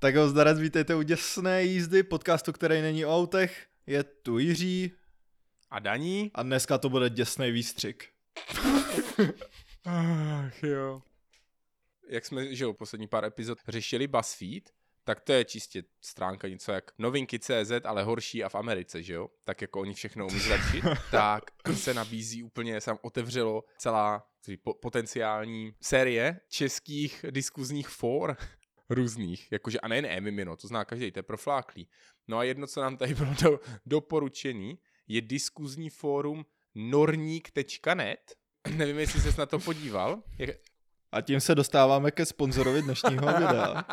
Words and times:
Tak 0.00 0.16
ho 0.16 0.28
zdarec, 0.28 0.58
vítejte 0.58 0.94
u 0.94 1.02
Děsné 1.02 1.64
jízdy, 1.64 2.02
podcastu, 2.02 2.52
který 2.52 2.80
není 2.80 3.04
o 3.04 3.16
autech. 3.16 3.66
Je 3.86 4.04
tu 4.04 4.38
Jiří. 4.38 4.92
A 5.70 5.78
Daní. 5.78 6.30
A 6.34 6.42
dneska 6.42 6.78
to 6.78 6.88
bude 6.88 7.10
děsný 7.10 7.50
výstřik. 7.50 8.08
Ach 9.84 10.62
jo. 10.62 11.02
Jak 12.08 12.26
jsme, 12.26 12.54
že 12.54 12.64
jo, 12.64 12.72
poslední 12.72 13.08
pár 13.08 13.24
epizod 13.24 13.58
řešili 13.68 14.06
BuzzFeed, 14.06 14.70
tak 15.04 15.20
to 15.20 15.32
je 15.32 15.44
čistě 15.44 15.82
stránka 16.00 16.48
něco 16.48 16.72
jak 16.72 16.90
novinky 16.98 17.38
CZ, 17.38 17.72
ale 17.84 18.02
horší 18.02 18.44
a 18.44 18.48
v 18.48 18.54
Americe, 18.54 19.02
že 19.02 19.14
jo? 19.14 19.28
Tak 19.44 19.60
jako 19.60 19.80
oni 19.80 19.94
všechno 19.94 20.26
umí 20.26 20.40
zlepšit, 20.40 20.84
tak 21.10 21.44
se 21.74 21.94
nabízí 21.94 22.42
úplně, 22.42 22.80
se 22.80 22.92
otevřelo 23.02 23.64
celá 23.78 24.26
potenciální 24.80 25.74
série 25.80 26.40
českých 26.48 27.24
diskuzních 27.30 27.88
for, 27.88 28.36
různých, 28.90 29.52
jakože 29.52 29.80
a 29.80 29.88
nejen 29.88 30.06
Emimino, 30.06 30.56
to 30.56 30.68
zná 30.68 30.84
každý, 30.84 31.12
to 31.12 31.18
je 31.18 31.22
profláklý. 31.22 31.88
No 32.28 32.38
a 32.38 32.44
jedno, 32.44 32.66
co 32.66 32.80
nám 32.80 32.96
tady 32.96 33.14
bylo 33.14 33.34
do, 33.42 33.60
doporučený, 33.86 34.78
je 35.08 35.20
diskuzní 35.20 35.90
fórum 35.90 36.46
norník.net. 36.74 38.34
Nevím, 38.76 38.98
jestli 38.98 39.20
jsi 39.20 39.38
na 39.38 39.46
to 39.46 39.58
podíval. 39.58 40.22
A 41.12 41.20
tím 41.20 41.40
se 41.40 41.54
dostáváme 41.54 42.10
ke 42.10 42.26
sponzorovi 42.26 42.82
dnešního 42.82 43.26
videa. 43.26 43.84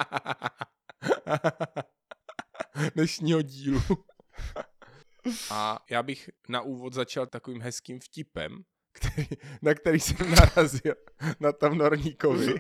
dnešního 2.96 3.42
dílu. 3.42 3.82
A 5.52 5.80
já 5.90 6.04
bych 6.04 6.30
na 6.50 6.62
úvod 6.62 6.94
začal 6.94 7.28
takovým 7.28 7.62
hezkým 7.62 8.00
vtipem, 8.00 8.64
který, 8.92 9.28
na 9.62 9.74
který 9.74 10.00
jsem 10.00 10.32
narazil 10.32 10.96
na 11.40 11.52
tom 11.52 11.78
Norníkovi. 11.78 12.60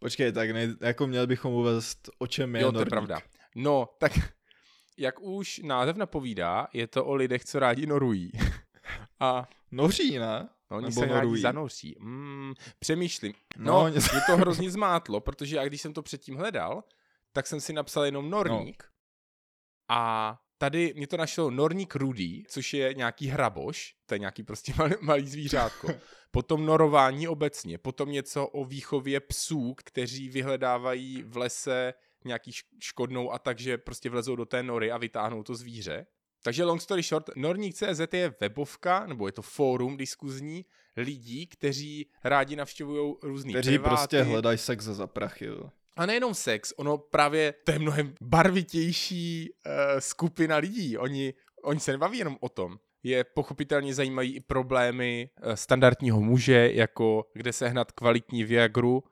Počkej, 0.00 0.32
tak 0.32 0.50
ne, 0.50 0.76
jako 0.80 1.06
měli 1.06 1.26
bychom 1.26 1.52
uvést, 1.52 2.10
o 2.18 2.26
čem 2.26 2.56
je 2.56 2.62
Jo, 2.62 2.72
to 2.72 2.78
je 2.78 2.86
pravda. 2.86 3.20
No, 3.54 3.88
tak 3.98 4.12
jak 4.98 5.20
už 5.20 5.58
název 5.64 5.96
napovídá, 5.96 6.68
je 6.72 6.86
to 6.86 7.04
o 7.04 7.14
lidech, 7.14 7.44
co 7.44 7.58
rádi 7.58 7.86
norují. 7.86 8.30
A 9.20 9.48
Noří, 9.70 10.18
ne? 10.18 10.48
No, 10.70 10.76
oni 10.76 10.88
Nebo 10.88 11.00
se 11.00 11.06
rádi 11.06 11.40
zanoří. 11.40 11.96
Mm, 11.98 12.54
přemýšlím. 12.78 13.34
No, 13.56 13.84
no, 13.84 13.90
mě 13.90 14.20
to 14.26 14.36
hrozně 14.36 14.70
zmátlo, 14.70 15.20
protože 15.20 15.56
já 15.56 15.64
když 15.64 15.80
jsem 15.80 15.92
to 15.92 16.02
předtím 16.02 16.36
hledal, 16.36 16.84
tak 17.32 17.46
jsem 17.46 17.60
si 17.60 17.72
napsal 17.72 18.04
jenom 18.04 18.30
norník. 18.30 18.82
No. 18.82 19.96
A 19.96 20.40
tady 20.60 20.92
mě 20.96 21.06
to 21.06 21.16
našlo 21.16 21.50
norník 21.50 21.94
rudý, 21.96 22.44
což 22.48 22.74
je 22.74 22.94
nějaký 22.94 23.26
hraboš, 23.26 23.94
to 24.06 24.14
je 24.14 24.18
nějaký 24.18 24.42
prostě 24.42 24.72
malý, 24.78 24.94
malý 25.00 25.28
zvířátko. 25.28 25.88
Potom 26.30 26.66
norování 26.66 27.28
obecně, 27.28 27.78
potom 27.78 28.10
něco 28.10 28.46
o 28.46 28.64
výchově 28.64 29.20
psů, 29.20 29.74
kteří 29.76 30.28
vyhledávají 30.28 31.22
v 31.22 31.36
lese 31.36 31.94
nějaký 32.24 32.52
škodnou 32.78 33.32
a 33.32 33.38
takže 33.38 33.78
prostě 33.78 34.10
vlezou 34.10 34.36
do 34.36 34.46
té 34.46 34.62
nory 34.62 34.90
a 34.92 34.98
vytáhnou 34.98 35.42
to 35.42 35.54
zvíře. 35.54 36.06
Takže 36.42 36.64
long 36.64 36.82
story 36.82 37.02
short, 37.02 37.30
Norník.cz 37.36 38.00
je 38.12 38.34
webovka, 38.40 39.06
nebo 39.06 39.26
je 39.28 39.32
to 39.32 39.42
fórum 39.42 39.96
diskuzní 39.96 40.64
lidí, 40.96 41.46
kteří 41.46 42.10
rádi 42.24 42.56
navštěvují 42.56 43.14
různý 43.22 43.52
Kteří 43.52 43.70
priváty. 43.70 43.88
prostě 43.88 44.22
hledají 44.22 44.58
sex 44.58 44.84
za 44.84 45.06
prachy, 45.06 45.44
jo. 45.44 45.70
A 46.00 46.06
nejenom 46.06 46.34
sex, 46.34 46.72
ono 46.76 46.98
právě 46.98 47.54
to 47.64 47.72
je 47.72 47.78
mnohem 47.78 48.14
barvitější 48.22 49.50
uh, 49.50 49.72
skupina 49.98 50.56
lidí. 50.56 50.98
Oni, 50.98 51.34
oni 51.64 51.80
se 51.80 51.92
nebaví 51.92 52.18
jenom 52.18 52.36
o 52.40 52.48
tom. 52.48 52.76
Je 53.02 53.24
pochopitelně 53.24 53.94
zajímají 53.94 54.36
i 54.36 54.40
problémy 54.40 55.30
uh, 55.46 55.52
standardního 55.52 56.20
muže, 56.20 56.70
jako 56.72 57.24
kde 57.34 57.52
sehnat 57.52 57.92
kvalitní 57.92 58.44
Viagru, 58.44 59.04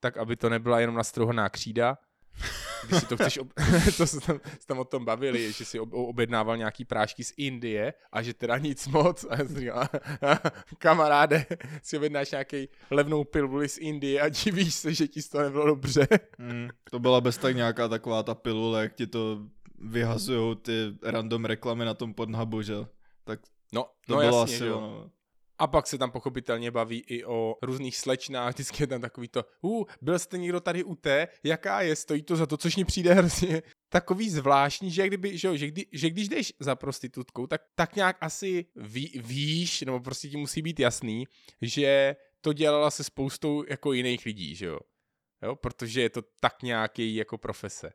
tak 0.00 0.16
aby 0.16 0.36
to 0.36 0.48
nebyla 0.48 0.80
jenom 0.80 0.94
nastrouhaná 0.94 1.48
křída. 1.48 1.98
Když 2.86 3.00
si 3.00 3.06
to 3.06 3.16
chceš, 3.16 3.38
ob... 3.38 3.48
to 3.96 4.06
se 4.06 4.20
tam, 4.20 4.40
se 4.60 4.66
tam 4.66 4.78
o 4.78 4.84
tom 4.84 5.04
bavili, 5.04 5.52
že 5.52 5.64
si 5.64 5.80
objednával 5.80 6.56
nějaký 6.56 6.84
prášky 6.84 7.24
z 7.24 7.32
Indie 7.36 7.94
a 8.12 8.22
že 8.22 8.34
teda 8.34 8.58
nic 8.58 8.88
moc. 8.88 9.26
A 9.30 9.36
říkal, 9.44 9.88
kamaráde, 10.78 11.46
si 11.82 11.96
objednáš 11.96 12.30
nějaký 12.30 12.68
levnou 12.90 13.24
piluli 13.24 13.68
z 13.68 13.78
Indie 13.78 14.20
a 14.20 14.28
divíš 14.28 14.74
se, 14.74 14.94
že 14.94 15.08
ti 15.08 15.22
toho 15.22 15.44
nebylo 15.44 15.66
dobře. 15.66 16.06
Mm, 16.38 16.68
to 16.90 16.98
byla 16.98 17.20
bez 17.20 17.38
tak 17.38 17.56
nějaká 17.56 17.88
taková 17.88 18.22
ta 18.22 18.34
pilule, 18.34 18.82
jak 18.82 18.94
ti 18.94 19.06
to 19.06 19.38
vyhazují 19.78 20.56
ty 20.56 20.72
random 21.02 21.44
reklamy 21.44 21.84
na 21.84 21.94
tom 21.94 22.14
podhubu, 22.14 22.62
že? 22.62 22.74
Tak 23.24 23.40
no, 23.72 23.86
to 24.06 24.14
no 24.14 24.20
bylo 24.20 24.40
jasně, 24.40 24.56
asi 24.56 24.70
ono. 24.70 25.10
A 25.60 25.66
pak 25.66 25.86
se 25.86 25.98
tam 25.98 26.10
pochopitelně 26.10 26.70
baví 26.70 27.04
i 27.06 27.24
o 27.24 27.56
různých 27.62 27.96
slečnách, 27.96 28.54
vždycky 28.54 28.82
je 28.82 28.86
tam 28.86 29.00
takový 29.00 29.28
to, 29.28 29.44
uh, 29.60 29.84
byl 30.00 30.18
jste 30.18 30.38
někdo 30.38 30.60
tady 30.60 30.84
u 30.84 30.94
té, 30.94 31.28
jaká 31.44 31.80
je, 31.80 31.96
stojí 31.96 32.22
to 32.22 32.36
za 32.36 32.46
to, 32.46 32.56
což 32.56 32.76
mi 32.76 32.84
přijde 32.84 33.14
hrozně 33.20 33.62
takový 33.88 34.30
zvláštní, 34.30 34.90
že, 34.90 35.06
kdyby, 35.06 35.38
že, 35.38 35.48
jo, 35.48 35.56
že, 35.56 35.66
kdy, 35.66 35.86
že 35.92 36.10
když 36.10 36.28
jdeš 36.28 36.52
za 36.60 36.76
prostitutkou, 36.76 37.46
tak, 37.46 37.62
tak 37.74 37.96
nějak 37.96 38.16
asi 38.20 38.66
ví, 38.76 39.20
víš, 39.24 39.80
nebo 39.80 40.00
prostě 40.00 40.28
ti 40.28 40.36
musí 40.36 40.62
být 40.62 40.80
jasný, 40.80 41.24
že 41.62 42.16
to 42.40 42.52
dělala 42.52 42.90
se 42.90 43.04
spoustou 43.04 43.64
jako 43.68 43.92
jiných 43.92 44.26
lidí, 44.26 44.54
že 44.54 44.66
jo. 44.66 44.78
jo? 45.42 45.56
Protože 45.56 46.02
je 46.02 46.10
to 46.10 46.22
tak 46.40 46.62
nějaký 46.62 47.14
jako 47.14 47.38
profese. 47.38 47.92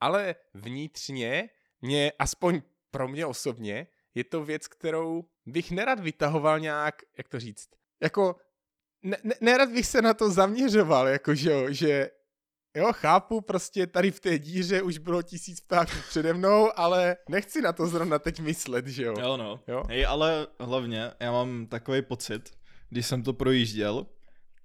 Ale 0.00 0.34
vnitřně 0.54 1.48
mě, 1.80 2.12
aspoň 2.18 2.62
pro 2.90 3.08
mě 3.08 3.26
osobně, 3.26 3.86
je 4.16 4.24
to 4.24 4.44
věc, 4.44 4.68
kterou 4.68 5.24
bych 5.46 5.70
nerad 5.70 6.00
vytahoval 6.00 6.60
nějak, 6.60 7.02
jak 7.18 7.28
to 7.28 7.40
říct, 7.40 7.68
jako 8.02 8.36
ne, 9.02 9.16
ne, 9.24 9.34
nerad 9.40 9.70
bych 9.70 9.86
se 9.86 10.02
na 10.02 10.14
to 10.14 10.30
zaměřoval, 10.30 11.08
jako 11.08 11.34
že 11.34 11.52
jo, 11.52 11.66
že 11.72 12.10
jo, 12.76 12.92
chápu, 12.92 13.40
prostě 13.40 13.86
tady 13.86 14.10
v 14.10 14.20
té 14.20 14.38
díře 14.38 14.82
už 14.82 14.98
bylo 14.98 15.22
tisíc 15.22 15.60
ptáků 15.60 15.96
přede 16.08 16.34
mnou, 16.34 16.70
ale 16.76 17.16
nechci 17.28 17.62
na 17.62 17.72
to 17.72 17.86
zrovna 17.86 18.18
teď 18.18 18.40
myslet, 18.40 18.86
že 18.86 19.04
jo. 19.04 19.14
Jo, 19.20 19.36
no. 19.36 19.60
Jo? 19.68 19.82
Hej, 19.88 20.06
ale 20.06 20.46
hlavně, 20.60 21.10
já 21.20 21.32
mám 21.32 21.66
takový 21.66 22.02
pocit, 22.02 22.50
když 22.88 23.06
jsem 23.06 23.22
to 23.22 23.32
projížděl, 23.32 24.06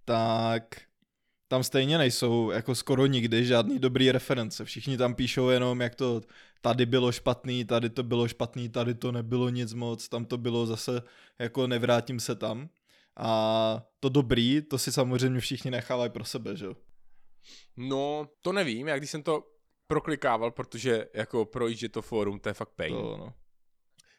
tak 0.05 0.81
tam 1.47 1.63
stejně 1.63 1.97
nejsou 1.97 2.51
jako 2.51 2.75
skoro 2.75 3.05
nikdy 3.05 3.45
žádný 3.45 3.79
dobrý 3.79 4.11
reference. 4.11 4.65
Všichni 4.65 4.97
tam 4.97 5.15
píšou 5.15 5.49
jenom, 5.49 5.81
jak 5.81 5.95
to 5.95 6.21
tady 6.61 6.85
bylo 6.85 7.11
špatný, 7.11 7.65
tady 7.65 7.89
to 7.89 8.03
bylo 8.03 8.27
špatný, 8.27 8.69
tady 8.69 8.93
to 8.95 9.11
nebylo 9.11 9.49
nic 9.49 9.73
moc, 9.73 10.09
tam 10.09 10.25
to 10.25 10.37
bylo 10.37 10.65
zase 10.65 11.01
jako 11.39 11.67
nevrátím 11.67 12.19
se 12.19 12.35
tam. 12.35 12.69
A 13.17 13.83
to 13.99 14.09
dobrý, 14.09 14.61
to 14.61 14.77
si 14.77 14.91
samozřejmě 14.91 15.39
všichni 15.39 15.71
nechávají 15.71 16.11
pro 16.11 16.25
sebe, 16.25 16.55
že 16.55 16.65
jo? 16.65 16.73
No, 17.77 18.29
to 18.41 18.53
nevím, 18.53 18.87
já 18.87 18.97
když 18.97 19.09
jsem 19.09 19.23
to 19.23 19.43
proklikával, 19.87 20.51
protože 20.51 21.07
jako 21.13 21.45
projíždě 21.45 21.89
to 21.89 22.01
fórum, 22.01 22.39
to 22.39 22.49
je 22.49 22.53
fakt 22.53 22.69
pain. 22.75 22.93
To, 22.93 23.17
no. 23.17 23.33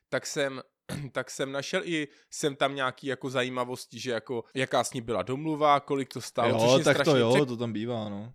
Tak 0.08 0.26
jsem 0.26 0.62
tak 1.12 1.30
jsem 1.30 1.52
našel 1.52 1.82
i 1.84 2.08
jsem 2.30 2.56
tam 2.56 2.74
nějaký 2.74 3.06
jako 3.06 3.30
zajímavosti, 3.30 3.98
že 3.98 4.10
jako 4.10 4.44
jaká 4.54 4.84
s 4.84 4.92
ní 4.92 5.00
byla 5.00 5.22
domluva, 5.22 5.80
kolik 5.80 6.08
to 6.08 6.20
stálo. 6.20 6.64
Jo, 6.64 6.84
tak 6.84 7.04
to 7.04 7.16
jo, 7.16 7.34
přek... 7.34 7.48
to 7.48 7.56
tam 7.56 7.72
bývá, 7.72 8.08
no. 8.08 8.32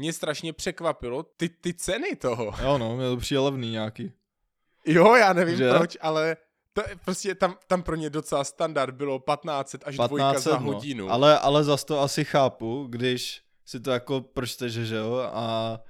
Mě 0.00 0.12
strašně 0.12 0.52
překvapilo 0.52 1.22
ty, 1.22 1.48
ty 1.48 1.74
ceny 1.74 2.16
toho. 2.16 2.52
Jo, 2.62 2.78
no, 2.78 2.96
mě 2.96 3.04
to 3.04 3.16
přijde 3.16 3.38
levný 3.40 3.70
nějaký. 3.70 4.12
Jo, 4.86 5.14
já 5.14 5.32
nevím 5.32 5.56
že? 5.56 5.70
proč, 5.70 5.96
ale 6.00 6.36
to 6.72 6.82
prostě 7.04 7.34
tam, 7.34 7.56
tam 7.66 7.82
pro 7.82 7.96
ně 7.96 8.10
docela 8.10 8.44
standard 8.44 8.94
bylo 8.94 9.18
1500 9.18 9.82
až 9.84 9.94
1500, 9.94 10.08
dvojka 10.08 10.38
za 10.38 10.58
no. 10.58 10.72
hodinu. 10.72 11.10
Ale, 11.10 11.38
ale 11.38 11.64
zas 11.64 11.84
to 11.84 12.00
asi 12.00 12.24
chápu, 12.24 12.86
když 12.90 13.42
si 13.64 13.80
to 13.80 13.90
jako 13.90 14.20
pročteš, 14.20 14.72
že 14.72 14.96
jo, 14.96 15.30
a 15.32 15.80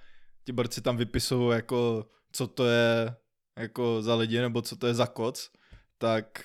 ti 0.44 0.52
borci 0.52 0.80
tam 0.80 0.96
vypisují 0.96 1.56
jako, 1.56 2.06
co 2.32 2.46
to 2.46 2.66
je 2.66 3.14
jako 3.58 4.02
za 4.02 4.14
lidi, 4.14 4.40
nebo 4.40 4.62
co 4.62 4.76
to 4.76 4.86
je 4.86 4.94
za 4.94 5.06
koc, 5.06 5.50
tak 5.98 6.44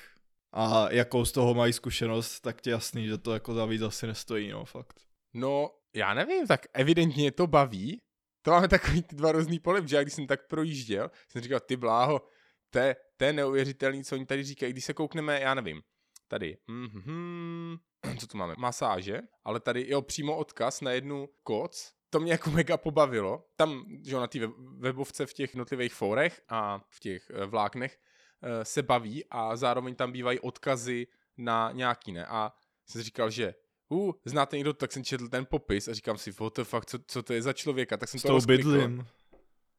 a 0.54 0.88
jakou 0.92 1.26
z 1.26 1.32
toho 1.32 1.54
mají 1.54 1.74
zkušenost, 1.74 2.40
tak 2.40 2.62
ti 2.62 2.70
jasný, 2.70 3.08
že 3.08 3.18
to 3.18 3.34
jako 3.34 3.54
za 3.54 3.66
víc 3.66 3.82
asi 3.82 4.08
nestojí, 4.08 4.50
no 4.50 4.66
fakt. 4.66 5.02
No, 5.34 5.72
já 5.96 6.14
nevím, 6.14 6.48
tak 6.48 6.66
evidentně 6.74 7.32
to 7.32 7.48
baví. 7.48 8.02
To 8.42 8.52
máme 8.52 8.68
takový 8.68 9.04
ty 9.04 9.16
dva 9.16 9.32
různý 9.32 9.60
polem, 9.60 9.88
že 9.88 9.96
já 9.96 10.02
když 10.02 10.14
jsem 10.14 10.28
tak 10.28 10.48
projížděl, 10.48 11.12
jsem 11.28 11.42
říkal, 11.42 11.60
ty 11.60 11.76
bláho, 11.76 12.22
to 12.70 12.80
je, 12.80 13.34
neuvěřitelný, 13.34 14.04
co 14.04 14.16
oni 14.16 14.26
tady 14.26 14.44
říkají. 14.44 14.74
Když 14.74 14.86
se 14.86 14.94
koukneme, 14.94 15.42
já 15.42 15.54
nevím, 15.54 15.82
tady, 16.28 16.58
mm-hmm, 16.70 17.78
co 18.20 18.28
tu 18.28 18.38
máme, 18.38 18.56
masáže, 18.58 19.22
ale 19.44 19.60
tady, 19.60 19.86
jo, 19.90 20.02
přímo 20.02 20.38
odkaz 20.38 20.82
na 20.82 20.92
jednu 20.92 21.30
koc, 21.44 21.94
to 22.10 22.20
mě 22.20 22.32
jako 22.32 22.52
mega 22.52 22.78
pobavilo. 22.78 23.46
Tam, 23.56 23.86
že 24.06 24.16
na 24.16 24.28
té 24.28 24.40
webovce 24.78 25.26
v 25.26 25.34
těch 25.34 25.54
jednotlivých 25.54 25.94
forech 25.94 26.42
a 26.50 26.82
v 26.90 27.00
těch 27.00 27.32
eh, 27.34 27.46
vláknech 27.46 28.00
Eh, 28.46 28.66
se 28.66 28.84
baví 28.84 29.26
a 29.30 29.56
zároveň 29.56 29.96
tam 29.96 30.12
bývají 30.12 30.40
odkazy 30.40 31.08
na 31.38 31.72
nějaký, 31.72 32.12
ne? 32.12 32.26
A 32.26 32.54
jsem 32.86 33.02
říkal, 33.02 33.30
že 33.30 33.56
uh, 33.90 34.12
znáte 34.26 34.58
někdo, 34.58 34.74
tak 34.74 34.92
jsem 34.92 35.04
četl 35.04 35.28
ten 35.28 35.46
popis 35.46 35.88
a 35.88 35.94
říkám 35.94 36.18
si, 36.18 36.32
what 36.32 36.56
the 36.56 36.64
fuck, 36.64 36.86
co, 36.86 37.00
co 37.08 37.24
to 37.24 37.34
je 37.34 37.42
za 37.42 37.54
člověka, 37.54 37.98
tak 37.98 38.10
jsem 38.10 38.20
S 38.20 38.24
to 38.24 38.30
rozklikl. 38.30 39.06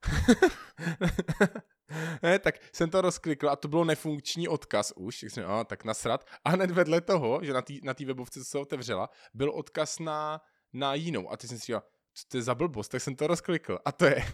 ne, 2.22 2.38
tak 2.38 2.54
jsem 2.72 2.90
to 2.90 3.00
rozklikl 3.00 3.50
a 3.50 3.56
to 3.56 3.68
bylo 3.68 3.84
nefunkční 3.84 4.48
odkaz 4.48 4.92
už, 4.96 5.20
tak 5.20 5.30
jsem, 5.30 5.50
a, 5.50 5.64
tak 5.64 5.84
nasrat. 5.84 6.26
A 6.44 6.50
hned 6.50 6.70
vedle 6.70 7.00
toho, 7.00 7.40
že 7.42 7.52
na 7.52 7.62
té 7.62 7.74
na 7.82 7.94
webovce, 8.06 8.40
co 8.40 8.44
se 8.44 8.58
otevřela, 8.58 9.10
byl 9.34 9.50
odkaz 9.50 9.98
na, 9.98 10.40
na 10.72 10.94
jinou. 10.94 11.32
A 11.32 11.36
ty 11.36 11.48
jsem 11.48 11.58
si 11.58 11.66
říkal, 11.66 11.82
co 12.14 12.24
to 12.28 12.36
je 12.36 12.42
za 12.42 12.54
blbost, 12.54 12.88
tak 12.88 13.00
jsem 13.00 13.16
to 13.16 13.26
rozklikl. 13.26 13.78
A 13.84 13.92
to 13.92 14.04
je 14.04 14.24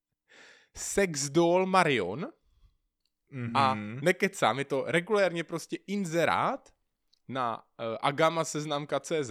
sex 0.76 1.30
doll 1.30 1.66
Marion 1.66 2.28
mm-hmm. 3.32 3.50
a 3.54 3.74
Mhm. 3.74 3.98
nekecám, 4.02 4.58
je 4.58 4.64
to 4.64 4.84
regulérně 4.86 5.44
prostě 5.44 5.76
inzerát 5.86 6.72
na 7.30 7.56
uh, 7.56 7.96
agama 8.00 8.44
seznamka.cz 8.44 9.30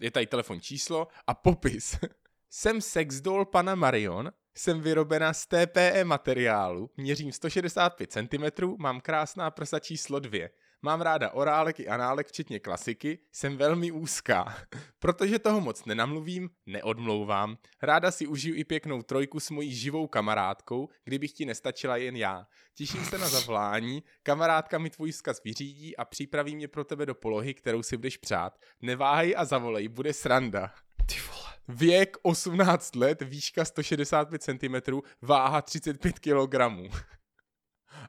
je 0.00 0.10
tady 0.10 0.26
telefon 0.26 0.60
číslo 0.60 1.08
a 1.26 1.34
popis. 1.34 1.98
jsem 2.50 2.80
sex 2.80 3.20
doll 3.20 3.44
pana 3.44 3.74
Marion, 3.74 4.32
jsem 4.54 4.80
vyrobena 4.80 5.32
z 5.32 5.46
TPE 5.46 6.04
materiálu, 6.04 6.90
měřím 6.96 7.32
165 7.32 8.12
cm, 8.12 8.74
mám 8.78 9.00
krásná 9.00 9.50
prsa 9.50 9.78
číslo 9.78 10.20
2. 10.20 10.48
Mám 10.84 11.00
ráda 11.00 11.30
orálek 11.30 11.80
i 11.80 11.88
análek, 11.88 12.28
včetně 12.28 12.60
klasiky, 12.60 13.18
jsem 13.32 13.56
velmi 13.56 13.90
úzká. 13.90 14.56
Protože 14.98 15.38
toho 15.38 15.60
moc 15.60 15.84
nenamluvím, 15.84 16.50
neodmlouvám. 16.66 17.58
Ráda 17.82 18.10
si 18.10 18.26
užiju 18.26 18.54
i 18.54 18.64
pěknou 18.64 19.02
trojku 19.02 19.40
s 19.40 19.50
mojí 19.50 19.74
živou 19.74 20.06
kamarádkou, 20.06 20.88
kdybych 21.04 21.32
ti 21.32 21.44
nestačila 21.44 21.96
jen 21.96 22.16
já. 22.16 22.46
Těším 22.74 23.04
se 23.04 23.18
na 23.18 23.28
zavolání, 23.28 24.02
kamarádka 24.22 24.78
mi 24.78 24.90
tvůj 24.90 25.12
vzkaz 25.12 25.42
vyřídí 25.42 25.96
a 25.96 26.04
připraví 26.04 26.56
mě 26.56 26.68
pro 26.68 26.84
tebe 26.84 27.06
do 27.06 27.14
polohy, 27.14 27.54
kterou 27.54 27.82
si 27.82 27.96
budeš 27.96 28.16
přát. 28.16 28.58
Neváhej 28.82 29.34
a 29.36 29.44
zavolej, 29.44 29.88
bude 29.88 30.12
sranda. 30.12 30.74
Ty 31.06 31.14
vole. 31.20 31.52
Věk 31.68 32.16
18 32.22 32.96
let, 32.96 33.22
výška 33.22 33.64
165 33.64 34.42
cm, 34.42 35.00
váha 35.22 35.62
35 35.62 36.18
kg. 36.18 36.54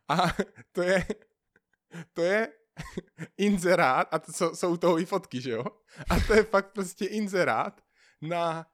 A 0.10 0.34
to 0.72 0.82
je, 0.82 1.06
to 2.14 2.22
je 2.22 2.48
inzerát, 3.38 4.08
a 4.12 4.20
to 4.20 4.34
jsou, 4.34 4.56
jsou 4.56 4.78
toho 4.78 5.00
i 5.00 5.06
fotky, 5.06 5.42
že 5.42 5.52
jo? 5.52 5.66
A 6.10 6.20
to 6.20 6.34
je 6.34 6.44
fakt 6.44 6.74
prostě 6.74 7.06
inzerát 7.06 7.82
na 8.22 8.66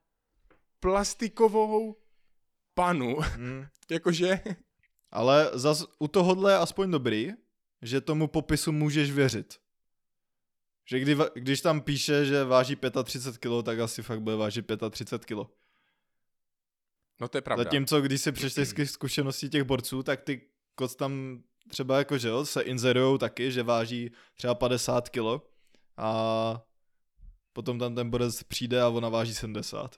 plastikovou 0.79 1.95
panu. 2.73 3.17
Mm. 3.37 3.65
Jakože, 3.91 4.39
Ale 5.11 5.51
zas 5.53 5.85
u 5.99 6.07
tohohle 6.07 6.51
je 6.51 6.57
aspoň 6.57 6.91
dobrý, 6.91 7.31
že 7.81 8.01
tomu 8.01 8.27
popisu 8.27 8.71
můžeš 8.71 9.11
věřit. 9.11 9.59
Že 10.89 10.99
kdy, 10.99 11.17
když 11.33 11.61
tam 11.61 11.81
píše, 11.81 12.25
že 12.25 12.43
váží 12.43 12.75
35 13.03 13.37
kg, 13.37 13.65
tak 13.65 13.79
asi 13.79 14.01
fakt 14.01 14.21
bude 14.21 14.35
vážit 14.35 14.65
35 14.89 15.25
kg. 15.25 15.49
no 17.19 17.27
to 17.27 17.37
je 17.37 17.41
pravda. 17.41 17.63
Zatímco 17.63 18.01
když 18.01 18.21
si 18.21 18.31
přečteš 18.31 18.69
z 18.69 18.85
zkušeností 18.85 19.49
těch 19.49 19.63
borců, 19.63 20.03
tak 20.03 20.21
ty 20.21 20.41
koc 20.75 20.95
tam 20.95 21.43
třeba 21.69 21.97
jako, 21.97 22.17
že 22.17 22.27
jo, 22.27 22.45
se 22.45 22.61
inzerujou 22.61 23.17
taky, 23.17 23.51
že 23.51 23.63
váží 23.63 24.11
třeba 24.35 24.55
50 24.55 25.09
kg 25.09 25.43
a 25.97 26.61
potom 27.53 27.79
tam 27.79 27.95
ten 27.95 28.09
borec 28.09 28.43
přijde 28.43 28.81
a 28.81 28.89
ona 28.89 29.09
váží 29.09 29.35
70. 29.35 29.95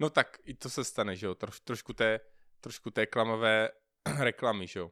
No 0.00 0.10
tak 0.10 0.38
i 0.44 0.54
to 0.54 0.70
se 0.70 0.84
stane, 0.84 1.16
že 1.16 1.26
jo, 1.26 1.34
Troš, 1.34 1.60
trošku 1.60 1.92
té, 1.92 2.20
trošku 2.60 2.90
té 2.90 3.06
klamavé 3.06 3.68
reklamy, 4.18 4.66
že 4.66 4.78
jo. 4.78 4.90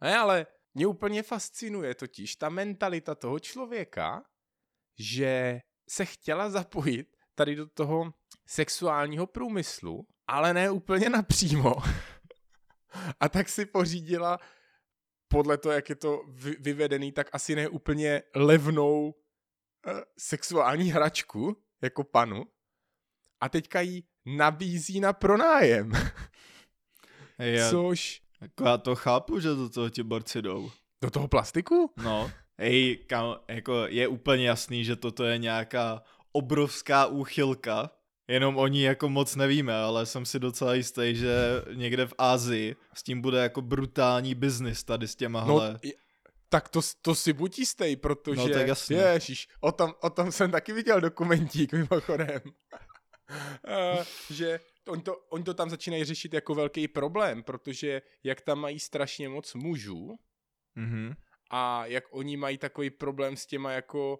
Ne, 0.00 0.18
ale 0.18 0.46
mě 0.74 0.86
úplně 0.86 1.22
fascinuje 1.22 1.94
totiž 1.94 2.36
ta 2.36 2.48
mentalita 2.48 3.14
toho 3.14 3.38
člověka, 3.38 4.22
že 4.98 5.60
se 5.88 6.04
chtěla 6.04 6.50
zapojit 6.50 7.16
tady 7.34 7.54
do 7.56 7.66
toho 7.66 8.14
sexuálního 8.46 9.26
průmyslu, 9.26 10.06
ale 10.26 10.54
ne 10.54 10.70
úplně 10.70 11.10
napřímo. 11.10 11.74
A 13.20 13.28
tak 13.28 13.48
si 13.48 13.66
pořídila 13.66 14.38
podle 15.28 15.58
toho, 15.58 15.72
jak 15.72 15.88
je 15.88 15.94
to 15.94 16.22
vy- 16.28 16.56
vyvedený, 16.60 17.12
tak 17.12 17.28
asi 17.32 17.56
ne 17.56 17.68
úplně 17.68 18.22
levnou 18.34 19.14
eh, 19.86 19.92
sexuální 20.18 20.90
hračku, 20.92 21.62
jako 21.82 22.04
panu. 22.04 22.44
A 23.40 23.48
teďka 23.48 23.80
ji 23.80 24.02
nabízí 24.26 25.00
na 25.00 25.12
pronájem. 25.12 25.92
Já, 27.38 27.70
Což 27.70 28.22
jako 28.40 28.64
já 28.64 28.78
to 28.78 28.94
chápu, 28.96 29.40
že 29.40 29.48
do 29.48 29.68
toho 29.68 29.90
ti 29.90 30.02
borci 30.02 30.42
jdou. 30.42 30.70
do 31.02 31.10
toho 31.10 31.28
plastiku? 31.28 31.92
No, 32.04 32.30
hej, 32.58 32.96
kam, 32.96 33.36
jako 33.48 33.86
je 33.86 34.08
úplně 34.08 34.48
jasný, 34.48 34.84
že 34.84 34.96
toto 34.96 35.24
je 35.24 35.38
nějaká 35.38 36.02
obrovská 36.32 37.06
úchylka, 37.06 37.90
jenom 38.28 38.56
o 38.56 38.66
ní 38.66 38.82
jako 38.82 39.08
moc 39.08 39.36
nevíme, 39.36 39.74
ale 39.76 40.06
jsem 40.06 40.26
si 40.26 40.38
docela 40.38 40.74
jistý, 40.74 41.14
že 41.14 41.36
někde 41.74 42.06
v 42.06 42.14
Ázii 42.18 42.76
s 42.94 43.02
tím 43.02 43.20
bude 43.20 43.38
jako 43.38 43.62
brutální 43.62 44.34
biznis 44.34 44.84
tady 44.84 45.08
s 45.08 45.16
těma 45.16 45.40
No, 45.44 45.58
hele. 45.58 45.78
i- 45.82 45.94
tak 46.48 46.68
to, 46.68 46.80
to 47.02 47.14
si 47.14 47.32
buď 47.32 47.58
jistý, 47.58 47.96
protože... 47.96 48.36
No, 48.40 48.48
tak 48.48 48.68
jasně. 48.68 48.96
Ježiš, 48.96 49.48
o 49.60 49.72
tom, 49.72 49.94
o 50.02 50.10
tom 50.10 50.32
jsem 50.32 50.50
taky 50.50 50.72
viděl 50.72 51.00
dokumentík 51.00 51.72
mimochodem. 51.72 52.40
uh, 52.44 54.04
že 54.30 54.60
oni 54.88 55.02
to, 55.02 55.16
oni 55.16 55.44
to 55.44 55.54
tam 55.54 55.70
začínají 55.70 56.04
řešit 56.04 56.34
jako 56.34 56.54
velký 56.54 56.88
problém, 56.88 57.42
protože 57.42 58.02
jak 58.24 58.40
tam 58.40 58.58
mají 58.60 58.80
strašně 58.80 59.28
moc 59.28 59.54
mužů 59.54 60.16
Mhm. 60.74 61.14
a 61.50 61.86
jak 61.86 62.04
oni 62.10 62.36
mají 62.36 62.58
takový 62.58 62.90
problém 62.90 63.36
s 63.36 63.46
těma 63.46 63.72
jako 63.72 64.18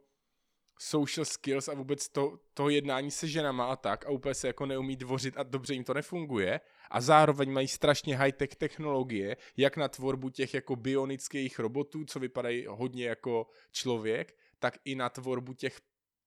social 0.79 1.25
skills 1.25 1.69
a 1.69 1.75
vůbec 1.75 2.09
to, 2.09 2.39
to 2.55 2.69
jednání 2.69 3.11
se 3.11 3.29
ženama 3.29 3.67
a 3.67 3.77
tak 3.77 4.07
a 4.07 4.11
úplně 4.11 4.35
se 4.35 4.47
jako 4.47 4.67
neumí 4.67 4.97
dvořit 4.97 5.37
a 5.37 5.43
dobře 5.43 5.75
jim 5.75 5.85
to 5.85 5.95
nefunguje 5.95 6.61
a 6.91 7.01
zároveň 7.01 7.53
mají 7.53 7.69
strašně 7.69 8.17
high-tech 8.17 8.57
technologie, 8.57 9.37
jak 9.57 9.77
na 9.77 9.89
tvorbu 9.89 10.31
těch 10.31 10.55
jako 10.55 10.77
bionických 10.77 11.59
robotů, 11.59 12.05
co 12.05 12.21
vypadají 12.21 12.67
hodně 12.69 13.07
jako 13.07 13.47
člověk, 13.73 14.37
tak 14.59 14.79
i 14.85 14.95
na 14.95 15.09
tvorbu 15.09 15.55
těch 15.55 15.81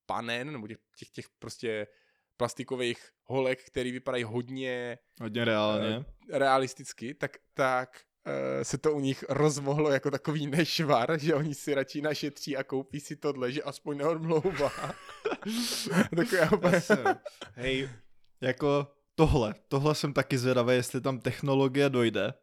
panen, 0.06 0.52
nebo 0.52 0.68
těch, 0.68 0.78
těch, 0.96 1.10
těch 1.10 1.26
prostě 1.38 1.86
plastikových 2.36 3.10
holek, 3.24 3.64
který 3.64 3.92
vypadají 3.92 4.24
hodně 4.24 4.98
Hodně 5.20 5.44
reálně. 5.44 6.04
realisticky, 6.32 7.14
tak, 7.14 7.36
tak 7.54 8.00
se 8.62 8.78
to 8.78 8.92
u 8.92 9.00
nich 9.00 9.24
rozmohlo 9.28 9.90
jako 9.90 10.10
takový 10.10 10.46
nešvar, 10.46 11.18
že 11.18 11.34
oni 11.34 11.54
si 11.54 11.74
radši 11.74 12.02
našetří 12.02 12.56
a 12.56 12.64
koupí 12.64 13.00
si 13.00 13.16
tohle, 13.16 13.52
že 13.52 13.62
aspoň 13.62 13.96
neodmlouvá. 13.96 14.70
Takové 16.16 16.50
úplně... 16.50 16.74
Jasně. 16.74 17.04
Hej, 17.54 17.90
jako 18.40 18.86
tohle, 19.14 19.54
tohle 19.68 19.94
jsem 19.94 20.12
taky 20.12 20.38
zvědavý, 20.38 20.74
jestli 20.74 21.00
tam 21.00 21.20
technologie 21.20 21.90
dojde, 21.90 22.34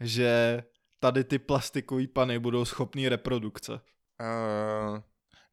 že 0.00 0.62
tady 1.00 1.24
ty 1.24 1.38
plastikové 1.38 2.06
pany 2.06 2.38
budou 2.38 2.64
schopný 2.64 3.08
reprodukce. 3.08 3.72
Uh, 3.72 4.98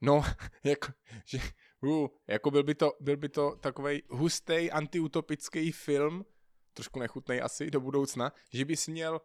no, 0.02 0.24
jako, 0.64 0.88
že, 1.26 1.40
uh, 1.82 2.08
jako 2.28 2.52
byl 2.52 2.64
by 2.64 2.76
to, 2.76 2.94
byl 3.00 3.18
by 3.18 3.30
to 3.30 3.56
takový 3.56 4.04
hustý 4.10 4.72
antiutopický 4.72 5.72
film, 5.72 6.26
trošku 6.74 7.00
nechutnej 7.00 7.42
asi 7.42 7.72
do 7.72 7.80
budoucna, 7.80 8.32
že 8.54 8.66
bys 8.66 8.88
měl 8.88 9.22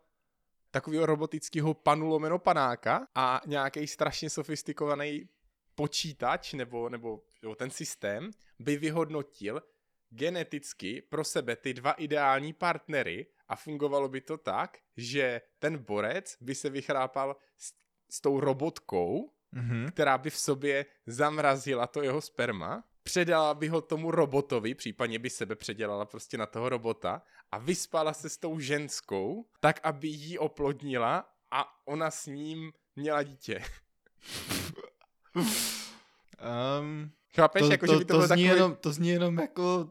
takového 0.71 1.07
robotického 1.07 1.75
panu 1.75 2.07
lomeno 2.07 2.39
panáka 2.39 3.07
a 3.15 3.41
nějaký 3.47 3.87
strašně 3.87 4.31
sofistikovaný 4.31 5.29
počítač 5.75 6.53
nebo, 6.53 6.89
nebo 6.89 7.23
jo, 7.43 7.55
ten 7.55 7.71
systém 7.71 8.31
by 8.59 8.77
vyhodnotil 8.77 9.63
geneticky 10.11 11.03
pro 11.03 11.25
sebe 11.25 11.57
ty 11.57 11.75
dva 11.75 11.93
ideální 11.93 12.53
partnery 12.53 13.27
a 13.49 13.57
fungovalo 13.57 14.09
by 14.09 14.21
to 14.21 14.39
tak, 14.39 14.79
že 14.97 15.41
ten 15.59 15.79
borec 15.79 16.37
by 16.41 16.55
se 16.55 16.71
vychrápal 16.71 17.37
s, 17.59 17.73
s 18.11 18.21
tou 18.21 18.41
robotkou, 18.41 19.31
Mhm. 19.53 19.87
která 19.89 20.19
by 20.19 20.31
v 20.31 20.37
sobě 20.39 20.87
zamrazila 21.07 21.87
to 21.87 22.03
jeho 22.03 22.21
sperma, 22.21 22.85
předala 23.03 23.55
by 23.55 23.69
ho 23.69 23.81
tomu 23.81 24.11
robotovi, 24.11 24.75
případně 24.75 25.19
by 25.19 25.31
sebe 25.31 25.57
předělala 25.57 26.05
prostě 26.05 26.39
na 26.39 26.47
toho 26.47 26.69
robota 26.69 27.23
a 27.53 27.59
vyspala 27.59 28.13
se 28.13 28.29
s 28.29 28.37
tou 28.37 28.59
ženskou, 28.59 29.47
tak 29.61 29.81
aby 29.83 30.09
jí 30.09 30.39
oplodnila 30.39 31.25
a 31.51 31.65
ona 31.85 32.11
s 32.11 32.27
ním 32.27 32.73
měla 32.97 33.23
dítě. 33.23 33.65
Um, 36.81 37.11
Chápeš, 37.35 37.63
to, 37.63 37.71
jako, 37.71 37.87
to, 37.87 37.93
že 37.93 37.99
by 37.99 38.05
to, 38.05 38.09
to, 38.09 38.15
bylo 38.15 38.27
zní 38.27 38.29
takový... 38.29 38.45
jenom, 38.45 38.77
to 38.77 38.93
zní 38.93 39.09
jenom 39.09 39.39
jako 39.39 39.91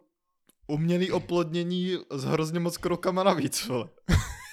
umělý 0.67 1.11
oplodnění 1.11 1.97
s 2.11 2.23
hrozně 2.23 2.59
moc 2.59 2.77
krokama 2.77 3.23
navíc, 3.23 3.67
vole. 3.67 3.89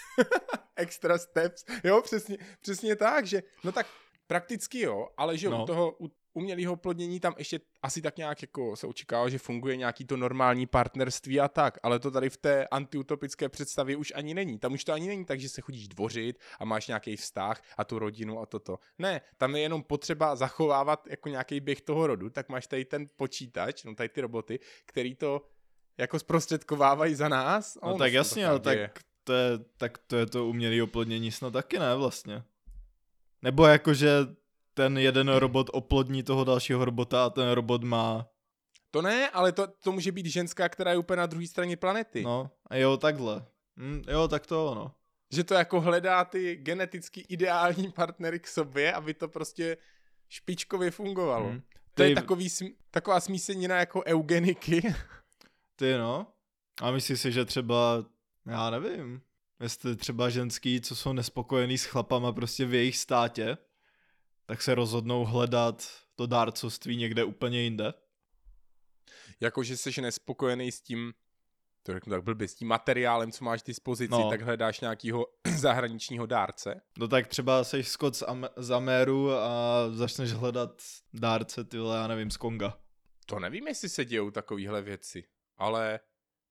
extra 0.76 1.18
steps. 1.18 1.64
Jo, 1.84 2.02
přesně, 2.02 2.38
přesně 2.60 2.96
tak, 2.96 3.26
že 3.26 3.42
no 3.64 3.72
tak 3.72 3.86
prakticky 4.26 4.80
jo, 4.80 5.08
ale 5.16 5.38
že 5.38 5.48
no. 5.50 5.56
No. 5.56 5.62
u 5.62 5.66
toho 5.66 5.96
u 6.00 6.10
umělého 6.36 6.72
oplodnění 6.72 7.20
tam 7.20 7.34
ještě 7.38 7.60
asi 7.82 8.02
tak 8.02 8.16
nějak 8.16 8.42
jako 8.42 8.76
se 8.76 8.86
očekává, 8.86 9.28
že 9.28 9.38
funguje 9.38 9.76
nějaký 9.76 10.04
to 10.04 10.16
normální 10.16 10.66
partnerství 10.66 11.40
a 11.40 11.48
tak, 11.48 11.78
ale 11.82 11.98
to 11.98 12.10
tady 12.10 12.30
v 12.30 12.36
té 12.36 12.66
antiutopické 12.66 13.48
představě 13.48 13.96
už 13.96 14.12
ani 14.16 14.34
není. 14.34 14.58
Tam 14.58 14.72
už 14.72 14.84
to 14.84 14.92
ani 14.92 15.08
není 15.08 15.24
tak, 15.24 15.40
že 15.40 15.48
se 15.48 15.60
chodíš 15.60 15.88
dvořit 15.88 16.38
a 16.58 16.64
máš 16.64 16.86
nějaký 16.86 17.16
vztah 17.16 17.62
a 17.76 17.84
tu 17.84 17.98
rodinu 17.98 18.40
a 18.40 18.46
toto. 18.46 18.78
Ne, 18.98 19.20
tam 19.36 19.56
je 19.56 19.62
jenom 19.62 19.82
potřeba 19.82 20.36
zachovávat 20.36 21.06
jako 21.10 21.28
nějaký 21.28 21.60
běh 21.60 21.80
toho 21.80 22.06
rodu, 22.06 22.30
tak 22.30 22.48
máš 22.48 22.66
tady 22.66 22.84
ten 22.84 23.06
počítač, 23.16 23.84
no 23.84 23.94
tady 23.94 24.08
ty 24.08 24.20
roboty, 24.20 24.58
který 24.86 25.14
to 25.14 25.42
jako 25.98 26.18
zprostředkovávají 26.18 27.14
za 27.14 27.28
nás. 27.28 27.78
No 27.84 27.98
tak 27.98 28.12
jasně, 28.12 28.46
ale 28.46 28.60
tak 28.60 28.78
to 29.24 29.32
je, 29.32 29.50
tak 29.76 29.98
to 29.98 30.16
je 30.16 30.26
to 30.26 30.46
umělý 30.46 30.82
oplodnění 30.82 31.32
snad 31.32 31.52
taky 31.52 31.78
ne 31.78 31.94
vlastně. 31.94 32.42
Nebo 33.42 33.66
jako, 33.66 33.94
že 33.94 34.08
ten 34.76 34.98
jeden 34.98 35.28
robot 35.28 35.70
oplodní 35.72 36.22
toho 36.22 36.44
dalšího 36.44 36.84
robota 36.84 37.24
a 37.24 37.30
ten 37.30 37.50
robot 37.50 37.82
má... 37.82 38.28
To 38.90 39.02
ne, 39.02 39.30
ale 39.30 39.52
to, 39.52 39.66
to 39.66 39.92
může 39.92 40.12
být 40.12 40.26
ženská, 40.26 40.68
která 40.68 40.90
je 40.90 40.96
úplně 40.96 41.16
na 41.16 41.26
druhé 41.26 41.46
straně 41.46 41.76
planety. 41.76 42.22
No, 42.22 42.50
a 42.66 42.76
jo, 42.76 42.96
takhle. 42.96 43.44
Hm, 43.76 44.02
jo, 44.08 44.28
tak 44.28 44.46
to 44.46 44.66
ono. 44.66 44.94
Že 45.32 45.44
to 45.44 45.54
jako 45.54 45.80
hledá 45.80 46.24
ty 46.24 46.56
geneticky 46.56 47.20
ideální 47.20 47.92
partnery 47.92 48.40
k 48.40 48.46
sobě, 48.46 48.92
aby 48.92 49.14
to 49.14 49.28
prostě 49.28 49.76
špičkově 50.28 50.90
fungovalo. 50.90 51.48
Hmm. 51.48 51.62
To 51.94 52.02
je 52.02 52.14
takový, 52.14 52.48
taková 52.90 53.20
smísenina 53.20 53.76
jako 53.76 54.02
eugeniky. 54.06 54.94
Ty 55.76 55.94
no. 55.98 56.26
A 56.82 56.90
myslíš 56.90 57.20
si, 57.20 57.32
že 57.32 57.44
třeba, 57.44 58.04
já 58.46 58.70
nevím, 58.70 59.22
jestli 59.60 59.96
třeba 59.96 60.30
ženský, 60.30 60.80
co 60.80 60.96
jsou 60.96 61.12
nespokojený 61.12 61.78
s 61.78 61.84
chlapama 61.84 62.32
prostě 62.32 62.66
v 62.66 62.74
jejich 62.74 62.96
státě, 62.96 63.58
tak 64.46 64.62
se 64.62 64.74
rozhodnou 64.74 65.24
hledat 65.24 65.88
to 66.14 66.26
dárcovství 66.26 66.96
někde 66.96 67.24
úplně 67.24 67.62
jinde? 67.62 67.94
Jakože 69.40 69.76
jsi 69.76 70.00
nespokojený 70.00 70.72
s 70.72 70.80
tím, 70.80 71.12
to 71.82 71.92
řeknu 71.92 72.10
tak 72.10 72.24
blbě, 72.24 72.48
s 72.48 72.54
tím 72.54 72.68
materiálem, 72.68 73.32
co 73.32 73.44
máš 73.44 73.62
k 73.62 73.66
dispozici, 73.66 74.10
no. 74.10 74.30
tak 74.30 74.42
hledáš 74.42 74.80
nějakého 74.80 75.26
zahraničního 75.56 76.26
dárce. 76.26 76.80
No 76.98 77.08
tak 77.08 77.26
třeba 77.26 77.64
jsi 77.64 77.82
Scott 77.82 78.16
z, 78.16 78.22
Am- 78.22 78.48
z 78.56 78.70
Ameru 78.70 79.32
a 79.32 79.84
začneš 79.90 80.32
hledat 80.32 80.82
dárce, 81.14 81.64
ty 81.64 81.76
já 81.76 82.06
nevím, 82.06 82.30
z 82.30 82.36
Konga. 82.36 82.78
To 83.26 83.40
nevím, 83.40 83.68
jestli 83.68 83.88
se 83.88 84.04
dějou 84.04 84.30
takovéhle 84.30 84.82
věci, 84.82 85.24
ale 85.56 86.00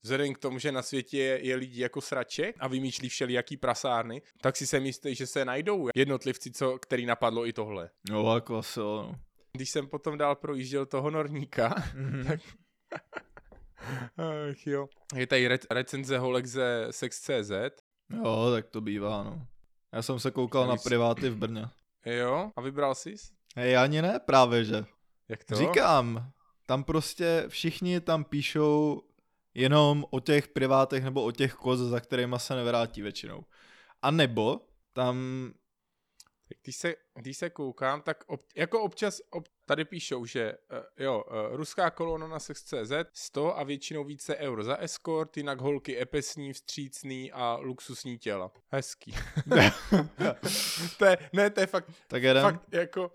vzhledem 0.06 0.34
k 0.34 0.38
tomu, 0.38 0.60
že 0.60 0.72
na 0.72 0.82
světě 0.82 1.18
je, 1.18 1.46
je 1.46 1.56
lidí 1.56 1.80
jako 1.80 2.02
sraček 2.02 2.56
a 2.60 2.68
vymýšlí 2.68 3.10
všelijaký 3.10 3.58
prasárny, 3.58 4.22
tak 4.42 4.58
si 4.58 4.68
se 4.68 4.80
myslí, 4.80 5.16
že 5.16 5.28
se 5.28 5.46
najdou 5.46 5.90
jednotlivci, 5.96 6.52
co, 6.52 6.78
který 6.80 7.06
napadlo 7.06 7.48
i 7.48 7.54
tohle. 7.54 7.90
No, 8.10 8.36
jako 8.36 8.58
asi, 8.58 8.80
no. 8.80 9.16
Když 9.54 9.70
jsem 9.70 9.88
potom 9.88 10.18
dál 10.18 10.36
projížděl 10.36 10.86
toho 10.86 11.10
norníka, 11.12 11.70
mm-hmm. 11.70 12.28
tak 12.28 12.40
Ach 14.18 14.68
jo. 14.68 14.88
Je 15.16 15.28
tady 15.28 15.48
re- 15.48 15.60
recenze 15.72 16.18
holek 16.18 16.46
ze 16.46 16.88
Sex.cz. 16.92 17.52
Jo, 18.10 18.52
tak 18.54 18.70
to 18.70 18.82
bývá, 18.82 19.24
no. 19.24 19.48
Já 19.94 20.02
jsem 20.02 20.20
se 20.20 20.32
koukal 20.32 20.68
na 20.68 20.76
priváty 20.78 21.30
v 21.30 21.38
Brně. 21.38 21.66
Jo, 22.06 22.52
a 22.56 22.62
vybral 22.62 22.96
jsi? 22.96 23.16
Hej, 23.56 23.78
ani 23.78 24.02
ne, 24.02 24.20
právě 24.26 24.64
že. 24.64 24.86
Jak 25.30 25.44
to? 25.44 25.56
Říkám, 25.56 26.32
tam 26.66 26.84
prostě 26.84 27.46
všichni 27.48 28.00
tam 28.02 28.24
píšou 28.24 29.02
jenom 29.56 30.06
o 30.10 30.20
těch 30.20 30.48
privátech 30.48 31.04
nebo 31.04 31.24
o 31.24 31.32
těch 31.32 31.54
koz, 31.54 31.80
za 31.80 32.00
kterýma 32.00 32.40
se 32.40 32.56
nevrátí 32.56 33.02
většinou. 33.02 33.46
A 34.02 34.12
nebo 34.12 34.62
tam 34.94 35.18
když 36.64 36.76
se, 36.76 36.96
když 37.16 37.38
se 37.38 37.50
koukám, 37.50 38.02
tak 38.02 38.24
ob, 38.28 38.42
jako 38.56 38.82
občas 38.82 39.22
ob, 39.30 39.48
tady 39.66 39.86
píšou, 39.86 40.26
že 40.26 40.54
uh, 40.72 40.78
jo, 40.98 41.24
uh, 41.28 41.56
ruská 41.56 41.90
kolona 41.90 42.28
na 42.28 42.40
sex.cz 42.40 42.92
100 43.14 43.58
a 43.58 43.64
většinou 43.64 44.04
více 44.04 44.36
eur 44.38 44.64
za 44.64 44.76
escort, 44.76 45.38
jinak 45.38 45.62
holky 45.62 46.02
epesní, 46.02 46.54
vstřícný 46.54 47.32
a 47.32 47.58
luxusní 47.62 48.18
těla. 48.18 48.52
Hezký. 48.68 49.12
to 50.98 51.06
je, 51.06 51.18
ne, 51.34 51.50
to 51.50 51.60
je 51.60 51.68
fakt, 51.68 51.92
tak 52.08 52.24
fakt 52.42 52.74
jako 52.74 53.12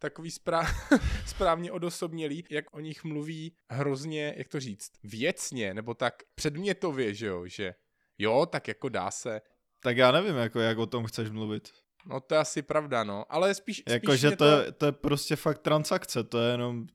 takový 0.00 0.30
správ, 0.30 0.66
správně 1.26 1.72
odosobnělý, 1.72 2.44
jak 2.50 2.74
o 2.74 2.80
nich 2.80 3.04
mluví 3.04 3.52
hrozně, 3.70 4.34
jak 4.36 4.48
to 4.48 4.60
říct, 4.60 4.92
věcně, 5.02 5.74
nebo 5.74 5.94
tak 5.94 6.14
předmětově, 6.34 7.14
že 7.14 7.26
jo, 7.26 7.46
že 7.46 7.74
jo, 8.18 8.46
tak 8.46 8.68
jako 8.68 8.88
dá 8.88 9.10
se. 9.10 9.40
Tak 9.82 9.96
já 9.96 10.12
nevím, 10.12 10.36
jako 10.36 10.60
jak 10.60 10.78
o 10.78 10.86
tom 10.86 11.04
chceš 11.06 11.30
mluvit. 11.30 11.70
No 12.06 12.20
to 12.20 12.34
je 12.34 12.40
asi 12.40 12.62
pravda, 12.62 13.04
no. 13.04 13.24
Ale 13.28 13.54
spíš, 13.54 13.82
Jako, 13.88 14.12
spíš 14.12 14.20
že 14.20 14.30
to, 14.30 14.36
to... 14.36 14.44
Je, 14.44 14.72
to 14.72 14.86
je 14.86 14.92
prostě 14.92 15.36
fakt 15.36 15.58
transakce, 15.58 16.24
to 16.24 16.38
je 16.38 16.50
jenom, 16.52 16.86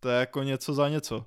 to 0.00 0.08
je 0.08 0.20
jako 0.20 0.42
něco 0.42 0.74
za 0.74 0.88
něco. 0.88 1.26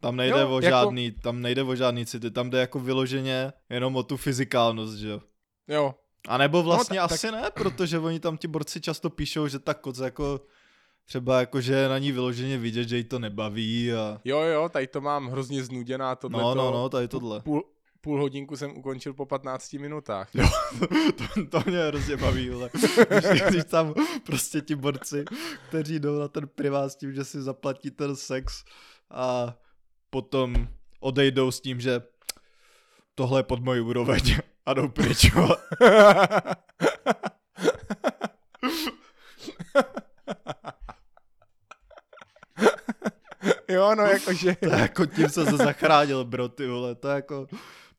Tam 0.00 0.16
nejde 0.16 0.40
jo, 0.40 0.50
o 0.50 0.60
jako... 0.60 0.68
žádný, 0.68 1.12
tam 1.12 1.42
nejde 1.42 1.62
o 1.62 1.76
žádný 1.76 2.06
city, 2.06 2.30
tam 2.30 2.50
jde 2.50 2.60
jako 2.60 2.78
vyloženě 2.80 3.52
jenom 3.70 3.96
o 3.96 4.02
tu 4.02 4.16
fyzikálnost, 4.16 4.98
že 4.98 5.08
jo. 5.08 5.20
Jo. 5.68 5.94
A 6.28 6.38
nebo 6.38 6.62
vlastně 6.62 7.00
no, 7.00 7.08
ta, 7.08 7.14
asi 7.14 7.30
tak... 7.30 7.42
ne, 7.42 7.50
protože 7.54 7.98
oni 7.98 8.20
tam 8.20 8.36
ti 8.36 8.48
borci 8.48 8.80
často 8.80 9.10
píšou, 9.10 9.48
že 9.48 9.58
ta 9.58 9.74
koc 9.74 9.98
jako 9.98 10.40
třeba 11.04 11.40
jako, 11.40 11.60
že 11.60 11.88
na 11.88 11.98
ní 11.98 12.12
vyloženě 12.12 12.58
vidět, 12.58 12.88
že 12.88 12.96
jí 12.96 13.04
to 13.04 13.18
nebaví 13.18 13.92
a... 13.92 14.20
Jo, 14.24 14.40
jo, 14.40 14.68
tady 14.68 14.86
to 14.86 15.00
mám 15.00 15.26
hrozně 15.26 15.64
znuděná 15.64 16.16
tohle. 16.16 16.42
No, 16.42 16.54
no, 16.54 16.70
no, 16.70 16.88
tady 16.88 17.08
tohle. 17.08 17.40
Půl, 17.40 17.64
půl 18.00 18.20
hodinku 18.20 18.56
jsem 18.56 18.76
ukončil 18.76 19.14
po 19.14 19.26
15 19.26 19.72
minutách. 19.72 20.28
Jo, 20.34 20.48
to, 21.16 21.46
to 21.46 21.70
mě 21.70 21.78
hrozně 21.78 22.16
baví, 22.16 22.50
ale 22.50 22.70
když, 23.20 23.42
když 23.42 23.64
tam 23.64 23.94
prostě 24.26 24.60
ti 24.60 24.74
borci, 24.74 25.24
kteří 25.68 26.00
jdou 26.00 26.18
na 26.18 26.28
ten 26.28 26.48
privát 26.48 26.88
s 26.88 26.96
tím, 26.96 27.12
že 27.12 27.24
si 27.24 27.42
zaplatí 27.42 27.90
ten 27.90 28.16
sex 28.16 28.64
a 29.10 29.54
potom 30.10 30.68
odejdou 31.00 31.50
s 31.50 31.60
tím, 31.60 31.80
že 31.80 32.02
tohle 33.14 33.38
je 33.38 33.42
pod 33.42 33.60
mojí 33.60 33.80
úroveň 33.80 34.22
a 34.66 34.74
jdou 34.74 34.88
pryč. 34.88 35.30
jo, 43.68 43.94
no 43.94 44.02
jakože... 44.02 44.54
To 44.54 44.74
je 44.74 44.80
jako 44.80 45.06
tím 45.06 45.28
se 45.28 45.44
zachránil, 45.44 46.24
bro, 46.24 46.48
ty 46.48 46.66
vole, 46.66 46.94
to 46.94 47.08
je 47.08 47.14
jako 47.14 47.46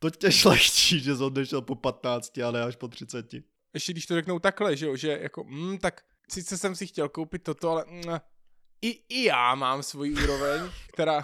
to 0.04 0.10
tě 0.10 0.32
šlechtí, 0.32 1.00
že 1.00 1.16
jsi 1.16 1.24
odešel 1.24 1.62
po 1.62 1.76
15, 1.76 2.38
ale 2.38 2.64
až 2.64 2.76
po 2.76 2.88
30. 2.88 3.26
Ještě 3.74 3.92
když 3.92 4.06
to 4.06 4.16
řeknou 4.16 4.40
takhle, 4.40 4.78
že 4.78 4.86
jo, 4.86 4.96
že 4.96 5.20
jako, 5.22 5.44
mm, 5.44 5.78
tak 5.78 6.02
sice 6.30 6.58
jsem 6.58 6.76
si 6.76 6.88
chtěl 6.88 7.10
koupit 7.10 7.44
toto, 7.44 7.70
ale 7.70 7.86
mm, 7.88 8.04
i, 8.82 8.90
i 9.10 9.24
já 9.24 9.56
mám 9.56 9.84
svůj 9.84 10.12
úroveň, 10.12 10.62
která, 10.94 11.24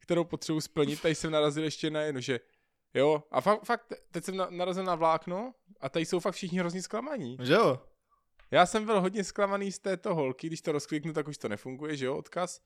kterou 0.00 0.24
potřebuji 0.24 0.60
splnit. 0.60 1.02
Tady 1.02 1.14
jsem 1.14 1.30
narazil 1.30 1.64
ještě 1.64 1.90
na 1.90 2.00
jedno, 2.00 2.20
že 2.20 2.40
jo, 2.96 3.22
a 3.30 3.40
fakt, 3.40 3.64
fakt 3.64 3.92
teď 4.10 4.24
jsem 4.24 4.46
narazil 4.50 4.84
na 4.84 4.94
vlákno 4.94 5.54
a 5.80 5.88
tady 5.88 6.06
jsou 6.06 6.20
fakt 6.20 6.34
všichni 6.34 6.58
hrozně 6.58 6.82
zklamaní. 6.82 7.36
Že 7.42 7.52
jo? 7.52 7.80
Já 8.50 8.66
jsem 8.66 8.84
byl 8.84 9.00
hodně 9.00 9.24
zklamaný 9.24 9.72
z 9.72 9.78
této 9.78 10.14
holky, 10.14 10.46
když 10.46 10.60
to 10.60 10.72
rozkliknu, 10.72 11.12
tak 11.12 11.28
už 11.28 11.38
to 11.38 11.48
nefunguje, 11.48 11.96
že 11.96 12.06
jo, 12.06 12.16
odkaz. 12.16 12.60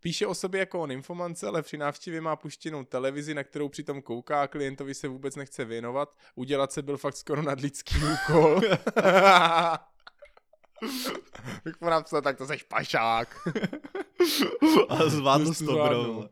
Píše 0.00 0.26
o 0.26 0.34
sobě 0.34 0.60
jako 0.60 0.80
o 0.80 0.86
nymfomance, 0.86 1.46
ale 1.46 1.62
při 1.62 1.78
návštěvě 1.78 2.20
má 2.20 2.36
puštěnou 2.36 2.84
televizi, 2.84 3.34
na 3.34 3.44
kterou 3.44 3.68
přitom 3.68 4.02
kouká 4.02 4.42
a 4.42 4.46
klientovi 4.46 4.94
se 4.94 5.08
vůbec 5.08 5.36
nechce 5.36 5.64
věnovat. 5.64 6.16
Udělat 6.34 6.72
se 6.72 6.82
byl 6.82 6.96
fakt 6.96 7.16
skoro 7.16 7.42
nadlidský 7.42 7.94
úkol. 7.96 8.60
Jak 11.64 11.80
mu 11.80 11.90
napsal, 11.90 12.22
tak 12.22 12.38
to 12.38 12.46
seš 12.46 12.62
pašák. 12.62 13.36
a 14.88 15.08
zvládl 15.08 15.54
to, 15.54 15.72
bro. 15.72 16.28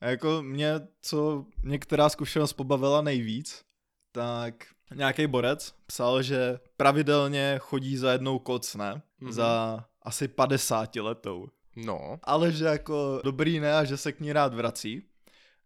A 0.00 0.06
jako 0.06 0.42
mě, 0.42 0.80
co 1.00 1.46
některá 1.64 2.08
zkušenost 2.08 2.52
pobavila 2.52 3.02
nejvíc, 3.02 3.64
tak 4.12 4.54
nějaký 4.94 5.26
borec 5.26 5.74
psal, 5.86 6.22
že 6.22 6.58
pravidelně 6.76 7.54
chodí 7.58 7.96
za 7.96 8.12
jednou 8.12 8.38
koc, 8.38 8.74
ne? 8.74 9.02
Mm-hmm. 9.22 9.32
Za 9.32 9.84
asi 10.02 10.28
50 10.28 10.96
letou. 10.96 11.48
No. 11.76 12.18
Ale 12.22 12.52
že 12.52 12.64
jako 12.64 13.20
dobrý 13.24 13.60
ne 13.60 13.74
a 13.74 13.84
že 13.84 13.96
se 13.96 14.12
k 14.12 14.20
ní 14.20 14.32
rád 14.32 14.54
vrací. 14.54 15.02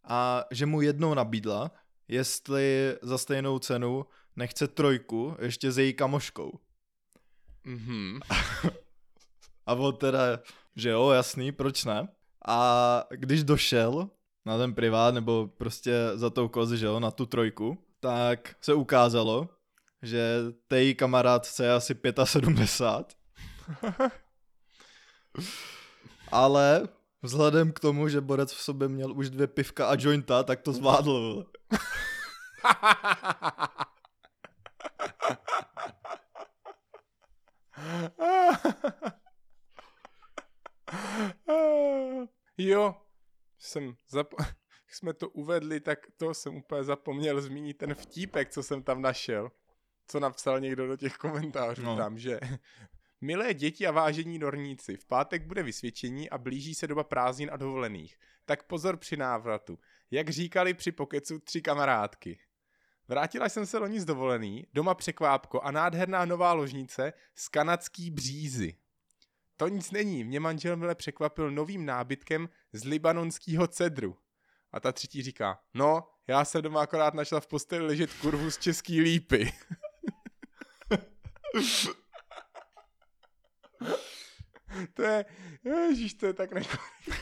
A 0.04 0.44
že 0.50 0.66
mu 0.66 0.80
jednou 0.80 1.14
nabídla, 1.14 1.70
jestli 2.08 2.96
za 3.02 3.18
stejnou 3.18 3.58
cenu 3.58 4.06
nechce 4.36 4.68
trojku 4.68 5.36
ještě 5.40 5.72
s 5.72 5.78
její 5.78 5.94
kamoškou. 5.94 6.58
Mhm. 7.64 8.20
a 9.66 9.74
on 9.74 9.96
teda, 9.96 10.20
že 10.76 10.90
jo, 10.90 11.10
jasný, 11.10 11.52
proč 11.52 11.84
ne? 11.84 12.08
A 12.48 13.04
když 13.10 13.44
došel 13.44 14.10
na 14.46 14.58
ten 14.58 14.74
privát, 14.74 15.14
nebo 15.14 15.48
prostě 15.56 15.94
za 16.14 16.30
tou 16.30 16.48
kozy, 16.48 16.78
že 16.78 16.86
jo, 16.86 17.00
na 17.00 17.10
tu 17.10 17.26
trojku, 17.26 17.78
tak 18.00 18.54
se 18.60 18.74
ukázalo, 18.74 19.48
že 20.02 20.38
tej 20.68 20.94
kamarádce 20.94 21.64
je 21.64 21.72
asi 21.72 21.94
75 22.24 23.16
ale 26.32 26.88
vzhledem 27.22 27.72
k 27.72 27.80
tomu, 27.80 28.08
že 28.08 28.20
Borec 28.20 28.52
v 28.52 28.62
sobě 28.62 28.88
měl 28.88 29.12
už 29.12 29.30
dvě 29.30 29.46
pivka 29.46 29.86
a 29.86 29.96
jointa, 29.98 30.42
tak 30.42 30.60
to 30.60 30.72
zvládl. 30.72 31.46
jo, 42.58 42.96
jsem 43.60 43.96
zap- 44.10 44.54
jsme 44.88 45.12
to 45.12 45.28
uvedli, 45.28 45.80
tak 45.80 45.98
to 46.16 46.34
jsem 46.34 46.56
úplně 46.56 46.84
zapomněl 46.84 47.40
zmínit 47.40 47.78
ten 47.78 47.94
vtípek, 47.94 48.50
co 48.50 48.62
jsem 48.62 48.82
tam 48.82 49.02
našel. 49.02 49.50
Co 50.06 50.20
napsal 50.20 50.60
někdo 50.60 50.86
do 50.86 50.96
těch 50.96 51.16
komentářů 51.16 51.82
no. 51.82 51.96
tam, 51.96 52.18
že 52.18 52.40
Milé 53.20 53.54
děti 53.54 53.86
a 53.86 53.90
vážení 53.90 54.38
norníci, 54.38 54.96
v 54.96 55.04
pátek 55.04 55.46
bude 55.46 55.62
vysvědčení 55.62 56.30
a 56.30 56.38
blíží 56.38 56.74
se 56.74 56.86
doba 56.86 57.04
prázdnin 57.04 57.50
a 57.52 57.56
dovolených. 57.56 58.16
Tak 58.44 58.62
pozor 58.62 58.96
při 58.96 59.16
návratu. 59.16 59.78
Jak 60.10 60.30
říkali 60.30 60.74
při 60.74 60.92
pokecu 60.92 61.38
tři 61.38 61.62
kamarádky. 61.62 62.38
Vrátila 63.08 63.48
jsem 63.48 63.66
se 63.66 63.78
loni 63.78 64.00
z 64.00 64.04
dovolený, 64.04 64.66
doma 64.72 64.94
překvápko 64.94 65.60
a 65.60 65.70
nádherná 65.70 66.24
nová 66.24 66.52
ložnice 66.52 67.12
z 67.34 67.48
kanadský 67.48 68.10
břízy. 68.10 68.74
To 69.60 69.68
nic 69.68 69.90
není, 69.90 70.24
mě 70.24 70.40
manžel 70.40 70.76
mile 70.76 70.94
překvapil 70.94 71.50
novým 71.50 71.86
nábytkem 71.86 72.48
z 72.72 72.84
libanonského 72.84 73.66
cedru. 73.66 74.16
A 74.72 74.80
ta 74.80 74.92
třetí 74.92 75.22
říká, 75.22 75.60
no, 75.74 76.08
já 76.26 76.44
jsem 76.44 76.62
doma 76.62 76.82
akorát 76.82 77.14
našla 77.14 77.40
v 77.40 77.46
posteli 77.46 77.86
ležet 77.86 78.12
kurvu 78.12 78.50
z 78.50 78.58
český 78.58 79.00
lípy. 79.00 79.52
to 84.94 85.02
je, 85.02 85.24
ježiš, 85.64 86.14
to 86.14 86.26
je 86.26 86.32
tak 86.32 86.52
nekorektní. 86.52 87.14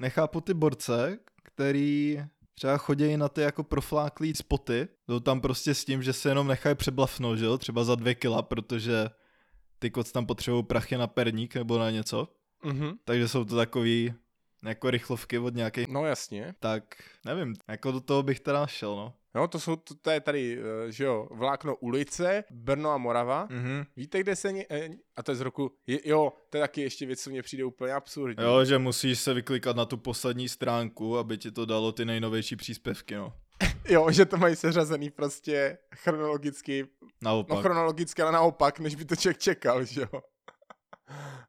Nechápu 0.00 0.40
ty 0.40 0.54
borce, 0.54 1.18
který 1.42 2.22
třeba 2.54 2.76
chodí 2.76 3.16
na 3.16 3.28
ty 3.28 3.40
jako 3.40 3.64
profláklý 3.64 4.34
spoty, 4.34 4.88
jdou 5.08 5.20
tam 5.20 5.40
prostě 5.40 5.74
s 5.74 5.84
tím, 5.84 6.02
že 6.02 6.12
se 6.12 6.28
jenom 6.28 6.46
nechají 6.46 6.74
přeblafnout, 6.74 7.38
že 7.38 7.44
jo, 7.44 7.58
třeba 7.58 7.84
za 7.84 7.94
dvě 7.94 8.14
kila, 8.14 8.42
protože 8.42 9.08
ty 9.78 9.90
koc 9.90 10.12
tam 10.12 10.26
potřebují 10.26 10.64
prachy 10.64 10.96
na 10.96 11.06
perník 11.06 11.54
nebo 11.54 11.78
na 11.78 11.90
něco. 11.90 12.28
Mm-hmm. 12.64 12.94
Takže 13.04 13.28
jsou 13.28 13.44
to 13.44 13.56
takový 13.56 14.14
jako 14.64 14.90
rychlovky 14.90 15.38
od 15.38 15.54
nějakých. 15.54 15.88
No 15.88 16.06
jasně. 16.06 16.54
Tak 16.60 16.84
nevím, 17.24 17.54
jako 17.68 17.92
do 17.92 18.00
toho 18.00 18.22
bych 18.22 18.40
teda 18.40 18.66
šel, 18.66 18.96
no. 18.96 19.14
No, 19.34 19.48
to 19.48 19.60
jsou, 19.60 19.76
to, 19.76 19.94
to 19.94 20.10
je 20.10 20.20
tady, 20.20 20.58
eh, 20.58 20.92
že 20.92 21.04
jo, 21.04 21.28
vlákno 21.30 21.76
ulice, 21.76 22.44
Brno 22.50 22.90
a 22.90 22.98
Morava. 22.98 23.48
Mm-hmm. 23.48 23.86
Víte, 23.96 24.20
kde 24.20 24.36
se, 24.36 24.52
ně, 24.52 24.66
eh, 24.70 24.88
a 25.16 25.22
to 25.22 25.32
je 25.32 25.36
z 25.36 25.40
roku, 25.40 25.72
jo, 26.04 26.32
to 26.50 26.56
je 26.56 26.60
taky 26.60 26.80
ještě 26.80 27.06
věc, 27.06 27.20
co 27.20 27.30
mně 27.30 27.42
přijde 27.42 27.64
úplně 27.64 27.92
absurdní. 27.92 28.44
Jo, 28.44 28.64
že 28.64 28.78
musíš 28.78 29.20
se 29.20 29.34
vyklikat 29.34 29.76
na 29.76 29.84
tu 29.84 29.96
poslední 29.96 30.48
stránku, 30.48 31.18
aby 31.18 31.38
ti 31.38 31.50
to 31.50 31.66
dalo 31.66 31.92
ty 31.92 32.04
nejnovější 32.04 32.56
příspěvky, 32.56 33.14
no. 33.14 33.32
jo, 33.88 34.10
že 34.10 34.24
to 34.24 34.36
mají 34.36 34.56
seřazený 34.56 35.10
prostě 35.10 35.78
chronologicky, 35.94 36.88
naopak. 37.22 37.56
no 37.56 37.62
chronologicky, 37.62 38.22
ale 38.22 38.32
naopak, 38.32 38.78
než 38.78 38.94
by 38.94 39.04
to 39.04 39.16
člověk 39.16 39.38
čekal, 39.38 39.84
že 39.84 40.00
jo. 40.00 40.20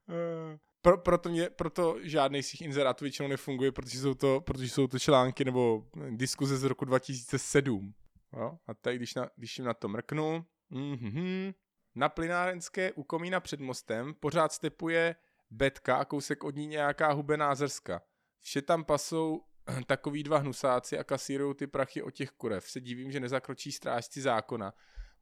Eh, 0.84 0.90
pro, 0.90 0.98
proto, 0.98 1.30
mě, 1.30 1.50
proto 1.50 1.98
žádný 2.02 2.44
z 2.44 2.52
těch 2.52 2.62
inzerátů 2.62 3.06
většinou 3.06 3.28
nefunguje, 3.28 3.72
protože 3.72 4.00
jsou, 4.00 4.14
to, 4.14 4.42
protože 4.42 4.70
jsou 4.70 4.88
to 4.88 5.00
články 5.00 5.46
nebo 5.46 5.86
diskuze 6.10 6.58
z 6.58 6.64
roku 6.64 6.86
2007. 6.86 7.94
Jo? 8.34 8.58
A 8.68 8.74
tady, 8.74 8.96
když, 8.96 9.16
na, 9.16 9.30
když 9.36 9.58
jim 9.58 9.68
na 9.68 9.74
to 9.74 9.88
mrknu, 9.88 10.46
mm-hmm, 10.72 11.54
na 11.96 12.10
plynárenské 12.10 12.92
u 12.92 13.04
komína 13.04 13.40
před 13.40 13.60
mostem 13.60 14.14
pořád 14.14 14.54
stepuje 14.54 15.16
betka 15.50 15.96
a 15.96 16.06
kousek 16.06 16.44
od 16.44 16.56
ní 16.56 16.68
nějaká 16.68 17.12
hubená 17.12 17.56
zrska. 17.56 18.02
Vše 18.40 18.62
tam 18.62 18.84
pasou 18.84 19.42
takový 19.88 20.24
dva 20.24 20.38
hnusáci 20.38 20.98
a 20.98 21.04
kasírují 21.04 21.56
ty 21.56 21.68
prachy 21.68 22.02
od 22.02 22.12
těch 22.12 22.32
kurev. 22.32 22.70
Se 22.70 22.82
divím, 22.82 23.12
že 23.12 23.20
nezakročí 23.20 23.72
strážci 23.72 24.22
zákona 24.22 24.74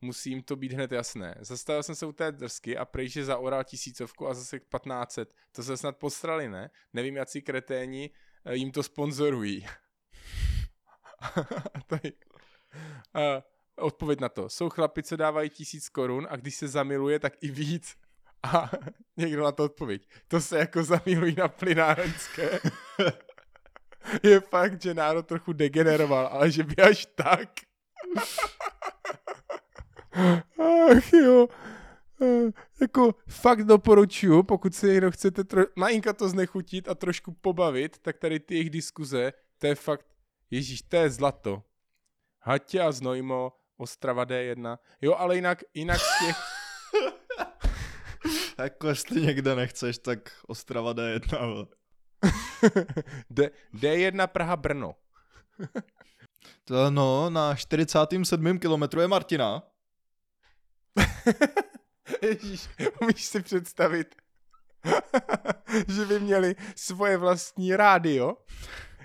musím 0.01 0.43
to 0.43 0.55
být 0.55 0.73
hned 0.73 0.91
jasné. 0.91 1.35
Zastavil 1.39 1.83
jsem 1.83 1.95
se 1.95 2.05
u 2.05 2.11
té 2.11 2.31
drsky 2.31 2.77
a 2.77 2.85
prej, 2.85 3.09
že 3.09 3.25
zaoral 3.25 3.63
tisícovku 3.63 4.27
a 4.27 4.33
zase 4.33 4.59
1500. 4.59 5.33
To 5.51 5.63
se 5.63 5.77
snad 5.77 5.97
postrali, 5.97 6.49
ne? 6.49 6.69
Nevím, 6.93 7.15
jaký 7.15 7.41
kreténi 7.41 8.09
eh, 8.45 8.55
jim 8.55 8.71
to 8.71 8.83
sponzorují. 8.83 9.67
Tady. 11.87 12.13
Uh, 13.15 13.21
odpověď 13.75 14.19
na 14.19 14.29
to. 14.29 14.49
Jsou 14.49 14.69
chlapi, 14.69 15.03
co 15.03 15.15
dávají 15.15 15.49
tisíc 15.49 15.89
korun 15.89 16.27
a 16.29 16.35
když 16.35 16.55
se 16.55 16.67
zamiluje, 16.67 17.19
tak 17.19 17.33
i 17.41 17.51
víc. 17.51 17.95
A 18.43 18.71
někdo 19.17 19.43
na 19.43 19.51
to 19.51 19.63
odpověď. 19.63 20.09
To 20.27 20.41
se 20.41 20.57
jako 20.57 20.83
zamilují 20.83 21.35
na 21.37 21.47
plynárenské. 21.47 22.59
Je 24.23 24.39
fakt, 24.39 24.81
že 24.81 24.93
národ 24.93 25.27
trochu 25.27 25.53
degeneroval, 25.53 26.27
ale 26.27 26.51
že 26.51 26.63
by 26.63 26.75
až 26.75 27.05
tak. 27.05 27.49
Ach 30.11 31.13
jo. 31.13 31.47
Uh, 32.19 32.51
jako 32.81 33.15
fakt 33.27 33.63
doporučuju, 33.63 34.43
pokud 34.43 34.75
se 34.75 34.87
někdo 34.87 35.11
chcete 35.11 35.41
tro- 35.41 35.67
malinka 35.75 36.13
to 36.13 36.29
znechutit 36.29 36.89
a 36.89 36.95
trošku 36.95 37.31
pobavit, 37.31 37.97
tak 37.97 38.17
tady 38.17 38.39
ty 38.39 38.55
jejich 38.55 38.69
diskuze, 38.69 39.33
to 39.57 39.67
je 39.67 39.75
fakt, 39.75 40.05
ježíš, 40.51 40.81
to 40.81 40.95
je 40.95 41.09
zlato. 41.09 41.63
Hatě 42.39 42.81
a 42.81 42.91
Znojmo, 42.91 43.51
Ostrava 43.77 44.25
D1. 44.25 44.77
Jo, 45.01 45.15
ale 45.15 45.35
jinak, 45.35 45.63
jinak 45.73 45.99
z 45.99 46.25
těch... 46.25 46.35
jako 48.59 48.87
jestli 48.87 49.21
někde 49.21 49.55
nechceš, 49.55 49.97
tak 49.97 50.19
Ostrava 50.47 50.93
D1. 50.93 51.67
D, 53.29 53.49
D1 53.73 54.27
Praha 54.33 54.55
Brno. 54.55 54.95
to 56.63 56.91
no, 56.91 57.29
na 57.29 57.55
47. 57.55 58.59
kilometru 58.59 59.01
je 59.01 59.07
Martina. 59.07 59.70
Ježíš, 62.21 62.69
umíš 63.01 63.25
si 63.25 63.41
představit, 63.41 64.15
že 65.87 66.05
by 66.05 66.19
měli 66.19 66.55
svoje 66.75 67.17
vlastní 67.17 67.75
rádio, 67.75 68.37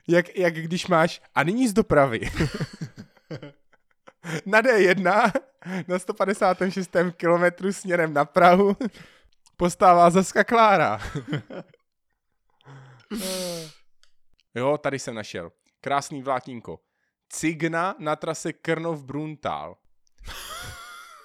jak, 0.08 0.36
jak 0.36 0.54
když 0.54 0.86
máš, 0.86 1.22
a 1.34 1.42
nyní 1.42 1.68
z 1.68 1.72
dopravy. 1.72 2.20
na 4.46 4.62
D1, 4.62 5.32
na 5.88 5.98
156. 5.98 6.90
kilometru 7.16 7.72
směrem 7.72 8.12
na 8.12 8.24
Prahu, 8.24 8.76
postává 9.56 10.10
Zaska 10.10 10.44
Klára. 10.44 11.00
jo, 14.54 14.78
tady 14.78 14.98
jsem 14.98 15.14
našel. 15.14 15.52
Krásný 15.80 16.22
vlákínko. 16.22 16.78
Cigna 17.28 17.94
na 17.98 18.16
trase 18.16 18.50
Krnov-Bruntál. 18.50 19.74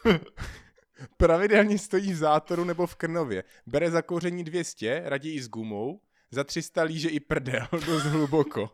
Pravidelně 1.17 1.77
stojí 1.77 2.11
v 2.11 2.15
zátoru 2.15 2.63
nebo 2.63 2.87
v 2.87 2.95
Krnově. 2.95 3.43
Bere 3.67 3.91
za 3.91 4.01
kouření 4.01 4.43
200, 4.43 5.01
raději 5.05 5.41
s 5.41 5.49
gumou, 5.49 6.01
za 6.31 6.43
300 6.43 6.83
líže 6.83 7.09
i 7.09 7.19
prdel, 7.19 7.67
dost 7.85 8.03
hluboko. 8.03 8.69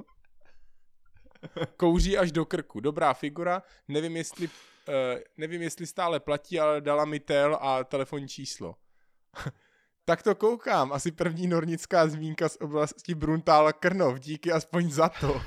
Kouří 1.77 2.17
až 2.17 2.31
do 2.31 2.45
krku. 2.45 2.79
Dobrá 2.79 3.13
figura, 3.13 3.63
nevím 3.87 4.17
jestli, 4.17 4.47
uh, 4.47 4.93
nevím 5.37 5.61
jestli 5.61 5.87
stále 5.87 6.19
platí, 6.19 6.59
ale 6.59 6.81
dala 6.81 7.05
mi 7.05 7.19
tel 7.19 7.57
a 7.61 7.83
telefonní 7.83 8.27
číslo. 8.27 8.75
tak 10.05 10.23
to 10.23 10.35
koukám, 10.35 10.93
asi 10.93 11.11
první 11.11 11.47
nornická 11.47 12.07
zmínka 12.07 12.49
z 12.49 12.57
oblasti 12.61 13.15
Bruntála 13.15 13.73
Krnov, 13.73 14.19
díky 14.19 14.51
aspoň 14.51 14.91
za 14.91 15.09
to. 15.09 15.41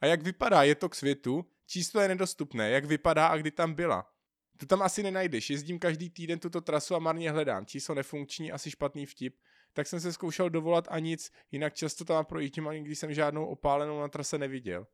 a 0.00 0.06
jak 0.06 0.22
vypadá, 0.22 0.62
je 0.62 0.74
to 0.74 0.88
k 0.88 0.94
světu, 0.94 1.46
číslo 1.66 2.00
je 2.00 2.08
nedostupné, 2.08 2.70
jak 2.70 2.84
vypadá 2.84 3.26
a 3.26 3.36
kdy 3.36 3.50
tam 3.50 3.74
byla. 3.74 4.10
To 4.60 4.66
tam 4.66 4.82
asi 4.82 5.02
nenajdeš. 5.02 5.50
Jezdím 5.50 5.78
každý 5.78 6.10
týden 6.10 6.38
tuto 6.38 6.60
trasu 6.60 6.94
a 6.94 6.98
marně 6.98 7.30
hledám. 7.30 7.66
Číslo 7.66 7.94
nefunkční, 7.94 8.52
asi 8.52 8.70
špatný 8.70 9.06
vtip. 9.06 9.36
Tak 9.72 9.86
jsem 9.86 10.00
se 10.00 10.12
zkoušel 10.12 10.50
dovolat 10.50 10.88
a 10.90 10.98
nic, 10.98 11.32
jinak 11.50 11.74
často 11.74 12.04
tam 12.04 12.24
projítím 12.24 12.68
a 12.68 12.74
nikdy 12.74 12.96
jsem 12.96 13.14
žádnou 13.14 13.46
opálenou 13.46 14.00
na 14.00 14.08
trase 14.08 14.38
neviděl. 14.38 14.86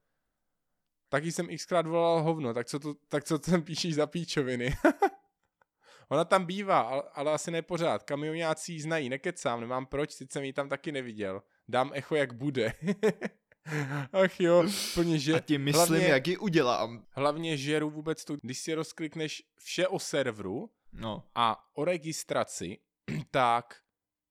Taky 1.08 1.32
jsem 1.32 1.56
xkrát 1.56 1.86
volal 1.86 2.22
hovno, 2.22 2.54
tak 2.54 2.66
co, 2.66 2.78
to, 2.78 2.94
tak 3.08 3.24
co 3.24 3.38
tam 3.38 3.62
píšeš 3.64 3.94
za 3.94 4.06
píčoviny? 4.06 4.74
Ona 6.08 6.24
tam 6.24 6.44
bývá, 6.44 6.80
ale, 6.80 7.02
ale 7.14 7.32
asi 7.32 7.50
ne 7.50 7.62
pořád. 7.62 8.02
Kamionáci 8.02 8.72
ji 8.72 8.80
znají, 8.80 9.08
nekecám, 9.08 9.60
nemám 9.60 9.86
proč, 9.86 10.12
sice 10.12 10.32
jsem 10.32 10.44
ji 10.44 10.52
tam 10.52 10.68
taky 10.68 10.92
neviděl. 10.92 11.42
Dám 11.68 11.90
echo, 11.94 12.14
jak 12.14 12.32
bude. 12.32 12.72
Ach 14.12 14.40
jo, 14.40 14.64
plně 14.94 15.18
že... 15.18 15.34
A 15.34 15.40
ti 15.40 15.58
myslím, 15.58 15.86
hlavně, 15.86 16.06
jak 16.06 16.26
ji 16.26 16.36
udělám. 16.36 17.04
Hlavně 17.10 17.56
žeru 17.56 17.90
vůbec 17.90 18.24
tu, 18.24 18.36
když 18.42 18.58
si 18.58 18.74
rozklikneš 18.74 19.42
vše 19.58 19.88
o 19.88 19.98
serveru 19.98 20.70
no. 20.92 21.22
a 21.34 21.70
o 21.74 21.84
registraci, 21.84 22.78
tak 23.30 23.80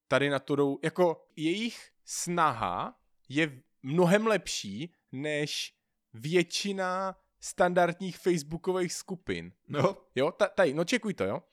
tady 0.08 0.30
na 0.30 0.40
to 0.40 0.56
jdou, 0.56 0.80
jako 0.84 1.26
jejich 1.36 1.90
snaha 2.06 3.00
je 3.30 3.62
mnohem 3.84 4.28
lepší 4.28 4.94
než 5.12 5.74
většina 6.14 7.16
standardních 7.40 8.18
facebookových 8.18 8.94
skupin. 8.94 9.52
No. 9.68 9.98
Jo, 10.16 10.32
tady, 10.32 10.74
no 10.74 10.86
čekuj 10.86 11.14
to, 11.14 11.24
jo. 11.24 11.44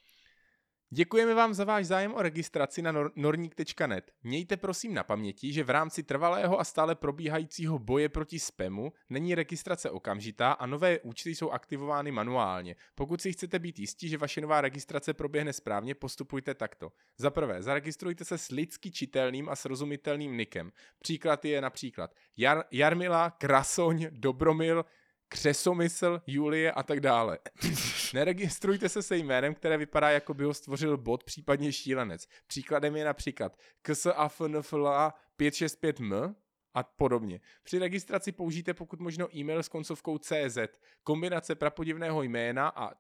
Děkujeme 0.95 1.35
vám 1.35 1.55
za 1.55 1.65
váš 1.65 1.87
zájem 1.87 2.15
o 2.15 2.23
registraci 2.23 2.83
na 2.83 2.93
nor- 2.93 3.11
norník.net. 3.17 4.13
Mějte 4.23 4.57
prosím 4.57 4.95
na 4.95 5.05
paměti, 5.05 5.53
že 5.53 5.65
v 5.65 5.71
rámci 5.71 6.03
trvalého 6.03 6.61
a 6.61 6.65
stále 6.65 6.95
probíhajícího 6.95 7.79
boje 7.79 8.09
proti 8.09 8.39
spamu 8.39 8.93
není 9.11 9.35
registrace 9.35 9.91
okamžitá 9.91 10.53
a 10.53 10.67
nové 10.67 10.99
účty 11.01 11.35
jsou 11.35 11.51
aktivovány 11.51 12.13
manuálně. 12.13 12.77
Pokud 12.95 13.21
si 13.21 13.33
chcete 13.33 13.59
být 13.59 13.79
jistí, 13.79 14.09
že 14.09 14.19
vaše 14.19 14.41
nová 14.41 14.61
registrace 14.61 15.15
proběhne 15.15 15.53
správně, 15.53 15.95
postupujte 15.95 16.55
takto. 16.55 16.93
Za 17.19 17.31
prvé, 17.31 17.63
zaregistrujte 17.63 18.25
se 18.25 18.39
s 18.39 18.49
lidsky 18.49 18.91
čitelným 18.91 19.49
a 19.49 19.57
srozumitelným 19.57 20.37
nikem. 20.37 20.73
Příklad 20.99 21.45
je 21.45 21.61
například 21.61 22.15
Jar- 22.39 22.65
Jarmila, 22.71 23.31
Krasoň, 23.31 24.07
Dobromil, 24.11 24.85
křesomysl, 25.33 26.21
Julie 26.27 26.73
a 26.73 26.83
tak 26.83 27.01
dále. 27.01 27.39
Neregistrujte 28.15 28.89
se 28.89 29.03
se 29.03 29.17
jménem, 29.17 29.55
které 29.55 29.79
vypadá, 29.79 30.11
jako 30.11 30.35
by 30.35 30.45
ho 30.45 30.55
stvořil 30.55 30.97
bot, 30.97 31.25
případně 31.25 31.73
šílenec. 31.73 32.29
Příkladem 32.47 32.97
je 32.97 33.05
například 33.05 33.57
KSAFNFLA 33.83 35.15
565M, 35.41 36.35
a 36.75 36.83
podobně. 36.83 37.41
Při 37.63 37.79
registraci 37.79 38.33
použijte 38.33 38.75
pokud 38.75 39.01
možno 39.01 39.37
e-mail 39.37 39.63
s 39.63 39.69
koncovkou 39.69 40.19
CZ. 40.19 40.59
Kombinace 41.03 41.55
prapodivného 41.55 42.23
jména 42.23 42.69
a 42.69 42.91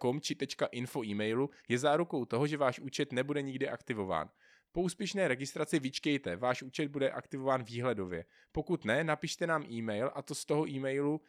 .com 0.00 0.20
či 0.20 0.36
.info 0.70 1.04
e-mailu 1.04 1.50
je 1.68 1.78
zárukou 1.78 2.24
toho, 2.24 2.46
že 2.46 2.56
váš 2.56 2.78
účet 2.78 3.12
nebude 3.12 3.42
nikdy 3.42 3.68
aktivován. 3.68 4.30
Po 4.72 4.82
úspěšné 4.82 5.28
registraci 5.28 5.78
vyčkejte, 5.78 6.36
váš 6.36 6.62
účet 6.62 6.88
bude 6.88 7.10
aktivován 7.10 7.62
výhledově. 7.62 8.24
Pokud 8.52 8.84
ne, 8.84 9.04
napište 9.04 9.46
nám 9.46 9.64
e-mail 9.70 10.10
a 10.14 10.22
to 10.22 10.34
z 10.34 10.44
toho 10.44 10.68
e-mailu 10.68 11.20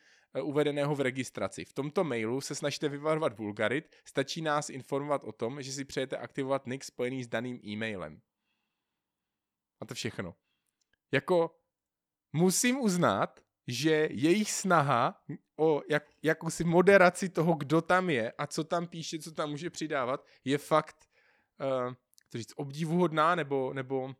uvedeného 0.41 0.95
v 0.95 1.01
registraci. 1.01 1.65
V 1.65 1.73
tomto 1.73 2.03
mailu 2.03 2.41
se 2.41 2.55
snažte 2.55 2.89
vyvarovat 2.89 3.37
vulgarit, 3.37 3.95
stačí 4.05 4.41
nás 4.41 4.69
informovat 4.69 5.23
o 5.23 5.31
tom, 5.31 5.61
že 5.61 5.71
si 5.71 5.85
přejete 5.85 6.17
aktivovat 6.17 6.67
nick 6.67 6.83
spojený 6.83 7.23
s 7.23 7.27
daným 7.27 7.59
e-mailem. 7.65 8.21
A 9.81 9.85
to 9.85 9.93
všechno. 9.93 10.35
Jako 11.11 11.59
musím 12.33 12.79
uznat, 12.79 13.39
že 13.67 14.07
jejich 14.11 14.51
snaha 14.51 15.23
o 15.59 15.81
jak, 15.89 16.03
jakousi 16.23 16.63
moderaci 16.63 17.29
toho, 17.29 17.53
kdo 17.53 17.81
tam 17.81 18.09
je 18.09 18.31
a 18.31 18.47
co 18.47 18.63
tam 18.63 18.87
píše, 18.87 19.19
co 19.19 19.31
tam 19.31 19.49
může 19.49 19.69
přidávat, 19.69 20.25
je 20.43 20.57
fakt 20.57 21.05
uh, 21.61 21.93
to 22.29 22.37
říct, 22.37 22.53
obdivuhodná, 22.55 23.35
nebo, 23.35 23.73
nebo 23.73 24.15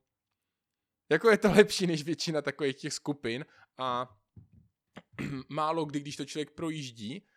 jako 1.12 1.30
je 1.30 1.38
to 1.38 1.52
lepší 1.52 1.88
než 1.88 2.04
většina 2.04 2.42
takových 2.42 2.76
těch 2.76 2.94
skupin 2.94 3.46
a 3.78 4.18
málo 5.50 5.86
kdy, 5.86 6.00
když 6.00 6.16
to 6.16 6.26
člověk 6.26 6.52
projíždí, 6.52 7.28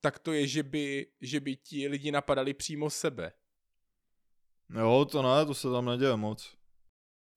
tak 0.00 0.18
to 0.18 0.32
je, 0.32 0.46
že 0.46 0.62
by, 0.62 1.06
že 1.20 1.40
by 1.40 1.56
ti 1.56 1.88
lidi 1.88 2.12
napadali 2.12 2.54
přímo 2.54 2.90
sebe. 2.90 3.32
Jo, 4.78 5.04
to 5.04 5.22
ne, 5.22 5.46
to 5.46 5.54
se 5.54 5.70
tam 5.70 5.84
neděje 5.84 6.16
moc. 6.16 6.56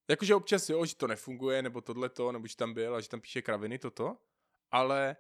Jakože 0.08 0.36
občas 0.36 0.70
jo, 0.70 0.86
že 0.86 0.96
to 0.96 1.08
nefunguje, 1.08 1.62
nebo 1.62 1.82
tohleto, 1.82 2.32
nebo 2.32 2.48
že 2.48 2.56
tam 2.56 2.74
byl 2.74 2.96
a 2.96 3.02
že 3.02 3.10
tam 3.10 3.22
píše 3.22 3.42
kraviny, 3.42 3.80
toto, 3.80 4.18
ale, 4.72 5.16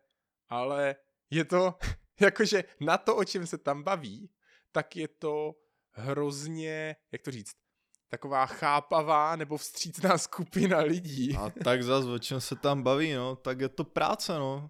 ale 0.50 0.96
je 1.30 1.46
to, 1.46 1.76
jakože 2.20 2.64
na 2.80 2.98
to, 2.98 3.16
o 3.16 3.24
čem 3.24 3.48
se 3.48 3.58
tam 3.58 3.84
baví, 3.84 4.30
tak 4.72 4.96
je 4.96 5.08
to 5.08 5.56
hrozně, 5.92 6.96
jak 7.12 7.22
to 7.22 7.32
říct, 7.32 7.56
taková 8.10 8.46
chápavá 8.46 9.36
nebo 9.36 9.58
vstřícná 9.58 10.18
skupina 10.18 10.80
lidí. 10.80 11.38
A 11.38 11.50
tak 11.64 11.84
zase, 11.84 12.08
o 12.08 12.20
čem 12.20 12.42
se 12.42 12.56
tam 12.56 12.84
baví, 12.84 13.14
no, 13.14 13.36
tak 13.36 13.60
je 13.60 13.70
to 13.70 13.84
práce, 13.84 14.34
no. 14.40 14.70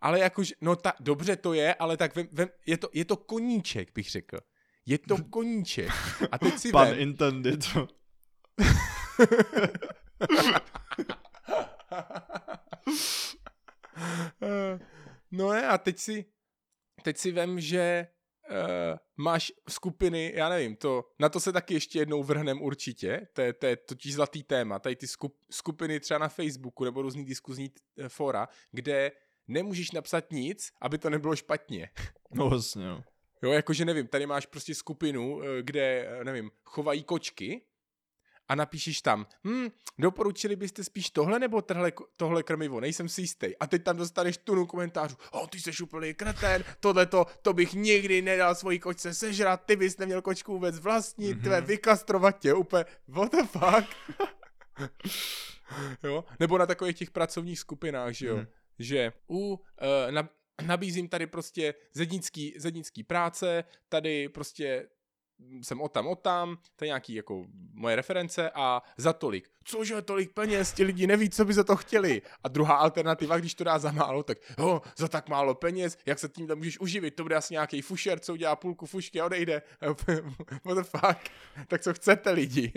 Ale 0.00 0.20
jakož, 0.20 0.54
no 0.60 0.76
ta, 0.76 0.92
dobře 1.00 1.36
to 1.36 1.52
je, 1.52 1.74
ale 1.74 1.96
tak 1.96 2.16
vem, 2.16 2.28
vem, 2.32 2.48
je, 2.66 2.76
to, 2.78 2.88
je 2.92 3.04
to 3.04 3.16
koníček, 3.16 3.94
bych 3.94 4.10
řekl. 4.10 4.38
Je 4.86 4.98
to 4.98 5.16
koníček. 5.30 5.90
A 6.32 6.38
teď 6.38 6.58
si 6.58 6.70
Pan 6.70 6.88
vem... 6.88 6.98
intended. 6.98 7.64
no 15.30 15.52
ne, 15.52 15.68
a 15.68 15.78
teď 15.78 15.98
si, 15.98 16.24
teď 17.02 17.16
si 17.16 17.32
vem, 17.32 17.60
že 17.60 18.06
uh, 18.50 18.98
máš 19.16 19.52
skupiny, 19.68 20.32
já 20.34 20.48
nevím, 20.48 20.76
to, 20.76 21.04
na 21.18 21.28
to 21.28 21.40
se 21.40 21.52
taky 21.52 21.74
ještě 21.74 21.98
jednou 21.98 22.22
vrhnem 22.22 22.62
určitě, 22.62 23.26
to 23.32 23.40
je, 23.40 23.52
to 23.52 23.66
je 23.66 23.76
totiž 23.76 24.14
zlatý 24.14 24.42
téma, 24.42 24.78
tady 24.78 24.96
ty 24.96 25.06
skup, 25.06 25.36
skupiny 25.50 26.00
třeba 26.00 26.18
na 26.18 26.28
Facebooku 26.28 26.84
nebo 26.84 27.02
různý 27.02 27.24
diskuzní 27.24 27.72
eh, 27.98 28.08
fora, 28.08 28.48
kde 28.72 29.12
nemůžeš 29.48 29.90
napsat 29.90 30.32
nic, 30.32 30.72
aby 30.80 30.98
to 30.98 31.10
nebylo 31.10 31.36
špatně. 31.36 31.90
No 32.34 32.48
vlastně, 32.48 32.86
no. 32.86 33.04
Jo, 33.42 33.52
jakože 33.52 33.84
nevím, 33.84 34.06
tady 34.06 34.26
máš 34.26 34.46
prostě 34.46 34.74
skupinu, 34.74 35.42
eh, 35.42 35.62
kde, 35.62 36.10
nevím, 36.24 36.50
chovají 36.64 37.02
kočky 37.02 37.62
a 38.50 38.54
napíšeš 38.54 39.02
tam, 39.02 39.26
hm, 39.46 39.68
doporučili 39.98 40.56
byste 40.56 40.84
spíš 40.84 41.10
tohle 41.10 41.38
nebo 41.38 41.62
tohle, 41.62 41.92
tohle 42.16 42.42
krmivo, 42.42 42.80
nejsem 42.80 43.08
si 43.08 43.20
jistý. 43.20 43.56
A 43.56 43.66
teď 43.66 43.82
tam 43.82 43.96
dostaneš 43.96 44.36
tunu 44.36 44.66
komentářů, 44.66 45.16
o, 45.30 45.46
ty 45.46 45.60
jsi 45.60 45.82
úplný 45.82 46.14
kreten, 46.14 46.64
tohle 46.80 47.06
to 47.42 47.52
bych 47.52 47.72
nikdy 47.72 48.22
nedal 48.22 48.54
svoji 48.54 48.78
kočce 48.78 49.14
sežrat, 49.14 49.64
ty 49.64 49.76
bys 49.76 49.98
neměl 49.98 50.22
kočku 50.22 50.52
vůbec 50.52 50.78
vlastnit, 50.78 51.38
mm-hmm. 51.38 51.42
tvé 51.42 51.60
vykastrovat 51.60 52.38
tě, 52.38 52.54
úplně, 52.54 52.84
what 53.08 53.32
the 53.32 53.42
fuck. 53.42 53.96
jo? 56.02 56.24
Nebo 56.40 56.58
na 56.58 56.66
takových 56.66 56.96
těch 56.96 57.10
pracovních 57.10 57.58
skupinách, 57.58 58.12
že 58.14 58.26
jo, 58.26 58.36
mm. 58.36 58.46
že 58.78 59.12
u, 59.28 59.52
uh, 59.52 59.58
na, 60.10 60.28
nabízím 60.66 61.08
tady 61.08 61.26
prostě 61.26 61.74
zednický, 61.94 62.54
zednický 62.58 63.02
práce, 63.02 63.64
tady 63.88 64.28
prostě 64.28 64.88
jsem 65.62 65.80
o 65.80 65.88
tam, 65.88 66.06
o 66.06 66.16
tam, 66.16 66.58
to 66.76 66.84
je 66.84 66.86
nějaký 66.86 67.14
jako 67.14 67.46
moje 67.72 67.96
reference 67.96 68.50
a 68.50 68.82
za 68.96 69.12
tolik. 69.12 69.50
Cože 69.64 70.02
tolik 70.02 70.32
peněz, 70.32 70.72
ti 70.72 70.84
lidi 70.84 71.06
neví, 71.06 71.30
co 71.30 71.44
by 71.44 71.54
za 71.54 71.64
to 71.64 71.76
chtěli. 71.76 72.22
A 72.44 72.48
druhá 72.48 72.74
alternativa, 72.74 73.38
když 73.38 73.54
to 73.54 73.64
dá 73.64 73.78
za 73.78 73.92
málo, 73.92 74.22
tak 74.22 74.38
jo, 74.58 74.82
za 74.96 75.08
tak 75.08 75.28
málo 75.28 75.54
peněz, 75.54 75.98
jak 76.06 76.18
se 76.18 76.28
tím 76.28 76.48
můžeš 76.54 76.80
uživit, 76.80 77.14
to 77.14 77.22
bude 77.22 77.36
asi 77.36 77.54
nějaký 77.54 77.82
fušer, 77.82 78.20
co 78.20 78.32
udělá 78.32 78.56
půlku 78.56 78.86
fušky 78.86 79.20
a 79.20 79.26
odejde. 79.26 79.62
What 80.64 80.78
the 80.78 80.82
fuck? 80.82 81.30
Tak 81.68 81.82
co 81.82 81.94
chcete 81.94 82.30
lidi? 82.30 82.72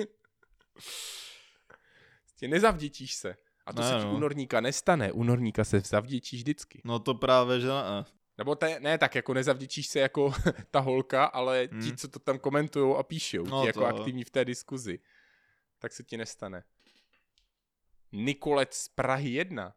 Prostě 2.43 2.47
nezavděčíš 2.47 3.13
se. 3.13 3.35
A 3.65 3.73
to 3.73 3.81
ne, 3.81 3.89
se 3.89 3.95
ti 3.95 4.05
no. 4.05 4.15
u 4.15 4.19
norníka 4.19 4.61
nestane. 4.61 5.11
U 5.11 5.23
norníka 5.23 5.63
se 5.63 5.79
zavděčíš 5.79 6.39
vždycky. 6.39 6.81
No 6.83 6.99
to 6.99 7.13
právě, 7.13 7.59
že 7.59 7.67
ne. 7.67 8.05
Nebo 8.37 8.55
te, 8.55 8.79
ne 8.79 8.97
tak, 8.97 9.15
jako 9.15 9.33
nezavděčíš 9.33 9.87
se 9.87 9.99
jako 9.99 10.33
ta 10.71 10.79
holka, 10.79 11.25
ale 11.25 11.67
ti, 11.67 11.75
hmm. 11.75 11.97
co 11.97 12.07
to 12.07 12.19
tam 12.19 12.39
komentují 12.39 12.95
a 12.97 13.03
píšou, 13.03 13.43
no 13.43 13.61
ti 13.61 13.67
jako 13.67 13.85
aktivní 13.85 14.23
v 14.23 14.29
té 14.29 14.45
diskuzi. 14.45 14.99
Tak 15.79 15.93
se 15.93 16.03
ti 16.03 16.17
nestane. 16.17 16.63
Nikolec 18.11 18.73
z 18.73 18.87
Prahy 18.87 19.29
1. 19.29 19.73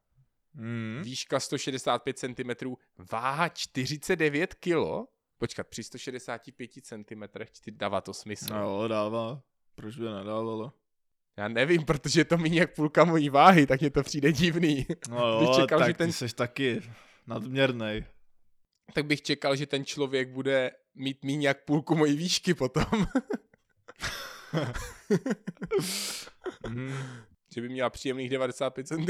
Hmm. 0.54 1.00
Výška 1.04 1.40
165 1.40 2.18
cm, 2.18 2.74
váha 3.12 3.48
49 3.48 4.54
kg. 4.54 5.08
Počkat, 5.38 5.66
při 5.66 5.84
165 5.84 6.70
cm 6.82 7.22
dává 7.70 8.00
to 8.00 8.14
smysl. 8.14 8.54
No, 8.54 8.88
dává. 8.88 9.42
Proč 9.74 9.96
by 9.96 10.04
nedávalo? 10.04 10.72
Já 11.36 11.48
nevím, 11.48 11.84
protože 11.84 12.24
to 12.24 12.38
méně 12.38 12.60
jak 12.60 12.74
půlka 12.74 13.04
mojí 13.04 13.28
váhy, 13.28 13.66
tak 13.66 13.80
mě 13.80 13.90
to 13.90 14.02
přijde 14.02 14.32
divný. 14.32 14.86
No 15.08 15.18
jo, 15.42 15.52
čekal, 15.60 15.78
tak 15.78 15.88
že 15.88 15.94
ten... 15.94 16.08
ty 16.08 16.12
jsi 16.12 16.34
taky 16.34 16.82
nadměrný 17.26 18.04
tak 18.92 19.06
bych 19.06 19.22
čekal, 19.22 19.56
že 19.56 19.66
ten 19.66 19.84
člověk 19.84 20.28
bude 20.28 20.70
mít 20.94 21.24
méně 21.24 21.48
jak 21.48 21.64
půlku 21.64 21.94
mojí 21.94 22.16
výšky 22.16 22.54
potom. 22.54 23.06
mm. 26.68 26.94
Že 27.54 27.60
by 27.60 27.68
měla 27.68 27.90
příjemných 27.90 28.30
95 28.30 28.88
cm. 28.88 29.04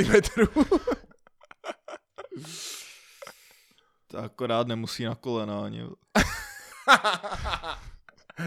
to 4.06 4.18
akorát 4.18 4.66
nemusí 4.66 5.04
na 5.04 5.14
kolena 5.14 5.64
ani. 5.64 5.82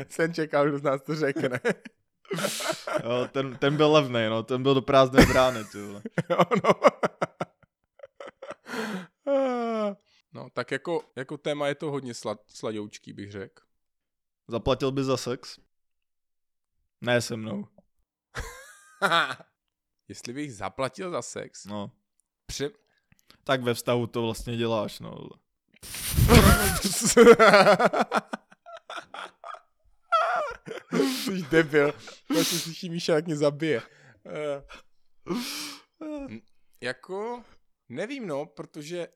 Jsem 0.10 0.34
čekal, 0.34 0.68
kdo 0.68 0.80
z 0.80 0.84
nás 0.84 1.02
to 1.02 1.16
řekne. 1.16 1.60
jo, 3.04 3.28
ten, 3.32 3.58
ten 3.58 3.78
byl 3.78 3.92
levný, 3.92 4.26
no, 4.30 4.44
ten 4.44 4.64
byl 4.64 4.74
do 4.74 4.82
prázdné 4.82 5.26
brány, 5.26 5.66
ty 5.66 5.80
jo, 5.80 6.02
no. 6.64 6.72
No, 10.34 10.50
tak 10.50 10.72
jako, 10.72 11.04
jako 11.16 11.38
téma 11.38 11.68
je 11.68 11.76
to 11.76 11.92
hodně 11.92 12.14
slad, 12.14 12.42
sladoučký, 12.48 13.14
bych 13.14 13.32
řekl. 13.32 13.64
Zaplatil 14.48 14.92
by 14.92 15.04
za 15.04 15.18
sex? 15.18 15.60
Ne 17.02 17.22
se 17.22 17.38
mnou. 17.38 17.68
Jestli 20.08 20.34
bych 20.34 20.56
zaplatil 20.56 21.12
za 21.12 21.22
sex? 21.22 21.66
No. 21.66 21.92
Pře... 22.46 22.70
Tak 23.44 23.62
ve 23.62 23.74
vztahu 23.74 24.08
to 24.08 24.22
vlastně 24.22 24.58
děláš, 24.58 25.00
no. 25.00 25.30
Jsi 30.94 31.42
debil. 31.52 31.94
Si 32.44 32.60
slyší 32.60 32.90
Míša, 32.90 33.14
jak 33.14 33.26
mě 33.26 33.36
zabije. 33.36 33.82
Uh, 35.28 35.38
jako, 36.82 37.44
nevím 37.90 38.28
no, 38.28 38.46
protože 38.46 39.08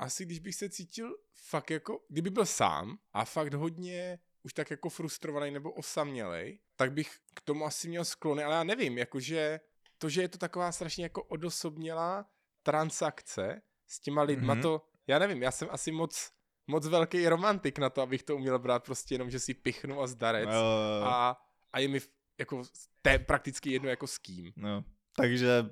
asi 0.00 0.24
když 0.24 0.38
bych 0.38 0.54
se 0.54 0.68
cítil 0.68 1.16
fakt 1.34 1.70
jako, 1.70 2.00
kdyby 2.08 2.30
byl 2.30 2.46
sám 2.46 2.98
a 3.12 3.24
fakt 3.24 3.54
hodně 3.54 4.18
už 4.42 4.54
tak 4.54 4.70
jako 4.70 4.88
frustrovaný 4.88 5.50
nebo 5.50 5.72
osamělej, 5.72 6.60
tak 6.76 6.92
bych 6.92 7.18
k 7.34 7.40
tomu 7.40 7.66
asi 7.66 7.88
měl 7.88 8.04
sklony, 8.04 8.44
ale 8.44 8.54
já 8.54 8.64
nevím, 8.64 8.98
jakože 8.98 9.60
to, 9.98 10.08
že 10.08 10.22
je 10.22 10.28
to 10.28 10.38
taková 10.38 10.72
strašně 10.72 11.04
jako 11.04 11.22
odosobnělá 11.22 12.26
transakce 12.62 13.62
s 13.86 14.00
těma 14.00 14.22
lidma, 14.22 14.54
mm-hmm. 14.54 14.62
to, 14.62 14.82
já 15.06 15.18
nevím, 15.18 15.42
já 15.42 15.50
jsem 15.50 15.68
asi 15.70 15.92
moc, 15.92 16.30
moc 16.66 16.86
velký 16.86 17.28
romantik 17.28 17.78
na 17.78 17.90
to, 17.90 18.02
abych 18.02 18.22
to 18.22 18.36
uměl 18.36 18.58
brát 18.58 18.84
prostě 18.84 19.14
jenom, 19.14 19.30
že 19.30 19.40
si 19.40 19.54
pichnu 19.54 20.00
a 20.00 20.06
zdarec 20.06 20.48
uh. 20.48 21.06
a, 21.08 21.36
a 21.72 21.78
je 21.78 21.88
mi 21.88 22.00
jako 22.38 22.62
té 23.02 23.18
prakticky 23.18 23.72
jedno 23.72 23.88
jako 23.88 24.06
s 24.06 24.18
kým. 24.18 24.52
No, 24.56 24.84
takže 25.16 25.70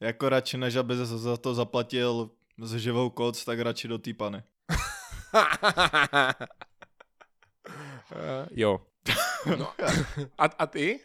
jako 0.00 0.28
radši 0.28 0.56
než 0.58 0.76
aby 0.76 0.96
za 0.96 1.36
to 1.36 1.54
zaplatil 1.54 2.30
s 2.58 2.74
živou 2.74 3.10
koc, 3.10 3.44
tak 3.44 3.60
radši 3.60 3.88
do 3.88 3.98
té 3.98 4.14
pany. 4.14 4.42
uh, 8.12 8.46
jo. 8.50 8.86
No. 9.58 9.72
A, 10.38 10.44
a 10.44 10.66
ty? 10.66 11.00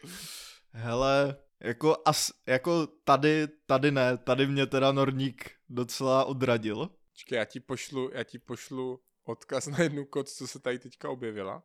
Hele, 0.72 1.36
Jako, 1.64 1.96
as, 2.04 2.32
jako 2.46 2.86
tady, 2.86 3.48
tady 3.66 3.90
ne, 3.90 4.16
tady 4.16 4.46
mě 4.46 4.66
teda 4.66 4.92
Norník 4.92 5.50
docela 5.68 6.24
odradil. 6.24 6.90
Počkej, 7.12 7.38
já 7.38 7.44
ti 7.44 7.60
pošlu, 7.60 8.10
já 8.14 8.24
ti 8.24 8.38
pošlu 8.38 9.00
odkaz 9.24 9.66
na 9.66 9.82
jednu 9.82 10.04
koc, 10.04 10.32
co 10.32 10.46
se 10.46 10.60
tady 10.60 10.78
teďka 10.78 11.10
objevila. 11.10 11.62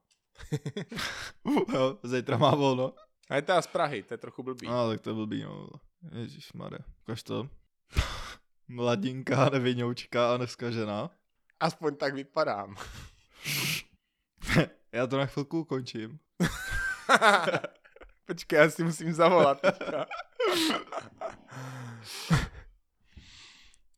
jo, 1.74 2.00
zítra 2.04 2.38
má 2.38 2.56
volno. 2.56 2.94
A 3.30 3.36
je 3.36 3.42
to 3.42 3.62
z 3.62 3.68
Prahy, 3.68 4.04
to 4.04 4.14
je 4.14 4.18
trochu 4.18 4.44
blbý. 4.44 4.68
No, 4.68 4.90
tak 4.90 5.02
to 5.02 5.10
je 5.10 5.14
blbý, 5.14 5.44
no. 5.44 5.70
Ježišmarja, 6.12 6.80
ukaž 7.02 7.24
to. 7.24 7.50
Mladinka, 8.68 9.50
nevinoučka 9.50 10.34
a 10.34 10.38
neskažená. 10.38 11.10
Aspoň 11.60 11.96
tak 11.96 12.14
vypadám. 12.14 12.76
já 14.92 15.08
to 15.08 15.18
na 15.18 15.26
chvilku 15.26 15.60
ukončím. 15.60 16.20
Počkej, 18.26 18.60
já 18.60 18.70
si 18.70 18.84
musím 18.84 19.14
zavolat 19.14 19.62
teďka. 19.62 20.06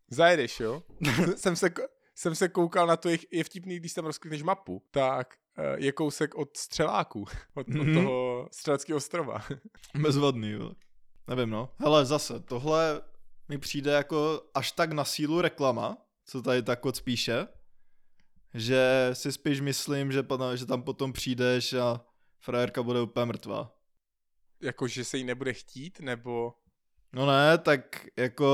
Zajedeš, 0.09 0.59
jo? 0.59 0.83
jsem, 1.35 1.55
se, 1.55 1.69
jsem 2.15 2.35
se 2.35 2.49
koukal 2.49 2.87
na 2.87 2.97
to, 2.97 3.09
je 3.31 3.43
vtipný, 3.43 3.79
když 3.79 3.93
tam 3.93 4.05
rozklikneš 4.05 4.43
mapu, 4.43 4.83
tak 4.91 5.35
eh, 5.57 5.75
je 5.77 5.91
kousek 5.91 6.35
od 6.35 6.57
střeláků, 6.57 7.25
od, 7.53 7.67
mm-hmm. 7.67 7.81
od 7.81 7.87
mhm. 7.87 7.93
toho 7.93 8.47
střeleckého 8.51 8.97
ostrova. 8.97 9.45
Bezvadný, 10.01 10.51
jo. 10.51 10.71
Nevím, 11.27 11.49
no. 11.49 11.69
Hele, 11.77 12.05
zase, 12.05 12.39
tohle 12.39 13.01
mi 13.49 13.57
přijde 13.57 13.91
jako 13.91 14.41
až 14.53 14.71
tak 14.71 14.91
na 14.91 15.05
sílu 15.05 15.41
reklama, 15.41 15.97
co 16.25 16.41
tady 16.41 16.63
tak 16.63 16.79
spíše, 16.93 17.47
že 18.53 19.09
si 19.13 19.31
spíš 19.31 19.61
myslím, 19.61 20.11
že, 20.11 20.25
že 20.55 20.65
tam 20.65 20.83
potom 20.83 21.13
přijdeš 21.13 21.73
a 21.73 22.01
frajerka 22.39 22.83
bude 22.83 23.01
úplně 23.01 23.25
mrtvá. 23.25 23.71
Jako, 24.61 24.87
že 24.87 25.05
se 25.05 25.17
jí 25.17 25.23
nebude 25.23 25.53
chtít, 25.53 25.99
nebo... 25.99 26.53
No 27.13 27.25
ne, 27.25 27.57
tak 27.57 28.07
jako, 28.17 28.45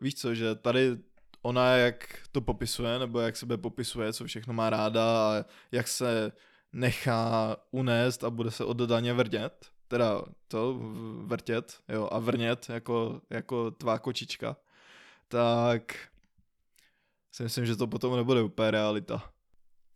víš 0.00 0.14
co, 0.14 0.34
že 0.34 0.54
tady 0.54 0.98
ona 1.42 1.76
jak 1.76 2.22
to 2.32 2.40
popisuje, 2.40 2.98
nebo 2.98 3.20
jak 3.20 3.36
sebe 3.36 3.56
popisuje, 3.56 4.12
co 4.12 4.24
všechno 4.24 4.54
má 4.54 4.70
ráda 4.70 5.04
a 5.04 5.44
jak 5.72 5.88
se 5.88 6.32
nechá 6.72 7.56
unést 7.70 8.24
a 8.24 8.30
bude 8.30 8.50
se 8.50 8.64
oddaně 8.64 9.12
vrdět, 9.12 9.70
teda 9.88 10.22
to 10.48 10.78
vrtět, 11.24 11.80
jo, 11.88 12.08
a 12.12 12.18
vrnět 12.18 12.68
jako, 12.68 13.20
jako 13.30 13.70
tvá 13.70 13.98
kočička, 13.98 14.56
tak 15.28 16.08
si 17.32 17.42
myslím, 17.42 17.66
že 17.66 17.76
to 17.76 17.86
potom 17.86 18.16
nebude 18.16 18.42
úplně 18.42 18.70
realita. 18.70 19.32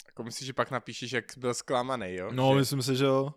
Jako 0.07 0.23
myslíš, 0.23 0.47
že 0.47 0.53
pak 0.53 0.71
napíšeš, 0.71 1.13
jak 1.13 1.25
byl 1.37 1.55
zklamaný, 1.55 2.15
jo? 2.15 2.31
No, 2.33 2.53
že... 2.53 2.59
myslím 2.59 2.83
si, 2.83 2.97
že 2.97 3.05
jo. 3.05 3.35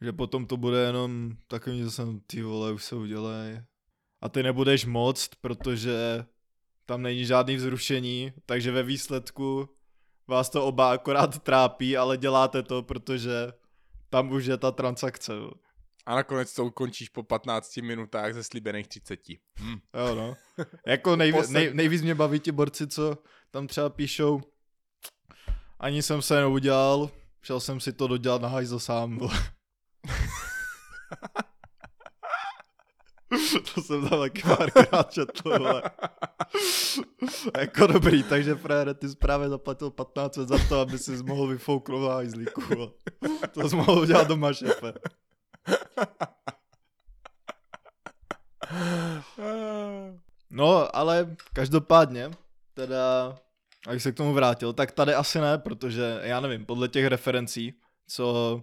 Že 0.00 0.12
potom 0.12 0.46
to 0.46 0.56
bude 0.56 0.78
jenom 0.78 1.36
takový, 1.48 1.78
že 1.78 1.90
jsem, 1.90 2.20
ty 2.20 2.42
vole, 2.42 2.72
už 2.72 2.84
se 2.84 2.96
udělej. 2.96 3.62
A 4.20 4.28
ty 4.28 4.42
nebudeš 4.42 4.84
moc, 4.84 5.28
protože 5.40 6.24
tam 6.86 7.02
není 7.02 7.24
žádný 7.24 7.56
vzrušení, 7.56 8.32
takže 8.46 8.72
ve 8.72 8.82
výsledku 8.82 9.68
vás 10.26 10.50
to 10.50 10.66
oba 10.66 10.92
akorát 10.92 11.42
trápí, 11.42 11.96
ale 11.96 12.16
děláte 12.16 12.62
to, 12.62 12.82
protože 12.82 13.52
tam 14.10 14.30
už 14.32 14.44
je 14.44 14.56
ta 14.56 14.70
transakce. 14.70 15.32
A 16.10 16.14
nakonec 16.14 16.54
to 16.54 16.64
ukončíš 16.64 17.08
po 17.08 17.22
15 17.22 17.76
minutách 17.76 18.34
ze 18.34 18.44
slíbených 18.44 18.88
30. 18.88 19.20
Hm. 19.60 19.78
Jo 19.94 20.14
no. 20.14 20.36
jako 20.86 21.16
nej, 21.16 21.32
nej, 21.50 21.70
nejvíc 21.74 22.02
mě 22.02 22.14
baví 22.14 22.40
ti 22.40 22.52
borci, 22.52 22.86
co 22.86 23.18
tam 23.50 23.66
třeba 23.66 23.88
píšou 23.88 24.40
ani 25.80 26.02
jsem 26.02 26.22
se 26.22 26.36
neudělal, 26.36 27.10
šel 27.42 27.60
jsem 27.60 27.80
si 27.80 27.92
to 27.92 28.06
dodělat 28.06 28.42
na 28.42 28.48
hajzl 28.48 28.78
sám. 28.78 29.18
to 33.74 33.82
jsem 33.82 34.08
tam 34.08 34.18
taky 34.18 34.42
párkrát 34.42 35.12
četl, 35.12 35.58
vole. 35.58 35.82
jako 37.58 37.86
dobrý, 37.86 38.22
takže 38.22 38.54
frére, 38.54 38.94
ty 38.94 39.08
jsi 39.08 39.16
právě 39.16 39.48
zaplatil 39.48 39.90
15 39.90 40.34
za 40.34 40.58
to, 40.68 40.80
aby 40.80 40.98
si 40.98 41.22
mohl 41.22 41.46
vyfouknout 41.46 42.08
na 42.08 42.14
hajzlíku. 42.14 42.62
To 43.50 43.68
jsi 43.68 43.76
mohl 43.76 44.00
udělat 44.00 44.28
doma, 44.28 44.52
šefe. 44.52 44.92
No, 50.50 50.96
ale 50.96 51.36
každopádně, 51.52 52.30
teda, 52.74 53.34
abych 53.86 54.02
se 54.02 54.12
k 54.12 54.16
tomu 54.16 54.32
vrátil, 54.32 54.72
tak 54.72 54.92
tady 54.92 55.14
asi 55.14 55.40
ne, 55.40 55.58
protože 55.58 56.20
já 56.22 56.40
nevím, 56.40 56.66
podle 56.66 56.88
těch 56.88 57.06
referencí, 57.06 57.80
co 58.06 58.62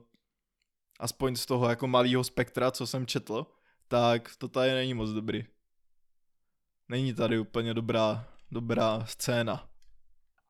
aspoň 0.99 1.35
z 1.35 1.45
toho 1.45 1.69
jako 1.69 1.87
malého 1.87 2.23
spektra, 2.23 2.71
co 2.71 2.87
jsem 2.87 3.05
četl, 3.05 3.45
tak 3.87 4.35
to 4.37 4.47
tady 4.47 4.71
není 4.71 4.93
moc 4.93 5.09
dobrý. 5.09 5.45
Není 6.89 7.13
tady 7.13 7.39
úplně 7.39 7.73
dobrá, 7.73 8.27
dobrá 8.51 9.05
scéna. 9.05 9.69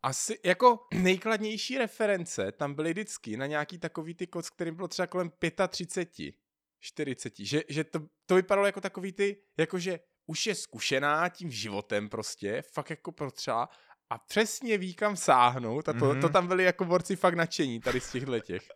Asi 0.04 0.40
jako 0.46 0.80
nejkladnější 0.94 1.78
reference 1.78 2.52
tam 2.52 2.74
byly 2.74 2.92
vždycky 2.92 3.38
na 3.38 3.46
nějaký 3.46 3.78
takový 3.78 4.14
ty 4.14 4.28
koc, 4.28 4.50
kterým 4.50 4.76
bylo 4.76 4.88
třeba 4.88 5.08
kolem 5.08 5.32
35, 5.68 6.36
40, 6.80 7.34
že, 7.40 7.64
že 7.70 7.84
to, 7.84 8.00
to 8.26 8.36
vypadalo 8.36 8.66
jako 8.66 8.82
takový 8.82 9.12
ty, 9.12 9.42
jakože 9.58 10.00
už 10.26 10.48
je 10.48 10.56
zkušená 10.56 11.30
tím 11.30 11.52
životem 11.52 12.10
prostě, 12.10 12.62
fakt 12.62 12.90
jako 12.90 13.12
protřela 13.12 13.70
a 14.10 14.18
přesně 14.18 14.78
ví 14.78 14.94
kam 14.94 15.16
sáhnout 15.16 15.90
a 15.90 15.94
to, 15.94 16.00
mm-hmm. 16.00 16.22
to 16.22 16.30
tam 16.30 16.48
byli 16.48 16.64
jako 16.64 16.86
borci 16.86 17.16
fakt 17.16 17.36
nadšení 17.36 17.80
tady 17.80 18.00
z 18.00 18.12
těchto 18.12 18.40
těch. 18.40 18.68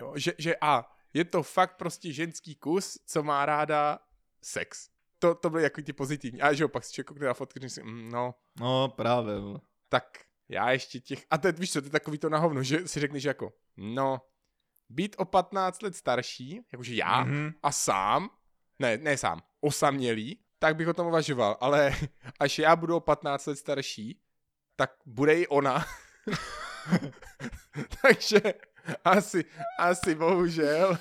Jo, 0.00 0.12
že, 0.16 0.32
že 0.38 0.56
a 0.60 0.90
je 1.14 1.24
to 1.24 1.42
fakt 1.42 1.76
prostě 1.76 2.12
ženský 2.12 2.54
kus, 2.54 2.98
co 3.06 3.22
má 3.22 3.46
ráda 3.46 3.98
sex. 4.42 4.88
To, 5.18 5.34
to 5.34 5.50
byly 5.50 5.62
jako 5.62 5.82
ty 5.82 5.92
pozitivní. 5.92 6.42
A 6.42 6.52
že 6.52 6.64
jo, 6.64 6.68
pak 6.68 6.84
si 6.84 6.92
člověk 6.92 7.20
na 7.20 7.34
fotky, 7.34 7.70
si, 7.70 7.82
mm, 7.82 8.08
no. 8.08 8.34
No, 8.60 8.88
právě. 8.88 9.34
Tak 9.88 10.04
já 10.48 10.70
ještě 10.70 11.00
těch, 11.00 11.26
a 11.30 11.38
teď 11.38 11.58
víš 11.58 11.72
co, 11.72 11.80
to 11.80 11.86
je 11.86 11.90
takový 11.90 12.18
to 12.18 12.28
na 12.28 12.38
hovno, 12.38 12.62
že 12.62 12.88
si 12.88 13.00
řekneš 13.00 13.24
jako, 13.24 13.52
no, 13.76 14.20
být 14.94 15.16
o 15.18 15.24
15 15.24 15.82
let 15.82 15.96
starší, 15.96 16.60
jakože 16.72 16.94
já, 16.94 17.24
mm-hmm. 17.24 17.54
a 17.62 17.72
sám, 17.72 18.30
ne, 18.78 18.98
ne 18.98 19.16
sám, 19.16 19.42
osamělý, 19.60 20.38
tak 20.58 20.76
bych 20.76 20.88
o 20.88 20.94
tom 20.94 21.06
uvažoval, 21.06 21.56
ale 21.60 21.94
až 22.40 22.58
já 22.58 22.76
budu 22.76 22.96
o 22.96 23.00
15 23.00 23.46
let 23.46 23.56
starší, 23.56 24.20
tak 24.76 24.90
bude 25.06 25.40
i 25.40 25.46
ona. 25.46 25.84
Takže 28.02 28.40
asi, 29.04 29.44
asi 29.78 30.14
bohužel. 30.14 30.98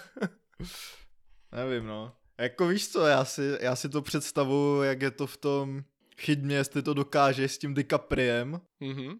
Nevím, 1.51 1.85
no. 1.85 2.15
Jako 2.37 2.67
víš 2.67 2.89
co, 2.89 3.05
já 3.05 3.25
si, 3.25 3.57
já 3.61 3.75
si 3.75 3.89
to 3.89 4.01
představuji, 4.01 4.83
jak 4.83 5.01
je 5.01 5.11
to 5.11 5.27
v 5.27 5.37
tom 5.37 5.83
chyť 6.17 6.39
mě, 6.39 6.55
jestli 6.55 6.83
to 6.83 6.93
dokáže 6.93 7.47
s 7.47 7.57
tím 7.57 7.73
DiCapriem, 7.73 8.61
mm-hmm. 8.81 9.19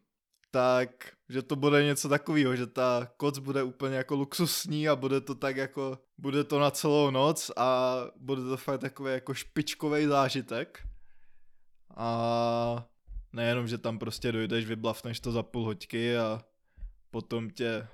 Tak, 0.54 0.89
že 1.30 1.42
to 1.42 1.56
bude 1.56 1.84
něco 1.84 2.10
takového, 2.10 2.56
že 2.56 2.68
ta 2.68 3.08
koc 3.18 3.39
bude 3.39 3.63
úplně 3.63 3.96
jako 3.96 4.16
luxusní 4.16 4.89
a 4.89 4.96
bude 4.96 5.22
to 5.22 5.36
tak 5.36 5.58
jako, 5.58 6.00
bude 6.18 6.44
to 6.44 6.60
na 6.60 6.72
celou 6.72 7.10
noc 7.10 7.52
a 7.58 7.98
bude 8.16 8.42
to 8.42 8.58
fakt 8.58 8.80
takový 8.80 9.12
jako 9.12 9.34
špičkový 9.34 10.06
zážitek. 10.06 10.88
A 11.96 12.86
nejenom, 13.34 13.68
že 13.68 13.78
tam 13.78 14.00
prostě 14.00 14.32
dojdeš, 14.32 14.66
vyblavneš 14.66 15.20
to 15.20 15.32
za 15.32 15.44
půl 15.44 15.66
hoďky 15.66 16.18
a 16.18 16.42
potom 17.12 17.50
tě 17.50 17.88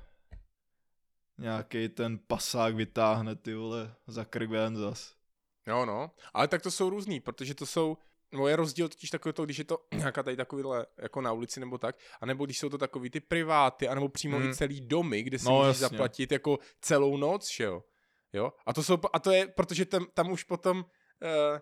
nějaký 1.37 1.89
ten 1.89 2.19
pasák 2.27 2.75
vytáhne 2.75 3.35
ty 3.35 3.55
vole 3.55 3.95
za 4.07 4.25
krk 4.25 4.49
ven 4.49 4.77
zas. 4.77 5.15
Jo 5.67 5.85
no, 5.85 6.11
ale 6.33 6.47
tak 6.47 6.61
to 6.61 6.71
jsou 6.71 6.89
různý, 6.89 7.19
protože 7.19 7.55
to 7.55 7.65
jsou, 7.65 7.97
no 8.31 8.47
je 8.47 8.55
rozdíl 8.55 8.89
totiž 8.89 9.09
takový 9.09 9.33
to, 9.33 9.45
když 9.45 9.57
je 9.57 9.63
to 9.63 9.85
nějaká 9.93 10.23
tady 10.23 10.37
takovýhle 10.37 10.85
jako 10.97 11.21
na 11.21 11.31
ulici 11.31 11.59
nebo 11.59 11.77
tak, 11.77 11.95
anebo 12.21 12.45
když 12.45 12.59
jsou 12.59 12.69
to 12.69 12.77
takový 12.77 13.09
ty 13.09 13.19
priváty, 13.19 13.87
anebo 13.87 14.09
přímo 14.09 14.37
hmm. 14.37 14.49
i 14.49 14.55
celý 14.55 14.81
domy, 14.81 15.23
kde 15.23 15.39
si 15.39 15.45
no, 15.45 15.57
můžeš 15.57 15.67
jasně. 15.67 15.97
zaplatit 15.97 16.31
jako 16.31 16.59
celou 16.81 17.17
noc, 17.17 17.51
že 17.51 17.63
jo. 17.63 17.83
Jo? 18.33 18.53
A 18.65 18.73
to, 18.73 18.83
jsou, 18.83 18.97
a 19.13 19.19
to 19.19 19.31
je, 19.31 19.47
protože 19.47 19.85
tam, 19.85 20.07
tam 20.13 20.31
už 20.31 20.43
potom 20.43 20.77
uh, 20.77 21.59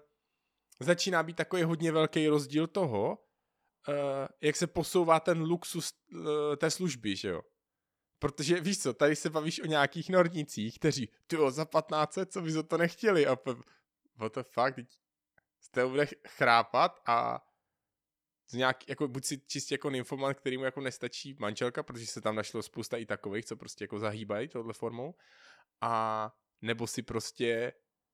začíná 0.79 1.23
být 1.23 1.35
takový 1.35 1.63
hodně 1.63 1.91
velký 1.91 2.27
rozdíl 2.27 2.67
toho, 2.67 3.17
uh, 3.87 3.95
jak 4.41 4.55
se 4.55 4.67
posouvá 4.67 5.19
ten 5.19 5.41
luxus 5.41 5.93
uh, 6.13 6.55
té 6.55 6.71
služby, 6.71 7.15
že 7.15 7.29
jo. 7.29 7.41
Protože 8.19 8.61
víš 8.61 8.81
co, 8.81 8.93
tady 8.93 9.15
se 9.15 9.29
bavíš 9.29 9.61
o 9.63 9.65
nějakých 9.65 10.09
nornicích, 10.09 10.79
kteří, 10.79 11.09
ty 11.27 11.37
za 11.49 11.65
15, 11.65 12.17
co 12.25 12.41
by 12.41 12.51
za 12.51 12.63
to 12.63 12.77
nechtěli 12.77 13.27
a 13.27 13.37
what 14.17 14.35
the 14.35 14.43
fuck, 14.43 14.87
teď 15.57 15.65
jste 15.65 15.85
bude 15.85 16.07
chrápat 16.27 16.99
a 17.05 17.43
z 18.49 18.53
nějak, 18.53 18.89
jako 18.89 19.07
buď 19.07 19.25
si 19.25 19.37
čistě 19.37 19.73
jako 19.73 19.89
nymfoman, 19.89 20.35
kterýmu 20.35 20.63
jako 20.63 20.81
nestačí 20.81 21.35
manželka, 21.39 21.83
protože 21.83 22.07
se 22.07 22.21
tam 22.21 22.35
našlo 22.35 22.63
spousta 22.63 22.97
i 22.97 23.05
takových, 23.05 23.45
co 23.45 23.55
prostě 23.55 23.83
jako 23.83 23.99
zahýbají 23.99 24.47
tohle 24.47 24.73
formou 24.73 25.15
a 25.81 26.31
nebo 26.61 26.87
si 26.87 27.01
prostě 27.01 27.73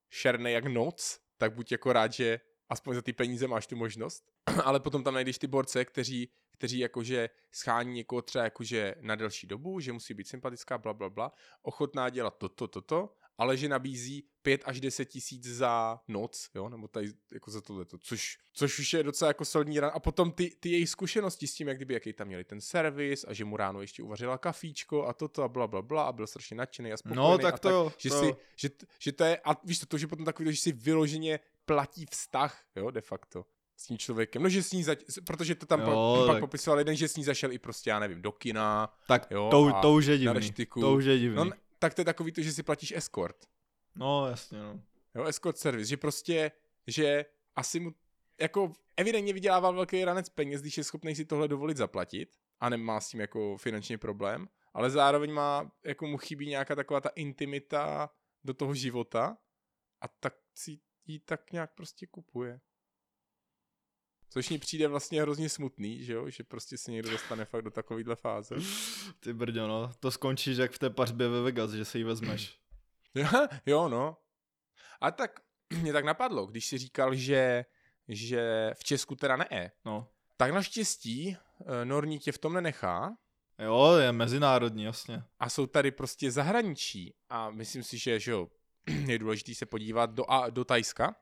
šerne 0.09 0.51
jak 0.51 0.65
noc, 0.65 1.19
tak 1.37 1.53
buď 1.53 1.71
jako 1.71 1.93
rád, 1.93 2.13
že 2.13 2.39
aspoň 2.69 2.95
za 2.95 3.01
ty 3.01 3.13
peníze 3.13 3.47
máš 3.47 3.67
tu 3.67 3.75
možnost, 3.75 4.31
ale 4.63 4.79
potom 4.79 5.03
tam 5.03 5.13
najdeš 5.13 5.37
ty 5.37 5.47
borce, 5.47 5.85
kteří 5.85 6.31
kteří 6.57 6.79
jakože 6.79 7.29
schání 7.51 7.93
někoho 7.93 8.21
třeba 8.21 8.43
jakože 8.43 8.95
na 8.99 9.15
delší 9.15 9.47
dobu, 9.47 9.79
že 9.79 9.93
musí 9.93 10.13
být 10.13 10.27
sympatická, 10.27 10.77
bla, 10.77 10.93
bla, 10.93 11.09
bla, 11.09 11.31
ochotná 11.61 12.09
dělat 12.09 12.37
toto, 12.37 12.67
toto, 12.67 13.15
ale 13.37 13.57
že 13.57 13.69
nabízí 13.69 14.23
5 14.41 14.61
až 14.65 14.79
10 14.79 15.05
tisíc 15.05 15.45
za 15.45 15.99
noc, 16.07 16.49
jo, 16.55 16.69
nebo 16.69 16.87
tady 16.87 17.13
jako 17.33 17.51
za 17.51 17.61
tohleto, 17.61 17.97
což, 17.97 18.37
což 18.53 18.79
už 18.79 18.93
je 18.93 19.03
docela 19.03 19.27
jako 19.27 19.45
solidní 19.45 19.79
ran. 19.79 19.91
A 19.93 19.99
potom 19.99 20.31
ty, 20.31 20.51
ty 20.59 20.69
její 20.69 20.87
zkušenosti 20.87 21.47
s 21.47 21.53
tím, 21.53 21.67
jak 21.67 21.77
kdyby, 21.77 21.93
jaký 21.93 22.13
tam 22.13 22.27
měli 22.27 22.43
ten 22.43 22.61
servis 22.61 23.25
a 23.27 23.33
že 23.33 23.45
mu 23.45 23.57
ráno 23.57 23.81
ještě 23.81 24.03
uvařila 24.03 24.37
kafíčko 24.37 25.07
a 25.07 25.13
toto 25.13 25.43
a 25.43 25.47
bla, 25.47 25.67
bla, 25.67 25.81
bla 25.81 26.03
a 26.03 26.11
byl 26.11 26.27
strašně 26.27 26.55
nadšený 26.57 26.93
a 26.93 26.97
spokojený. 26.97 27.27
No, 27.31 27.37
tak 27.37 27.53
a 27.53 27.57
to, 27.57 27.89
tak, 27.89 27.99
že, 27.99 28.09
to. 28.09 28.19
Si, 28.19 28.35
že, 28.55 28.69
že, 28.99 29.11
to 29.11 29.23
je, 29.23 29.37
a 29.43 29.57
víš 29.63 29.79
to, 29.79 29.85
to, 29.85 29.97
že 29.97 30.07
potom 30.07 30.25
takový, 30.25 30.53
že 30.53 30.61
si 30.61 30.71
vyloženě 30.71 31.39
platí 31.65 32.05
vztah, 32.11 32.63
jo, 32.75 32.91
de 32.91 33.01
facto 33.01 33.45
s 33.77 33.87
tím 33.87 33.97
člověkem. 33.97 34.43
No, 34.43 34.49
že 34.49 34.63
s 34.63 34.71
ní 34.71 34.83
zač- 34.83 35.03
protože 35.25 35.55
to 35.55 35.65
tam 35.65 35.81
jo, 35.81 36.15
pak, 36.17 36.27
pak 36.27 36.39
popisoval 36.39 36.79
jeden, 36.79 36.95
že 36.95 37.07
s 37.07 37.15
ní 37.15 37.23
zašel 37.23 37.51
i 37.51 37.59
prostě, 37.59 37.89
já 37.89 37.99
nevím, 37.99 38.21
do 38.21 38.31
kina. 38.31 38.93
Tak 39.07 39.27
jo, 39.31 39.47
to, 39.51 39.71
to 39.81 39.93
už 39.93 40.05
je 40.05 40.17
divný. 40.17 40.51
To 40.79 40.93
už 40.93 41.05
je 41.05 41.19
divný. 41.19 41.35
No, 41.35 41.51
tak 41.83 41.93
to 41.93 42.01
je 42.01 42.05
takový 42.05 42.31
to, 42.31 42.41
že 42.41 42.53
si 42.53 42.63
platíš 42.63 42.93
escort. 42.95 43.45
No, 43.95 44.27
jasně, 44.27 44.59
no. 44.59 44.81
Jo, 45.15 45.23
escort 45.23 45.57
service, 45.57 45.89
že 45.89 45.97
prostě, 45.97 46.51
že 46.87 47.25
asi 47.55 47.79
mu, 47.79 47.91
jako 48.41 48.73
evidentně 48.97 49.33
vydělával 49.33 49.73
velký 49.73 50.05
ranec 50.05 50.29
peněz, 50.29 50.61
když 50.61 50.77
je 50.77 50.83
schopný 50.83 51.15
si 51.15 51.25
tohle 51.25 51.47
dovolit 51.47 51.77
zaplatit 51.77 52.35
a 52.59 52.69
nemá 52.69 53.01
s 53.01 53.09
tím 53.09 53.19
jako 53.19 53.57
finanční 53.57 53.97
problém, 53.97 54.47
ale 54.73 54.89
zároveň 54.89 55.31
má, 55.31 55.71
jako 55.83 56.07
mu 56.07 56.17
chybí 56.17 56.47
nějaká 56.47 56.75
taková 56.75 57.01
ta 57.01 57.09
intimita 57.09 58.09
do 58.43 58.53
toho 58.53 58.73
života 58.73 59.37
a 60.01 60.07
tak 60.07 60.35
si 60.55 60.79
ji 61.05 61.19
tak 61.19 61.51
nějak 61.51 61.73
prostě 61.75 62.07
kupuje. 62.07 62.59
Což 64.33 64.49
mi 64.49 64.57
přijde 64.57 64.87
vlastně 64.87 65.21
hrozně 65.21 65.49
smutný, 65.49 66.03
že 66.03 66.13
jo? 66.13 66.29
Že 66.29 66.43
prostě 66.43 66.77
se 66.77 66.91
někdo 66.91 67.11
dostane 67.11 67.45
fakt 67.45 67.61
do 67.61 67.71
takovýhle 67.71 68.15
fáze. 68.15 68.55
Ty 69.19 69.33
brďo, 69.33 69.67
no. 69.67 69.91
To 69.99 70.11
skončíš 70.11 70.57
jak 70.57 70.71
v 70.71 70.79
té 70.79 70.89
pařbě 70.89 71.27
ve 71.27 71.41
Vegas, 71.41 71.71
že 71.71 71.85
se 71.85 71.97
ji 71.97 72.03
vezmeš. 72.03 72.59
jo, 73.65 73.89
no. 73.89 74.17
A 75.01 75.11
tak 75.11 75.39
mě 75.81 75.93
tak 75.93 76.05
napadlo, 76.05 76.45
když 76.45 76.65
si 76.65 76.77
říkal, 76.77 77.15
že, 77.15 77.65
že 78.07 78.71
v 78.73 78.83
Česku 78.83 79.15
teda 79.15 79.37
ne. 79.37 79.71
No. 79.85 80.07
Tak 80.37 80.53
naštěstí 80.53 81.37
eh, 81.37 81.85
Norní 81.85 82.19
tě 82.19 82.31
v 82.31 82.37
tom 82.37 82.53
nenechá. 82.53 83.17
Jo, 83.59 83.95
je 83.97 84.11
mezinárodní, 84.11 84.83
jasně. 84.83 85.23
A 85.39 85.49
jsou 85.49 85.67
tady 85.67 85.91
prostě 85.91 86.31
zahraničí. 86.31 87.13
A 87.29 87.49
myslím 87.49 87.83
si, 87.83 87.97
že, 87.97 88.19
že 88.19 88.31
jo, 88.31 88.47
je 89.05 89.19
důležité 89.19 89.55
se 89.55 89.65
podívat 89.65 90.09
do, 90.09 90.31
a, 90.31 90.49
do 90.49 90.65
Tajska. 90.65 91.15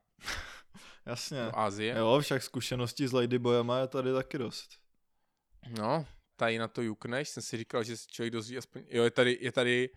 Jasně. 1.05 1.45
Do 1.45 1.59
Azie. 1.59 1.97
Jo, 1.97 2.19
však 2.21 2.43
zkušenosti 2.43 3.07
s 3.07 3.11
Ladyboyama 3.11 3.79
je 3.79 3.87
tady 3.87 4.13
taky 4.13 4.37
dost. 4.37 4.69
No, 5.77 6.05
tady 6.35 6.57
na 6.57 6.67
to 6.67 6.81
jukneš, 6.81 7.29
jsem 7.29 7.43
si 7.43 7.57
říkal, 7.57 7.83
že 7.83 7.97
se 7.97 8.07
člověk 8.07 8.33
dozví 8.33 8.57
aspoň, 8.57 8.83
jo, 8.89 9.03
je 9.03 9.11
tady, 9.11 9.37
je 9.41 9.51
tady 9.51 9.89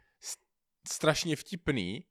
strašně 0.89 1.37
vtipný, 1.37 2.05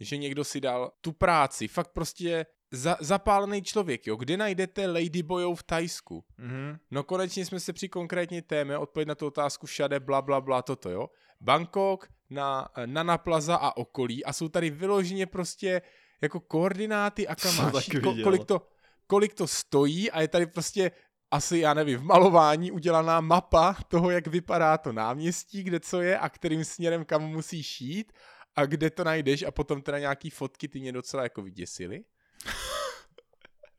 že 0.00 0.16
někdo 0.16 0.44
si 0.44 0.60
dal 0.60 0.92
tu 1.00 1.12
práci, 1.12 1.68
fakt 1.68 1.92
prostě 1.92 2.46
za, 2.70 2.96
zapálený 3.00 3.62
člověk, 3.62 4.06
jo, 4.06 4.16
kde 4.16 4.36
najdete 4.36 4.86
Ladyboyou 4.86 5.54
v 5.54 5.62
Tajsku? 5.62 6.24
Mm-hmm. 6.38 6.78
No 6.90 7.04
konečně 7.04 7.46
jsme 7.46 7.60
se 7.60 7.72
při 7.72 7.88
konkrétní 7.88 8.42
téme 8.42 8.78
odpověď 8.78 9.08
na 9.08 9.14
tu 9.14 9.26
otázku 9.26 9.66
všade, 9.66 10.00
bla, 10.00 10.22
bla, 10.22 10.40
bla, 10.40 10.62
toto, 10.62 10.90
jo. 10.90 11.08
Bangkok, 11.40 12.08
na 12.30 12.68
Nana 12.86 13.18
Plaza 13.18 13.56
a 13.56 13.76
okolí 13.76 14.24
a 14.24 14.32
jsou 14.32 14.48
tady 14.48 14.70
vyloženě 14.70 15.26
prostě 15.26 15.82
jako 16.20 16.40
koordináty 16.40 17.28
a 17.28 17.34
kam 17.34 17.56
máš, 17.56 17.88
ko, 18.02 18.14
kolik, 18.22 18.44
to, 18.44 18.66
kolik 19.06 19.34
to 19.34 19.46
stojí 19.46 20.10
a 20.10 20.20
je 20.20 20.28
tady 20.28 20.46
prostě 20.46 20.90
asi, 21.30 21.58
já 21.58 21.74
nevím, 21.74 21.98
v 21.98 22.02
malování 22.02 22.72
udělaná 22.72 23.20
mapa 23.20 23.76
toho, 23.88 24.10
jak 24.10 24.26
vypadá 24.26 24.78
to 24.78 24.92
náměstí, 24.92 25.62
kde 25.62 25.80
co 25.80 26.00
je 26.00 26.18
a 26.18 26.28
kterým 26.28 26.64
směrem 26.64 27.04
kam 27.04 27.22
musíš 27.22 27.80
jít 27.80 28.12
a 28.56 28.66
kde 28.66 28.90
to 28.90 29.04
najdeš 29.04 29.42
a 29.42 29.50
potom 29.50 29.82
teda 29.82 29.98
nějaký 29.98 30.30
fotky 30.30 30.68
ty 30.68 30.80
mě 30.80 30.92
docela 30.92 31.22
jako 31.22 31.42
vyděsily. 31.42 32.04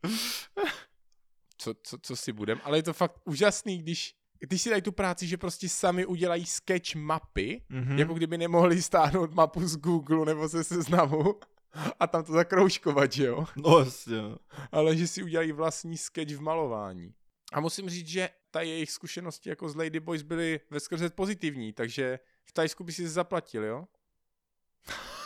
Co, 1.62 1.73
co, 1.84 1.97
co 2.02 2.15
si 2.15 2.34
budem, 2.34 2.62
ale 2.63 2.78
je 2.78 2.84
to 2.84 2.93
fakt 2.93 3.15
úžasný, 3.25 3.78
když, 3.78 4.15
když 4.39 4.62
si 4.62 4.69
dají 4.69 4.82
tu 4.82 4.91
práci, 4.91 5.28
že 5.28 5.38
prostě 5.38 5.69
sami 5.69 6.06
udělají 6.06 6.45
sketch 6.45 6.95
mapy, 6.95 7.62
mm-hmm. 7.71 7.97
jako 7.97 8.13
kdyby 8.13 8.38
nemohli 8.38 8.82
stáhnout 8.82 9.34
mapu 9.34 9.67
z 9.67 9.78
Google 9.78 10.25
nebo 10.25 10.47
ze 10.47 10.63
seznamu 10.63 11.39
a 11.99 12.08
tam 12.08 12.23
to 12.23 12.34
zakroužkovat, 12.34 13.12
že 13.12 13.25
jo? 13.25 13.45
No 13.55 13.79
jasně. 13.79 14.17
Ale 14.71 14.97
že 14.97 15.08
si 15.08 15.23
udělají 15.23 15.51
vlastní 15.51 15.97
sketch 15.97 16.36
v 16.36 16.41
malování. 16.41 17.13
A 17.53 17.60
musím 17.60 17.89
říct, 17.89 18.08
že 18.08 18.29
ta 18.51 18.62
jejich 18.62 18.91
zkušenosti 18.91 19.49
jako 19.49 19.69
z 19.69 19.75
Lady 19.75 19.99
Boys 19.99 20.21
byly 20.21 20.60
ve 20.69 20.79
skrze 20.79 21.10
pozitivní, 21.10 21.73
takže 21.73 22.19
v 22.43 22.51
Tajsku 22.51 22.84
by 22.84 22.91
si 22.91 23.08
zaplatil, 23.08 23.63
jo? 23.63 23.88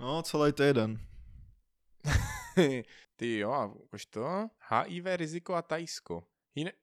No, 0.00 0.22
celý 0.22 0.52
týden. 0.52 1.00
Ty 3.16 3.38
jo, 3.38 3.52
a 3.52 3.66
ukaž 3.66 4.06
to. 4.06 4.48
HIV 4.70 5.04
riziko 5.16 5.54
a 5.54 5.62
Tajsko. 5.62 6.24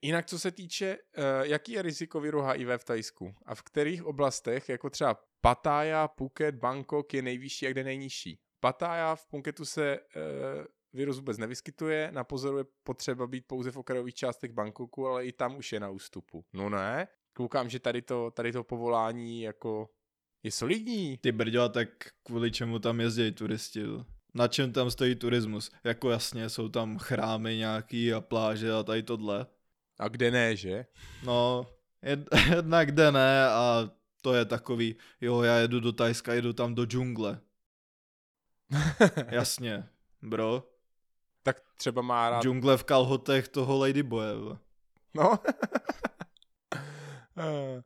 Jinak 0.01 0.25
co 0.25 0.39
se 0.39 0.51
týče, 0.51 0.97
uh, 0.97 1.23
jaký 1.41 1.71
je 1.71 1.81
riziko 1.81 2.19
viru 2.19 2.41
HIV 2.41 2.67
v 2.77 2.83
Tajsku 2.83 3.35
a 3.45 3.55
v 3.55 3.61
kterých 3.61 4.03
oblastech, 4.03 4.69
jako 4.69 4.89
třeba 4.89 5.17
Pattaya, 5.45 6.07
Phuket, 6.07 6.55
Bangkok 6.55 7.13
je 7.13 7.21
nejvyšší 7.21 7.67
a 7.67 7.71
kde 7.71 7.83
nejnižší. 7.83 8.39
Pattaya 8.59 9.15
v 9.15 9.25
Phuketu 9.25 9.65
se 9.65 9.99
uh, 9.99 10.65
virus 10.93 11.17
vůbec 11.17 11.37
nevyskytuje, 11.37 12.11
na 12.11 12.23
pozoru 12.23 12.57
je 12.57 12.65
potřeba 12.83 13.27
být 13.27 13.47
pouze 13.47 13.71
v 13.71 13.77
okrajových 13.77 14.15
částech 14.15 14.51
Bangkoku, 14.51 15.07
ale 15.07 15.25
i 15.25 15.31
tam 15.31 15.57
už 15.57 15.73
je 15.73 15.79
na 15.79 15.89
ústupu. 15.89 16.45
No 16.53 16.69
ne, 16.69 17.07
koukám, 17.33 17.69
že 17.69 17.79
tady 17.79 18.01
to, 18.01 18.31
tady 18.31 18.51
to 18.51 18.63
povolání 18.63 19.41
jako 19.41 19.89
je 20.43 20.51
solidní. 20.51 21.17
Ty 21.17 21.31
brďo, 21.31 21.69
tak 21.69 21.89
kvůli 22.23 22.51
čemu 22.51 22.79
tam 22.79 22.99
jezdí 22.99 23.31
turisti? 23.31 23.83
Na 24.33 24.47
čem 24.47 24.73
tam 24.73 24.91
stojí 24.91 25.15
turismus? 25.15 25.71
Jako 25.83 26.09
jasně, 26.09 26.49
jsou 26.49 26.69
tam 26.69 26.97
chrámy 26.97 27.57
nějaký 27.57 28.13
a 28.13 28.21
pláže 28.21 28.73
a 28.73 28.83
tady 28.83 29.03
tohle. 29.03 29.45
A 29.99 30.07
kde 30.07 30.31
ne, 30.31 30.55
že? 30.55 30.85
No, 31.23 31.67
jedna 32.55 32.85
kde 32.85 33.11
ne 33.11 33.47
a 33.47 33.89
to 34.25 34.33
je 34.33 34.45
takový, 34.45 34.95
jo, 35.21 35.41
já 35.41 35.57
jedu 35.57 35.79
do 35.79 35.91
Tajska, 35.93 36.33
jedu 36.33 36.53
tam 36.53 36.75
do 36.75 36.85
džungle. 36.85 37.41
Jasně, 39.27 39.89
bro. 40.21 40.63
Tak 41.43 41.61
třeba 41.77 42.01
má 42.01 42.29
rád... 42.29 42.43
Džungle 42.43 42.77
v 42.77 42.83
kalhotech 42.83 43.47
toho 43.47 43.77
Ladyboye. 43.77 44.35
No. 45.13 45.39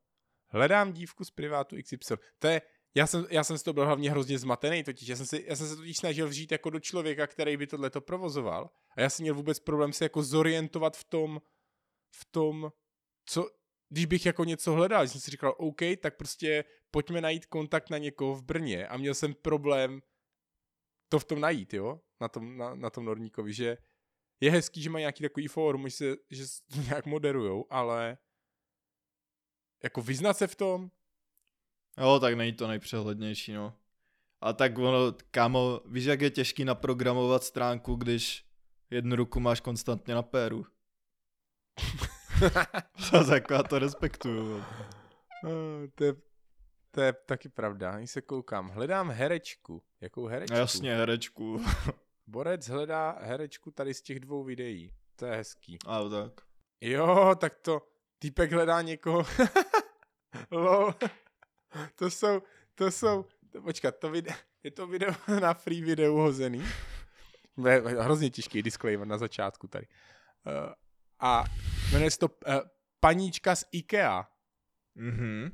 Hledám 0.50 0.94
dívku 0.94 1.24
z 1.24 1.32
privátu 1.32 1.76
XY. 1.84 2.16
To 2.40 2.48
je, 2.48 2.62
já 2.96 3.08
jsem, 3.08 3.26
já 3.30 3.44
jsem 3.44 3.58
z 3.58 3.64
toho 3.64 3.74
byl 3.74 3.86
hlavně 3.86 4.12
hrozně 4.12 4.40
zmatený, 4.40 4.84
totiž 4.84 5.08
já 5.08 5.16
jsem, 5.16 5.26
si, 5.26 5.46
já 5.48 5.56
jsem 5.56 5.68
se 5.68 5.76
totiž 5.76 5.98
snažil 5.98 6.28
vžít 6.28 6.52
jako 6.52 6.70
do 6.70 6.80
člověka, 6.80 7.28
který 7.28 7.58
by 7.58 7.68
tohle 7.68 7.90
to 7.90 8.02
provozoval 8.02 8.70
a 8.98 9.02
já 9.02 9.10
jsem 9.10 9.24
měl 9.24 9.36
vůbec 9.36 9.60
problém 9.60 9.94
se 9.94 10.06
jako 10.06 10.24
zorientovat 10.24 10.98
v 10.98 11.04
tom, 11.04 11.42
v 12.16 12.26
tom, 12.26 12.72
co, 13.26 13.50
když 13.90 14.06
bych 14.06 14.26
jako 14.26 14.44
něco 14.44 14.72
hledal, 14.72 15.08
jsem 15.08 15.22
si 15.22 15.32
říkal, 15.32 15.56
OK, 15.58 15.82
tak 16.02 16.18
prostě 16.18 16.64
pojďme 16.92 17.22
najít 17.22 17.46
kontakt 17.46 17.90
na 17.90 17.98
někoho 17.98 18.36
v 18.36 18.44
Brně 18.44 18.88
a 18.88 18.98
měl 18.98 19.14
jsem 19.14 19.34
problém 19.34 20.02
to 21.10 21.20
v 21.20 21.26
tom 21.26 21.42
najít, 21.42 21.74
jo, 21.74 22.02
na 22.22 22.28
tom, 22.28 22.58
na, 22.58 22.76
na 22.76 22.90
tom 22.90 23.06
Norníkovi, 23.06 23.54
že 23.54 23.78
je 24.40 24.52
hezký, 24.52 24.82
že 24.82 24.90
má 24.90 25.00
nějaký 25.00 25.24
takový 25.24 25.48
fórum, 25.48 25.90
že, 25.90 25.96
se, 25.96 26.16
že 26.30 26.44
to 26.74 26.82
nějak 26.90 27.06
moderujou, 27.06 27.66
ale 27.70 28.18
jako 29.84 30.02
vyznat 30.02 30.38
se 30.38 30.48
v 30.48 30.56
tom? 30.56 30.92
Jo, 31.98 32.20
tak 32.20 32.34
není 32.36 32.54
to 32.54 32.68
nejpřehlednější, 32.68 33.54
no. 33.54 33.74
A 34.42 34.54
tak 34.54 34.78
ono, 34.78 35.16
kámo, 35.32 35.82
víš, 35.86 36.06
jak 36.06 36.22
je 36.22 36.30
těžký 36.30 36.66
naprogramovat 36.66 37.44
stránku, 37.44 37.96
když 37.96 38.46
jednu 38.90 39.16
ruku 39.16 39.40
máš 39.40 39.60
konstantně 39.60 40.16
na 40.16 40.24
péru. 40.24 40.66
tak 43.30 43.50
já 43.50 43.64
to 43.64 43.80
respektuju. 43.80 44.64
No, 45.44 45.52
to, 45.96 46.04
je, 46.04 46.14
to 46.92 47.02
je 47.02 47.14
taky 47.14 47.50
pravda, 47.50 47.92
ani 47.92 48.08
se 48.08 48.22
koukám. 48.22 48.70
Hledám 48.70 49.10
herečku. 49.10 49.84
Jakou 50.02 50.26
herečku? 50.26 50.56
Jasně, 50.58 50.96
herečku. 50.96 51.62
Borec 52.28 52.68
hledá 52.68 53.18
herečku 53.22 53.72
tady 53.72 53.94
z 53.94 54.02
těch 54.02 54.20
dvou 54.20 54.44
videí. 54.44 54.94
To 55.16 55.26
je 55.26 55.36
hezký. 55.36 55.78
A 55.86 56.10
tak. 56.10 56.42
Jo, 56.82 57.36
tak 57.40 57.56
to, 57.62 57.82
týpek 58.20 58.52
hledá 58.52 58.82
někoho. 58.82 59.26
Lol. 60.52 60.94
To 61.96 62.10
jsou, 62.12 62.42
to 62.76 62.92
jsou, 62.92 63.26
to, 63.50 63.62
počkat, 63.62 63.96
to 63.96 64.10
video, 64.10 64.36
je 64.64 64.72
to 64.72 64.88
video 64.88 65.12
na 65.42 65.54
free 65.54 65.82
video 65.82 66.14
hozený. 66.14 66.64
Hrozně 68.00 68.30
těžký 68.30 68.62
disclaimer 68.62 69.08
na 69.08 69.18
začátku 69.18 69.68
tady. 69.68 69.88
Uh, 70.46 70.74
a 71.20 71.44
jmenuje 71.92 72.12
se 72.12 72.20
to 72.20 72.28
uh, 72.28 72.54
Paníčka 73.00 73.56
z 73.56 73.66
IKEA. 73.72 74.28
Mhm. 74.96 75.52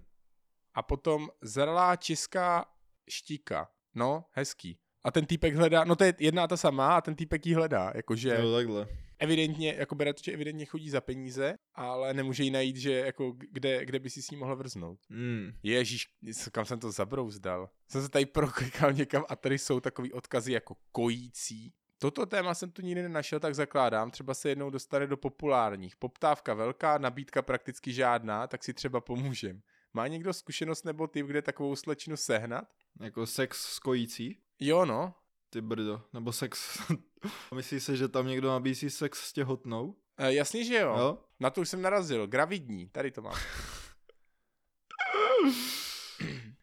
A 0.74 0.84
potom 0.84 1.30
zralá 1.42 1.96
česká 1.96 2.66
štíka. 3.10 3.72
No, 3.96 4.26
hezký. 4.32 4.80
A 5.04 5.12
ten 5.12 5.26
týpek 5.26 5.56
hledá, 5.56 5.84
no 5.84 5.96
to 5.96 6.04
je 6.04 6.14
jedna 6.20 6.44
a 6.44 6.48
ta 6.48 6.58
samá 6.58 6.98
a 6.98 7.02
ten 7.02 7.16
týpek 7.16 7.46
ji 7.46 7.54
hledá, 7.54 7.92
jakože... 7.96 8.38
No 8.42 8.56
takhle. 8.56 8.88
evidentně, 9.20 9.76
jako 9.78 9.96
to, 9.96 10.24
že 10.24 10.32
evidentně 10.32 10.66
chodí 10.66 10.90
za 10.90 11.02
peníze, 11.02 11.56
ale 11.74 12.14
nemůže 12.14 12.44
jí 12.44 12.52
najít, 12.52 12.76
že 12.76 12.92
jako 12.92 13.32
kde, 13.52 13.86
kde 13.86 14.00
by 14.00 14.10
si 14.10 14.22
s 14.22 14.32
ní 14.32 14.38
mohl 14.38 14.56
vrznout. 14.56 15.00
Hmm. 15.10 15.52
Ježíš, 15.64 16.08
kam 16.52 16.66
jsem 16.66 16.80
to 16.80 16.92
zabrouzdal. 16.92 17.70
Jsem 17.88 18.02
se 18.02 18.10
tady 18.10 18.26
proklikal 18.26 18.94
někam 18.94 19.26
a 19.30 19.36
tady 19.36 19.60
jsou 19.60 19.80
takový 19.80 20.14
odkazy 20.14 20.52
jako 20.52 20.76
kojící. 20.92 21.74
Toto 22.06 22.26
téma 22.26 22.54
jsem 22.54 22.72
tu 22.72 22.82
nikdy 22.82 23.02
nenašel, 23.02 23.40
tak 23.40 23.56
zakládám. 23.56 24.12
Třeba 24.12 24.34
se 24.34 24.50
jednou 24.50 24.70
dostane 24.70 25.08
do 25.08 25.18
populárních. 25.18 25.96
Poptávka 25.96 26.54
velká, 26.54 26.98
nabídka 26.98 27.42
prakticky 27.42 27.94
žádná, 27.94 28.48
tak 28.48 28.64
si 28.64 28.74
třeba 28.74 29.02
pomůžem. 29.02 29.62
Má 29.94 30.08
někdo 30.08 30.34
zkušenost 30.34 30.86
nebo 30.86 31.08
typ, 31.08 31.28
kde 31.28 31.42
takovou 31.42 31.76
slečnu 31.76 32.18
sehnat? 32.18 32.66
Jako 33.00 33.26
sex 33.26 33.62
s 33.62 33.80
kojící? 33.80 34.40
Jo, 34.60 34.86
no. 34.86 35.14
Ty 35.50 35.62
brdo. 35.62 36.02
Nebo 36.14 36.32
sex... 36.32 36.82
Myslíš 37.56 37.84
se, 37.84 37.98
že 37.98 38.08
tam 38.08 38.28
někdo 38.28 38.50
nabízí 38.50 38.90
sex 38.90 39.20
s 39.20 39.34
těhotnou? 39.34 39.96
E, 40.18 40.34
jasně, 40.34 40.64
že 40.64 40.80
jo. 40.80 40.96
Jo? 40.98 41.18
Na 41.40 41.50
to 41.50 41.62
už 41.62 41.70
jsem 41.70 41.82
narazil. 41.82 42.28
Gravidní. 42.28 42.90
Tady 42.90 43.12
to 43.12 43.22
mám. 43.22 43.36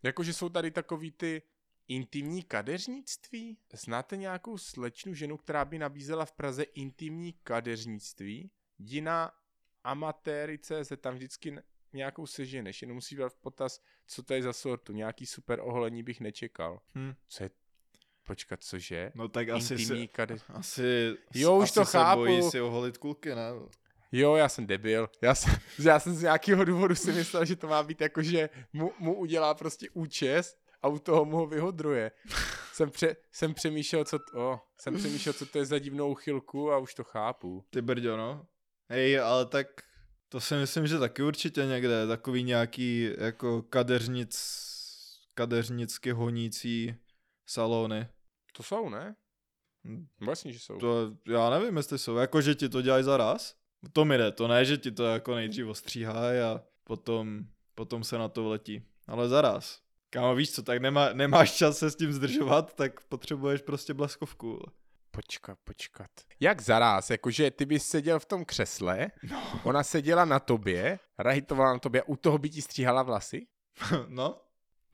Jakože 0.02 0.32
jsou 0.32 0.48
tady 0.48 0.70
takový 0.70 1.10
ty 1.10 1.42
intimní 1.88 2.42
kadeřnictví? 2.42 3.58
Znáte 3.72 4.16
nějakou 4.16 4.58
slečnu 4.58 5.14
ženu, 5.14 5.36
která 5.36 5.64
by 5.64 5.78
nabízela 5.78 6.24
v 6.24 6.32
Praze 6.32 6.62
intimní 6.62 7.32
kadeřnictví? 7.32 8.50
Dina 8.78 9.32
amatéry.cz, 9.84 10.92
tam 11.00 11.14
vždycky 11.14 11.58
nějakou 11.92 12.26
seženeš, 12.26 12.82
jenom 12.82 12.94
musíš 12.94 13.18
dát 13.18 13.32
v 13.32 13.38
potaz, 13.38 13.80
co 14.06 14.22
to 14.22 14.34
je 14.34 14.42
za 14.42 14.52
sortu. 14.52 14.92
Nějaký 14.92 15.26
super 15.26 15.60
oholení 15.60 16.02
bych 16.02 16.20
nečekal. 16.20 16.80
Hm. 16.94 17.14
Co 17.28 17.42
je 17.44 17.50
Počkat, 18.26 18.64
cože? 18.64 19.12
No 19.14 19.28
tak 19.28 19.48
asi 19.48 19.74
Intimní 19.74 20.06
se, 20.06 20.12
kade... 20.12 20.36
asi, 20.48 21.16
Jo, 21.34 21.56
už 21.56 21.62
asi 21.62 21.74
to 21.74 21.84
se 21.84 21.98
chápu. 21.98 22.20
bojí 22.20 22.42
si 22.42 22.60
oholit 22.60 22.98
kulky, 22.98 23.34
ne? 23.34 23.50
Jo, 24.12 24.36
já 24.36 24.48
jsem 24.48 24.66
debil. 24.66 25.08
Já 25.22 25.34
jsem, 25.34 25.54
já 25.78 26.00
jsem 26.00 26.14
z 26.14 26.22
nějakého 26.22 26.64
důvodu 26.64 26.94
si 26.94 27.12
myslel, 27.12 27.44
že 27.44 27.56
to 27.56 27.68
má 27.68 27.82
být 27.82 28.00
jako, 28.00 28.22
že 28.22 28.50
mu, 28.72 28.92
mu 28.98 29.14
udělá 29.14 29.54
prostě 29.54 29.90
účest 29.92 30.61
a 30.82 30.88
u 30.88 30.98
toho 30.98 31.24
mu 31.24 31.36
ho 31.36 31.46
vyhodruje. 31.46 32.10
jsem, 32.72 32.90
pře, 32.90 33.16
jsem 33.32 33.54
přemýšlel, 33.54 34.04
co 34.04 34.18
to, 34.18 34.50
oh, 34.52 34.58
jsem 34.80 34.96
přemýšlel, 34.96 35.32
co 35.32 35.46
to 35.46 35.58
je 35.58 35.66
za 35.66 35.78
divnou 35.78 36.14
chylku 36.14 36.72
a 36.72 36.78
už 36.78 36.94
to 36.94 37.04
chápu. 37.04 37.64
Ty 37.70 37.82
brďo, 37.82 38.16
no. 38.16 38.46
Hej, 38.90 39.20
ale 39.20 39.46
tak 39.46 39.66
to 40.28 40.40
si 40.40 40.54
myslím, 40.54 40.86
že 40.86 40.98
taky 40.98 41.22
určitě 41.22 41.66
někde, 41.66 42.06
takový 42.06 42.42
nějaký 42.42 43.10
jako 43.18 43.62
kadeřnic, 43.62 44.60
kadeřnicky 45.34 46.10
honící 46.10 46.94
salony. 47.46 48.08
To 48.52 48.62
jsou, 48.62 48.88
ne? 48.88 49.16
Hm, 49.84 50.06
Vlastně, 50.20 50.52
že 50.52 50.58
jsou. 50.58 50.78
To 50.78 51.12
já 51.26 51.50
nevím, 51.50 51.76
jestli 51.76 51.98
jsou, 51.98 52.16
jako 52.16 52.40
že 52.40 52.54
ti 52.54 52.68
to 52.68 52.82
dělají 52.82 53.04
za 53.04 53.16
raz. 53.16 53.54
To 53.92 54.04
mi 54.04 54.18
jde, 54.18 54.32
to 54.32 54.48
ne, 54.48 54.64
že 54.64 54.76
ti 54.76 54.90
to 54.90 55.04
jako 55.04 55.34
nejdřív 55.34 55.66
ostříhají 55.66 56.40
a 56.40 56.62
potom, 56.84 57.40
potom 57.74 58.04
se 58.04 58.18
na 58.18 58.28
to 58.28 58.44
vletí. 58.44 58.82
Ale 59.06 59.28
zaraz. 59.28 59.80
Kámo, 60.12 60.34
víš 60.34 60.50
co, 60.52 60.62
tak 60.62 60.78
nemá, 60.82 61.12
nemáš 61.12 61.52
čas 61.52 61.78
se 61.78 61.90
s 61.90 61.96
tím 61.96 62.12
zdržovat, 62.12 62.74
tak 62.74 63.00
potřebuješ 63.04 63.60
prostě 63.62 63.94
bleskovku. 63.94 64.60
Počkat, 65.10 65.58
počkat. 65.64 66.10
Jak 66.40 66.62
zaráz, 66.62 67.10
jakože 67.10 67.50
ty 67.50 67.64
bys 67.66 67.86
seděl 67.86 68.20
v 68.20 68.24
tom 68.26 68.44
křesle, 68.44 69.10
No. 69.30 69.42
ona 69.64 69.82
seděla 69.82 70.24
na 70.24 70.40
tobě, 70.40 70.98
rajtovala 71.18 71.72
na 71.72 71.78
tobě 71.78 72.02
a 72.02 72.08
u 72.08 72.16
toho 72.16 72.38
by 72.38 72.50
ti 72.50 72.62
stříhala 72.62 73.02
vlasy? 73.02 73.46
no, 74.08 74.38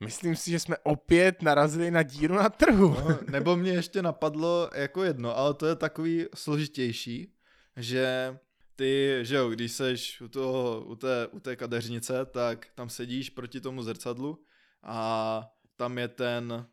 Myslím 0.05 0.35
si, 0.35 0.51
že 0.51 0.59
jsme 0.59 0.77
opět 0.83 1.41
narazili 1.41 1.91
na 1.91 2.03
díru 2.03 2.35
na 2.35 2.49
trhu. 2.49 2.89
no, 2.89 3.19
nebo 3.31 3.55
mě 3.55 3.71
ještě 3.71 4.01
napadlo 4.01 4.69
jako 4.75 5.03
jedno, 5.03 5.37
ale 5.37 5.53
to 5.53 5.65
je 5.65 5.75
takový 5.75 6.25
složitější, 6.35 7.33
že 7.77 8.37
ty, 8.75 9.19
že 9.21 9.35
jo, 9.35 9.49
když 9.49 9.71
seš 9.71 10.21
u, 10.21 10.27
toho, 10.27 10.81
u, 10.85 10.95
té, 10.95 11.27
u 11.27 11.39
té 11.39 11.55
kadeřnice, 11.55 12.25
tak 12.25 12.67
tam 12.75 12.89
sedíš 12.89 13.29
proti 13.29 13.61
tomu 13.61 13.83
zrcadlu 13.83 14.43
a 14.83 15.41
tam 15.75 15.97
je 15.97 16.07
ten, 16.07 16.67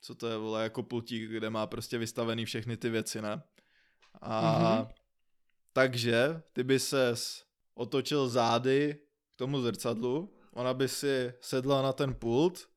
co 0.00 0.14
to 0.14 0.26
je, 0.28 0.36
vole, 0.36 0.62
jako 0.62 0.82
pultík, 0.82 1.30
kde 1.30 1.50
má 1.50 1.66
prostě 1.66 1.98
vystavený 1.98 2.44
všechny 2.44 2.76
ty 2.76 2.90
věci, 2.90 3.22
ne? 3.22 3.42
A 4.22 4.58
Mhm. 4.78 4.88
takže 5.72 6.42
ty 6.52 6.64
by 6.64 6.78
ses 6.78 7.44
otočil 7.74 8.28
zády 8.28 8.96
k 9.34 9.36
tomu 9.36 9.60
zrcadlu, 9.60 10.34
ona 10.52 10.74
by 10.74 10.88
si 10.88 11.32
sedla 11.40 11.82
na 11.82 11.92
ten 11.92 12.14
pult 12.14 12.68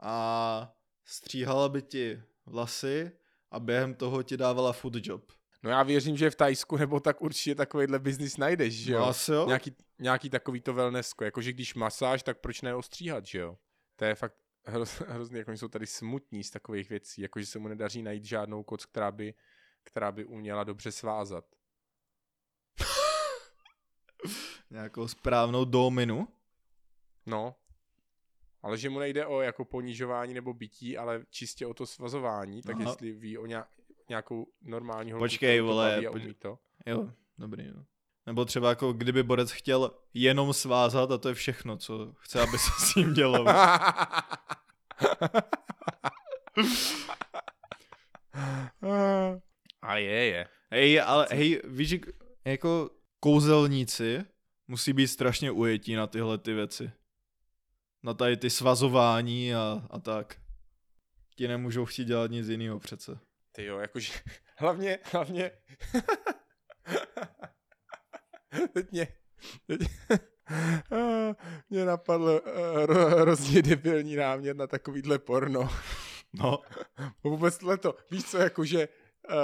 a 0.00 0.72
stříhala 1.04 1.68
by 1.68 1.82
ti 1.82 2.22
vlasy 2.46 3.10
a 3.50 3.60
během 3.60 3.94
toho 3.94 4.22
ti 4.22 4.36
dávala 4.36 4.72
food 4.72 4.94
job. 5.06 5.32
No 5.62 5.70
já 5.70 5.82
věřím, 5.82 6.16
že 6.16 6.30
v 6.30 6.34
Tajsku 6.34 6.76
nebo 6.76 7.00
tak 7.00 7.22
určitě 7.22 7.54
takovýhle 7.54 7.98
biznis 7.98 8.36
najdeš, 8.36 8.74
že 8.74 8.92
jo? 8.92 8.98
No 8.98 9.06
asi 9.06 9.32
jo. 9.32 9.46
Nějaký, 9.46 9.74
nějaký 9.98 10.30
takový 10.30 10.60
to 10.60 10.74
wellnessko, 10.74 11.24
jakože 11.24 11.52
když 11.52 11.74
masáž, 11.74 12.22
tak 12.22 12.38
proč 12.40 12.62
ne 12.62 12.74
ostříhat, 12.74 13.26
že 13.26 13.38
jo? 13.38 13.56
To 13.98 14.04
je 14.04 14.14
fakt 14.14 14.36
hroz, 14.64 15.00
hrozný, 15.08 15.38
jako 15.38 15.50
oni 15.50 15.58
jsou 15.58 15.68
tady 15.68 15.86
smutní 15.86 16.44
z 16.44 16.50
takových 16.50 16.88
věcí, 16.88 17.22
jakože 17.22 17.46
se 17.46 17.58
mu 17.58 17.68
nedaří 17.68 18.02
najít 18.02 18.24
žádnou 18.24 18.62
koc, 18.62 18.86
která 18.86 19.12
by, 19.12 19.34
která 19.82 20.12
by 20.12 20.24
uměla 20.24 20.64
dobře 20.64 20.92
svázat. 20.92 21.44
Nějakou 24.70 25.08
správnou 25.08 25.64
dominu. 25.64 26.28
No, 27.26 27.56
ale 28.62 28.78
že 28.78 28.90
mu 28.90 28.98
nejde 28.98 29.26
o 29.26 29.40
jako 29.40 29.64
ponižování 29.64 30.34
nebo 30.34 30.54
bytí, 30.54 30.98
ale 30.98 31.24
čistě 31.30 31.66
o 31.66 31.74
to 31.74 31.86
svazování, 31.86 32.62
tak 32.62 32.76
Aha. 32.76 32.90
jestli 32.90 33.12
ví 33.12 33.38
o 33.38 33.46
nějak, 33.46 33.68
nějakou 34.08 34.52
normální 34.62 35.12
holku, 35.12 35.24
Počkej, 35.24 35.56
kterou 35.56 35.66
to 35.66 35.72
vole, 35.72 35.90
baví 35.90 36.06
a 36.06 36.10
umí 36.10 36.34
to. 36.34 36.58
Jo, 36.86 37.12
dobrý. 37.38 37.66
Jo. 37.66 37.84
Nebo 38.28 38.44
třeba 38.44 38.68
jako 38.68 38.92
kdyby 38.92 39.22
borec 39.22 39.50
chtěl 39.50 39.90
jenom 40.14 40.52
svázat 40.52 41.10
a 41.10 41.18
to 41.18 41.28
je 41.28 41.34
všechno, 41.34 41.76
co 41.76 42.12
chce, 42.18 42.40
aby 42.40 42.58
se 42.58 42.70
s 42.78 42.94
ním 42.94 43.12
dělo. 43.12 43.48
a 49.82 49.96
je, 49.96 50.26
je. 50.26 50.48
Hej, 50.70 51.00
ale 51.00 51.26
hej, 51.30 51.62
víš, 51.64 51.96
jako 52.44 52.90
kouzelníci 53.20 54.24
musí 54.66 54.92
být 54.92 55.08
strašně 55.08 55.50
ujetí 55.50 55.94
na 55.94 56.06
tyhle 56.06 56.38
ty 56.38 56.52
věci. 56.52 56.90
Na 58.02 58.14
tady 58.14 58.36
ty 58.36 58.50
svazování 58.50 59.54
a, 59.54 59.82
a 59.90 59.98
tak. 59.98 60.40
Ti 61.36 61.48
nemůžou 61.48 61.84
chtít 61.84 62.04
dělat 62.04 62.30
nic 62.30 62.48
jiného 62.48 62.78
přece. 62.78 63.18
Ty 63.52 63.64
jo, 63.64 63.78
jakože, 63.78 64.12
hlavně, 64.56 64.98
hlavně, 65.12 65.50
teď 68.72 68.92
mě, 68.92 69.08
teď, 69.66 69.80
mě 71.70 71.84
napadl 71.84 72.40
uh, 72.46 73.20
hrozně 73.20 73.62
debilní 73.62 74.16
námět 74.16 74.56
na 74.56 74.66
takovýhle 74.66 75.18
porno. 75.18 75.70
No, 76.32 76.58
Vůbec 77.24 77.58
to, 77.80 77.96
víš 78.10 78.24
co, 78.24 78.38
jakože 78.38 78.88
uh, 79.30 79.34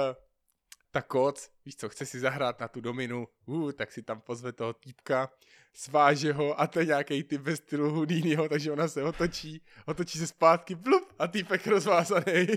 ta 0.91 1.01
koc, 1.01 1.51
víš 1.65 1.75
co, 1.75 1.89
chce 1.89 2.05
si 2.05 2.19
zahrát 2.19 2.59
na 2.59 2.67
tu 2.67 2.81
dominu, 2.81 3.27
uh, 3.45 3.71
tak 3.71 3.91
si 3.91 4.03
tam 4.03 4.21
pozve 4.21 4.51
toho 4.51 4.73
týpka, 4.73 5.29
sváže 5.73 6.33
ho 6.33 6.61
a 6.61 6.67
to 6.67 6.79
je 6.79 6.85
nějaký 6.85 7.23
typ 7.23 7.41
ve 7.41 7.55
stylu 7.55 7.91
Houdiniho, 7.91 8.49
takže 8.49 8.71
ona 8.71 8.87
se 8.87 9.03
otočí, 9.03 9.61
otočí 9.85 10.19
se 10.19 10.27
zpátky, 10.27 10.75
blup, 10.75 11.13
a 11.19 11.27
týpek 11.27 11.67
rozvázaný. 11.67 12.47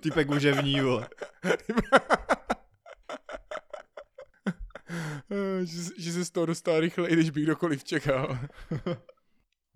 typek 0.00 0.30
už 0.30 0.42
je 0.42 0.52
v 0.52 0.64
ní. 0.64 0.80
Eh, 1.44 1.56
že, 5.64 5.82
že 5.98 6.12
se 6.12 6.24
z 6.24 6.30
toho 6.30 6.46
dostal 6.46 6.80
rychleji, 6.80 7.16
než 7.16 7.30
by 7.30 7.42
kdokoliv 7.42 7.84
čekal. 7.84 8.38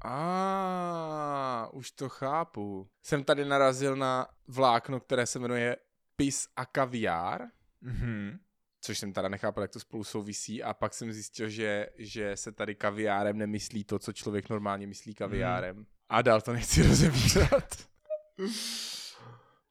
A 0.05 1.69
už 1.73 1.91
to 1.91 2.09
chápu. 2.09 2.89
Jsem 3.03 3.25
tady 3.25 3.45
narazil 3.45 3.97
na 3.97 4.27
vlákno, 4.49 5.01
které 5.01 5.27
se 5.27 5.39
jmenuje 5.39 5.77
Pis 6.17 6.47
a 6.57 6.67
kaviár, 6.67 7.41
Mhm. 7.81 8.39
což 8.81 8.99
jsem 8.99 9.13
teda 9.13 9.29
nechápal, 9.29 9.63
jak 9.65 9.71
to 9.71 9.81
spolu 9.81 10.05
souvisí 10.05 10.63
a 10.63 10.75
pak 10.75 10.95
jsem 10.95 11.13
zjistil, 11.13 11.49
že, 11.49 11.87
že 11.97 12.37
se 12.37 12.53
tady 12.53 12.75
kaviárem 12.75 13.39
nemyslí 13.39 13.85
to, 13.85 13.99
co 13.99 14.13
člověk 14.13 14.49
normálně 14.49 14.87
myslí 14.87 15.15
kaviárem. 15.15 15.87
A 16.09 16.23
dál 16.23 16.41
to 16.41 16.53
nechci 16.53 16.83
rozebírat. 16.89 17.89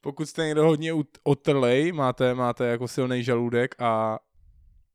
Pokud 0.02 0.26
jste 0.30 0.46
někdo 0.46 0.64
hodně 0.66 0.92
otrlej, 1.24 1.92
máte, 1.92 2.34
máte 2.34 2.68
jako 2.68 2.88
silný 2.88 3.24
žaludek 3.24 3.82
a 3.82 4.20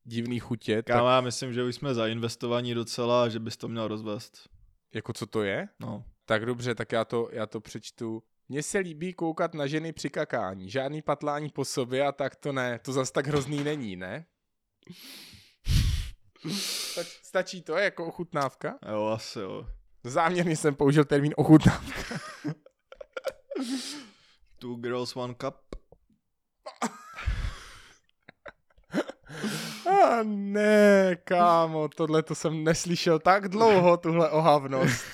divný 0.03 0.39
chutě, 0.39 0.83
tak 0.83 0.95
Kámo, 0.95 1.09
já 1.09 1.21
myslím, 1.21 1.53
že 1.53 1.63
už 1.63 1.75
jsme 1.75 1.93
zainvestovaní 1.93 2.73
docela 2.73 3.23
a 3.23 3.29
že 3.29 3.39
bys 3.39 3.57
to 3.57 3.67
měl 3.67 3.87
rozvést. 3.87 4.49
jako 4.93 5.13
co 5.13 5.25
to 5.25 5.43
je? 5.43 5.67
No. 5.79 6.05
Tak 6.25 6.45
dobře, 6.45 6.75
tak 6.75 6.91
já 6.91 7.05
to, 7.05 7.29
já 7.31 7.45
to 7.45 7.61
přečtu. 7.61 8.23
Mně 8.49 8.63
se 8.63 8.77
líbí 8.79 9.13
koukat 9.13 9.53
na 9.53 9.67
ženy 9.67 9.93
při 9.93 10.09
kakání. 10.09 10.69
Žádný 10.69 11.01
patlání 11.01 11.49
po 11.49 11.65
sobě 11.65 12.05
a 12.05 12.11
tak 12.11 12.35
to 12.35 12.51
ne. 12.53 12.79
To 12.79 12.93
zas 12.93 13.11
tak 13.11 13.27
hrozný 13.27 13.63
není, 13.63 13.95
ne? 13.95 14.25
Tak 16.95 17.07
stačí 17.07 17.61
to 17.61 17.73
jako 17.77 18.05
ochutnávka? 18.05 18.79
Jo, 18.91 19.05
asi 19.05 19.39
jo. 19.39 19.67
Záměrně 20.03 20.55
jsem 20.55 20.75
použil 20.75 21.05
termín 21.05 21.33
ochutnávka. 21.37 22.19
Two 24.59 24.75
girls, 24.75 25.15
one 25.15 25.33
cup. 25.33 25.55
ne, 30.23 31.17
kámo, 31.23 31.87
tohle 31.89 32.23
to 32.23 32.35
jsem 32.35 32.63
neslyšel 32.63 33.19
tak 33.19 33.47
dlouho, 33.47 33.97
tuhle 33.97 34.29
ohavnost. 34.29 35.03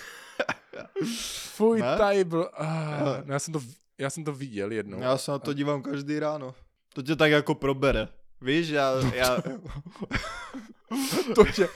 Fuj, 1.56 1.82
Ne? 1.82 1.98
tady 1.98 2.24
byl... 2.24 2.50
Ah, 2.54 3.24
já, 3.26 3.40
jsem 3.40 3.54
to, 3.54 3.60
já 3.98 4.10
jsem 4.10 4.24
to 4.24 4.34
viděl 4.34 4.72
jednou. 4.72 5.02
Já 5.02 5.18
se 5.18 5.32
na 5.32 5.40
to 5.40 5.54
dívám 5.54 5.82
každý 5.82 6.20
ráno. 6.20 6.56
To 6.94 7.02
tě 7.02 7.16
tak 7.16 7.32
jako 7.32 7.56
probere. 7.56 8.08
Víš, 8.42 8.68
já, 8.70 8.92
já, 9.14 9.38
To 11.36 11.46
tě, 11.46 11.70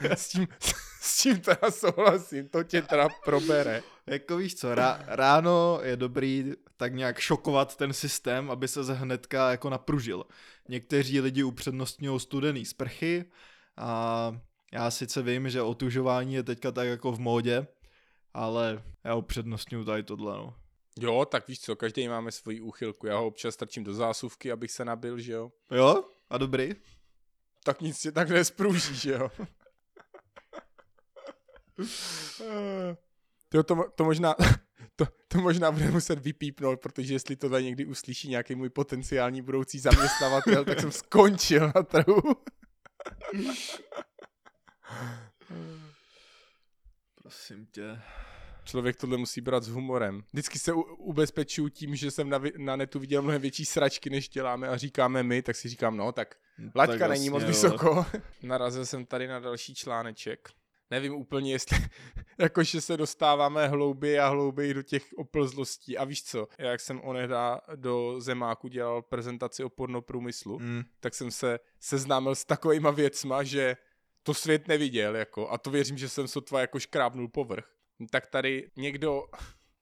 s, 0.00 0.28
tím, 0.28 0.48
s 1.00 1.22
tím 1.22 1.40
teda 1.40 1.70
souhlasím, 1.70 2.48
to 2.48 2.64
tě 2.64 2.82
teda 2.82 3.08
probere. 3.24 3.82
Jako 4.06 4.36
víš 4.36 4.54
co, 4.54 4.74
rá, 4.74 5.04
ráno 5.06 5.80
je 5.82 5.96
dobrý 5.96 6.52
tak 6.76 6.94
nějak 6.94 7.18
šokovat 7.18 7.76
ten 7.76 7.92
systém, 7.92 8.50
aby 8.50 8.68
se 8.68 8.94
hnedka 8.94 9.50
jako 9.50 9.70
napružil. 9.70 10.24
Někteří 10.68 11.20
lidi 11.20 11.42
upřednostňují 11.42 12.20
studený 12.20 12.64
sprchy 12.64 13.24
a 13.76 14.32
já 14.72 14.90
sice 14.90 15.22
vím, 15.22 15.50
že 15.50 15.62
otužování 15.62 16.34
je 16.34 16.42
teďka 16.42 16.72
tak 16.72 16.88
jako 16.88 17.12
v 17.12 17.20
módě, 17.20 17.66
ale 18.34 18.82
já 19.04 19.14
upřednostňuji 19.14 19.84
tady 19.84 20.02
tohle, 20.02 20.36
no. 20.36 20.56
Jo, 21.00 21.24
tak 21.24 21.48
víš 21.48 21.60
co, 21.60 21.76
každý 21.76 22.08
máme 22.08 22.32
svoji 22.32 22.60
úchylku. 22.60 23.06
Já 23.06 23.16
ho 23.16 23.26
občas 23.26 23.54
strčím 23.54 23.84
do 23.84 23.94
zásuvky, 23.94 24.52
abych 24.52 24.70
se 24.70 24.84
nabil, 24.84 25.18
že 25.18 25.32
jo. 25.32 25.52
Jo? 25.70 26.04
A 26.30 26.38
dobrý? 26.38 26.74
Tak 27.64 27.80
nic 27.80 28.00
tě 28.00 28.12
tak 28.12 28.30
nespruží, 28.30 28.94
že 28.94 29.12
jo. 29.12 29.30
to, 33.52 33.62
to, 33.62 33.84
to 33.94 34.04
možná... 34.04 34.34
To, 34.96 35.06
to 35.28 35.38
možná 35.38 35.70
bude 35.72 35.90
muset 35.90 36.18
vypípnout, 36.18 36.80
protože 36.80 37.14
jestli 37.14 37.36
to 37.36 37.50
tady 37.50 37.64
někdy 37.64 37.86
uslyší 37.86 38.28
nějaký 38.28 38.54
můj 38.54 38.70
potenciální 38.70 39.42
budoucí 39.42 39.78
zaměstnavatel, 39.78 40.64
tak 40.64 40.80
jsem 40.80 40.92
skončil 40.92 41.72
na 41.74 41.82
trhu. 41.82 42.22
Prosím 47.22 47.66
tě. 47.66 48.00
Člověk 48.64 48.96
tohle 48.96 49.16
musí 49.16 49.40
brát 49.40 49.62
s 49.62 49.68
humorem. 49.68 50.22
Vždycky 50.32 50.58
se 50.58 50.72
u- 50.72 50.80
ubezpečuju 50.82 51.68
tím, 51.68 51.96
že 51.96 52.10
jsem 52.10 52.28
na, 52.28 52.40
na 52.58 52.76
netu 52.76 52.98
viděl 52.98 53.22
mnohem 53.22 53.42
větší 53.42 53.64
sračky, 53.64 54.10
než 54.10 54.28
děláme 54.28 54.68
a 54.68 54.76
říkáme 54.76 55.22
my, 55.22 55.42
tak 55.42 55.56
si 55.56 55.68
říkám, 55.68 55.96
no 55.96 56.12
tak 56.12 56.34
laťka 56.74 56.98
Tak 56.98 57.10
není 57.10 57.30
moc 57.30 57.42
jasně, 57.42 57.68
vysoko. 57.68 58.06
Narazil 58.42 58.86
jsem 58.86 59.06
tady 59.06 59.28
na 59.28 59.40
další 59.40 59.74
článeček. 59.74 60.48
Nevím 60.92 61.14
úplně, 61.14 61.52
jestli, 61.52 61.78
jakože 62.38 62.80
se 62.80 62.96
dostáváme 62.96 63.68
hlouběji 63.68 64.18
a 64.18 64.28
hlouběji 64.28 64.74
do 64.74 64.82
těch 64.82 65.06
oplzlostí. 65.16 65.98
A 65.98 66.04
víš 66.04 66.24
co, 66.24 66.48
jak 66.58 66.80
jsem 66.80 67.00
onehda 67.00 67.60
do 67.76 68.20
Zemáku 68.20 68.68
dělal 68.68 69.02
prezentaci 69.02 69.64
o 69.64 69.68
pornoprůmyslu, 69.68 70.58
Mm. 70.58 70.82
tak 71.00 71.14
jsem 71.14 71.30
se 71.30 71.58
seznámil 71.80 72.34
s 72.34 72.44
takovýma 72.44 72.90
věcma, 72.90 73.42
že 73.42 73.76
to 74.22 74.34
svět 74.34 74.68
neviděl, 74.68 75.16
jako, 75.16 75.48
a 75.50 75.58
to 75.58 75.70
věřím, 75.70 75.98
že 75.98 76.08
jsem 76.08 76.28
sotva 76.28 76.60
jako 76.60 76.80
škrábnul 76.80 77.28
povrch. 77.28 77.68
Tak 78.10 78.26
tady 78.26 78.70
někdo, 78.76 79.24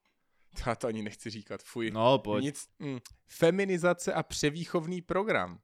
já 0.66 0.74
to 0.74 0.86
ani 0.86 1.02
nechci 1.02 1.30
říkat, 1.30 1.62
fuj. 1.62 1.90
No, 1.90 2.18
pojď. 2.18 2.44
Nic, 2.44 2.68
mm, 2.78 2.98
feminizace 3.28 4.12
a 4.14 4.22
převýchovný 4.22 5.02
program. 5.02 5.58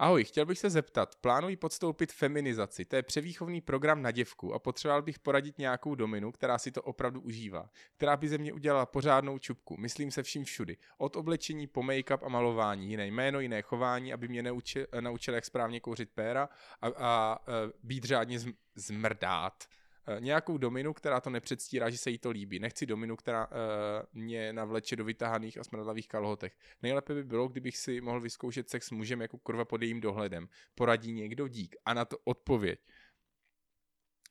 Ahoj, 0.00 0.24
chtěl 0.24 0.46
bych 0.46 0.58
se 0.58 0.70
zeptat, 0.70 1.16
plánuji 1.16 1.56
podstoupit 1.56 2.12
feminizaci, 2.12 2.84
to 2.84 2.96
je 2.96 3.02
převýchovný 3.02 3.60
program 3.60 4.02
na 4.02 4.10
děvku 4.10 4.54
a 4.54 4.58
potřeboval 4.58 5.02
bych 5.02 5.18
poradit 5.18 5.58
nějakou 5.58 5.94
dominu, 5.94 6.32
která 6.32 6.58
si 6.58 6.72
to 6.72 6.82
opravdu 6.82 7.20
užívá, 7.20 7.70
která 7.96 8.16
by 8.16 8.28
ze 8.28 8.38
mě 8.38 8.52
udělala 8.52 8.86
pořádnou 8.86 9.38
čupku, 9.38 9.76
myslím 9.76 10.10
se 10.10 10.22
vším 10.22 10.44
všudy, 10.44 10.76
od 10.98 11.16
oblečení 11.16 11.66
po 11.66 11.82
make-up 11.82 12.18
a 12.22 12.28
malování, 12.28 12.90
jiné 12.90 13.06
jméno, 13.06 13.40
jiné 13.40 13.62
chování, 13.62 14.12
aby 14.12 14.28
mě 14.28 14.42
naučil, 14.42 14.86
naučil 15.00 15.34
jak 15.34 15.44
správně 15.44 15.80
kouřit 15.80 16.10
péra 16.10 16.48
a, 16.80 16.88
a 16.88 17.38
e, 17.48 17.72
být 17.82 18.04
řádně 18.04 18.38
zm- 18.38 18.54
zmrdát. 18.74 19.64
E, 20.16 20.20
Nějakou 20.20 20.58
dominu, 20.58 20.92
která 20.92 21.20
to 21.20 21.30
nepředstírá, 21.30 21.90
že 21.90 21.98
se 21.98 22.10
jí 22.10 22.18
to 22.18 22.30
líbí. 22.30 22.58
Nechci 22.58 22.86
dominu, 22.86 23.16
která 23.16 23.46
uh, 23.46 23.52
mě 24.12 24.52
navleče 24.52 24.96
do 24.96 25.04
vytahaných 25.04 25.58
a 25.58 25.64
smradlavých 25.64 26.08
kalhotech. 26.08 26.52
Nejlépe 26.82 27.14
by 27.14 27.24
bylo, 27.24 27.48
kdybych 27.48 27.76
si 27.76 28.00
mohl 28.00 28.20
vyzkoušet 28.20 28.70
sex 28.70 28.86
s 28.86 28.90
mužem 28.90 29.20
jako 29.20 29.38
kurva 29.38 29.64
pod 29.64 29.82
jejím 29.82 30.00
dohledem. 30.00 30.48
Poradí 30.74 31.12
někdo 31.12 31.48
dík. 31.48 31.76
A 31.84 31.94
na 31.94 32.04
to 32.04 32.18
odpověď. 32.24 32.80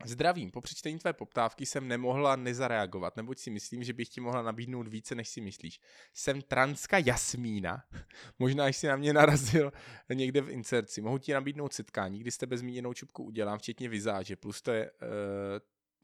Zdravím, 0.05 0.51
po 0.51 0.61
přečtení 0.61 0.99
tvé 0.99 1.13
poptávky 1.13 1.65
jsem 1.65 1.87
nemohla 1.87 2.35
nezareagovat, 2.35 3.15
neboť 3.15 3.39
si 3.39 3.49
myslím, 3.49 3.83
že 3.83 3.93
bych 3.93 4.09
ti 4.09 4.21
mohla 4.21 4.41
nabídnout 4.41 4.87
více, 4.87 5.15
než 5.15 5.29
si 5.29 5.41
myslíš. 5.41 5.79
Jsem 6.13 6.41
transka 6.41 6.97
Jasmína. 6.97 7.83
Možná 8.39 8.67
jsi 8.67 8.87
na 8.87 8.95
mě 8.95 9.13
narazil 9.13 9.73
někde 10.13 10.41
v 10.41 10.49
inserci. 10.49 11.01
Mohu 11.01 11.17
ti 11.17 11.33
nabídnout 11.33 11.73
setkání, 11.73 12.19
kdy 12.19 12.31
s 12.31 12.37
tebe 12.37 12.57
zmíněnou 12.57 12.93
čupku 12.93 13.23
udělám, 13.23 13.59
včetně 13.59 13.89
vizáže, 13.89 14.35
plus, 14.35 14.61
to 14.61 14.71
je, 14.71 14.91
uh, 14.91 15.07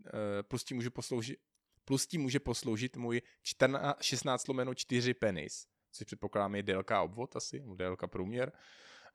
uh, 0.05 0.11
plus 0.41 0.63
ti 0.63 0.73
můžu 0.73 0.91
posloužit 0.91 1.39
plus 1.85 2.07
ti 2.07 2.17
může 2.17 2.39
posloužit 2.39 2.97
můj 2.97 3.21
14, 3.43 4.01
16 4.01 4.47
lomeno 4.47 4.73
4 4.73 5.13
penis, 5.13 5.67
což 5.91 6.05
předpokládám 6.05 6.55
je 6.55 6.63
délka 6.63 7.01
obvod 7.01 7.35
asi, 7.35 7.63
délka 7.75 8.07
průměr. 8.07 8.51
Eh, 8.53 8.59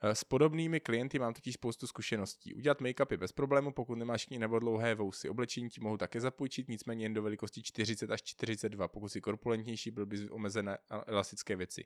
S 0.03 0.25
podobnými 0.25 0.81
klienty 0.81 1.19
mám 1.19 1.35
totiž 1.35 1.55
spoustu 1.55 1.87
zkušeností. 1.87 2.55
Udělat 2.55 2.81
make-up 2.81 3.07
je 3.11 3.17
bez 3.17 3.33
problému, 3.33 3.73
pokud 3.73 3.95
nemáš 3.95 4.27
k 4.27 4.31
ní 4.31 4.39
nebo 4.39 4.59
dlouhé 4.59 4.95
vousy. 4.95 5.29
Oblečení 5.29 5.71
ti 5.71 5.81
mohu 5.81 5.97
také 5.97 6.21
zapůjčit, 6.21 6.69
nicméně 6.69 7.05
jen 7.05 7.15
do 7.15 7.23
velikosti 7.23 7.63
40 7.63 8.11
až 8.11 8.23
42. 8.23 8.89
Pokud 8.89 9.09
si 9.09 9.21
korpulentnější, 9.21 9.91
byl 9.91 10.07
by 10.07 10.31
omezené 10.31 10.79
elastické 11.07 11.57
věci. 11.57 11.85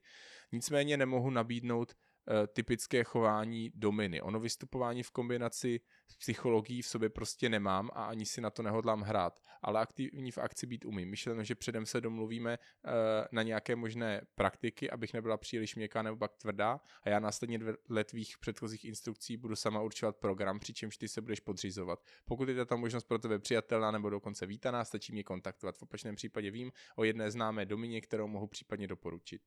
Nicméně 0.52 0.96
nemohu 0.96 1.30
nabídnout 1.30 1.92
eh, 1.92 2.13
typické 2.46 3.04
chování 3.04 3.72
dominy. 3.74 4.22
Ono 4.22 4.40
vystupování 4.40 5.02
v 5.02 5.10
kombinaci 5.10 5.80
s 6.08 6.16
psychologií 6.16 6.82
v 6.82 6.86
sobě 6.86 7.08
prostě 7.08 7.48
nemám 7.48 7.90
a 7.92 8.04
ani 8.04 8.26
si 8.26 8.40
na 8.40 8.50
to 8.50 8.62
nehodlám 8.62 9.00
hrát, 9.00 9.40
ale 9.62 9.80
aktivní 9.80 10.30
v 10.30 10.38
akci 10.38 10.66
být 10.66 10.84
umím. 10.84 11.10
Myšleno, 11.10 11.44
že 11.44 11.54
předem 11.54 11.86
se 11.86 12.00
domluvíme 12.00 12.58
eh, 12.58 12.90
na 13.32 13.42
nějaké 13.42 13.76
možné 13.76 14.20
praktiky, 14.34 14.90
abych 14.90 15.14
nebyla 15.14 15.36
příliš 15.36 15.76
měkká 15.76 16.02
nebo 16.02 16.16
pak 16.16 16.36
tvrdá 16.36 16.80
a 17.02 17.08
já 17.08 17.20
následně 17.20 17.58
dle 17.88 18.04
tvých 18.04 18.38
předchozích 18.38 18.84
instrukcí 18.84 19.36
budu 19.36 19.56
sama 19.56 19.80
určovat 19.80 20.16
program, 20.16 20.58
přičemž 20.58 20.96
ty 20.96 21.08
se 21.08 21.20
budeš 21.20 21.40
podřizovat. 21.40 22.04
Pokud 22.24 22.48
je 22.48 22.54
tato 22.54 22.76
možnost 22.76 23.04
pro 23.04 23.18
tebe 23.18 23.38
přijatelná 23.38 23.90
nebo 23.90 24.10
dokonce 24.10 24.46
vítaná, 24.46 24.84
stačí 24.84 25.12
mě 25.12 25.24
kontaktovat. 25.24 25.76
V 25.78 25.82
opačném 25.82 26.14
případě 26.14 26.50
vím 26.50 26.72
o 26.96 27.04
jedné 27.04 27.30
známé 27.30 27.66
domině, 27.66 28.00
kterou 28.00 28.26
mohu 28.26 28.46
případně 28.46 28.86
doporučit. 28.86 29.42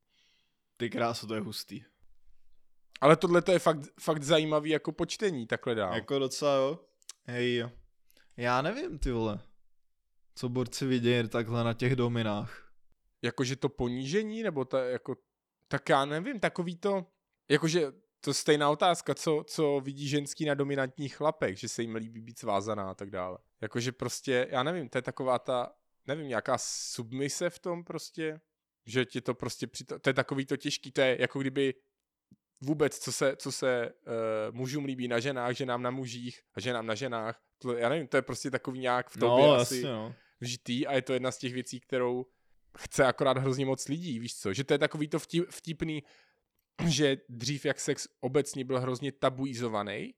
Ty 0.77 0.89
kráso, 0.89 1.27
to 1.27 1.35
je 1.35 1.41
hustý. 1.41 1.83
Ale 3.01 3.15
tohle 3.15 3.41
to 3.41 3.51
je 3.51 3.59
fakt, 3.59 3.79
fakt 3.99 4.23
zajímavý 4.23 4.69
jako 4.69 4.91
počtení, 4.91 5.47
takhle 5.47 5.75
dál. 5.75 5.93
Jako 5.93 6.19
docela 6.19 6.55
jo. 6.55 6.79
Hej, 7.25 7.69
já 8.37 8.61
nevím, 8.61 8.99
ty 8.99 9.11
vole. 9.11 9.39
Co 10.35 10.49
borci 10.49 10.85
vidějí 10.85 11.29
takhle 11.29 11.63
na 11.63 11.73
těch 11.73 11.95
dominách. 11.95 12.71
Jakože 13.21 13.55
to 13.55 13.69
ponížení, 13.69 14.43
nebo 14.43 14.65
to 14.65 14.77
jako, 14.77 15.15
tak 15.67 15.89
já 15.89 16.05
nevím, 16.05 16.39
takový 16.39 16.75
to, 16.75 17.05
jakože 17.49 17.91
to 18.21 18.29
je 18.29 18.33
stejná 18.33 18.69
otázka, 18.69 19.15
co, 19.15 19.43
co 19.47 19.81
vidí 19.83 20.07
ženský 20.07 20.45
na 20.45 20.53
dominantních 20.53 21.15
chlapech, 21.15 21.59
že 21.59 21.69
se 21.69 21.81
jim 21.81 21.95
líbí 21.95 22.21
být 22.21 22.39
svázaná 22.39 22.89
a 22.89 22.93
tak 22.93 23.09
dále. 23.09 23.37
Jakože 23.61 23.91
prostě, 23.91 24.47
já 24.49 24.63
nevím, 24.63 24.89
to 24.89 24.97
je 24.97 25.01
taková 25.01 25.39
ta, 25.39 25.73
nevím, 26.07 26.27
nějaká 26.27 26.57
submise 26.57 27.49
v 27.49 27.59
tom 27.59 27.83
prostě, 27.83 28.41
že 28.85 29.05
ti 29.05 29.21
to 29.21 29.33
prostě, 29.33 29.67
přito, 29.67 29.99
to 29.99 30.09
je 30.09 30.13
takový 30.13 30.45
to 30.45 30.57
těžký, 30.57 30.91
to 30.91 31.01
je 31.01 31.17
jako 31.21 31.39
kdyby 31.39 31.73
vůbec, 32.61 32.99
co 32.99 33.11
se, 33.11 33.35
co 33.35 33.51
se 33.51 33.89
uh, 33.89 34.55
mužům 34.55 34.85
líbí 34.85 35.07
na 35.07 35.19
ženách, 35.19 35.55
ženám 35.55 35.81
na 35.81 35.91
mužích 35.91 36.41
a 36.53 36.59
ženám 36.59 36.85
na 36.85 36.95
ženách, 36.95 37.41
to, 37.57 37.73
já 37.73 37.89
nevím, 37.89 38.07
to 38.07 38.17
je 38.17 38.21
prostě 38.21 38.51
takový 38.51 38.79
nějak 38.79 39.09
v 39.09 39.17
tobě 39.17 39.45
no, 39.45 39.53
asi 39.53 39.75
jasně, 39.75 39.89
no. 39.89 40.15
vžitý 40.39 40.87
a 40.87 40.93
je 40.93 41.01
to 41.01 41.13
jedna 41.13 41.31
z 41.31 41.37
těch 41.37 41.53
věcí, 41.53 41.79
kterou 41.79 42.25
chce 42.77 43.05
akorát 43.05 43.37
hrozně 43.37 43.65
moc 43.65 43.87
lidí, 43.87 44.19
víš 44.19 44.35
co, 44.35 44.53
že 44.53 44.63
to 44.63 44.73
je 44.73 44.77
takový 44.77 45.07
to 45.07 45.19
vtip, 45.19 45.49
vtipný, 45.49 46.03
že 46.87 47.17
dřív 47.29 47.65
jak 47.65 47.79
sex 47.79 48.07
obecně 48.19 48.65
byl 48.65 48.79
hrozně 48.79 49.11
tabuizovaný, 49.11 50.13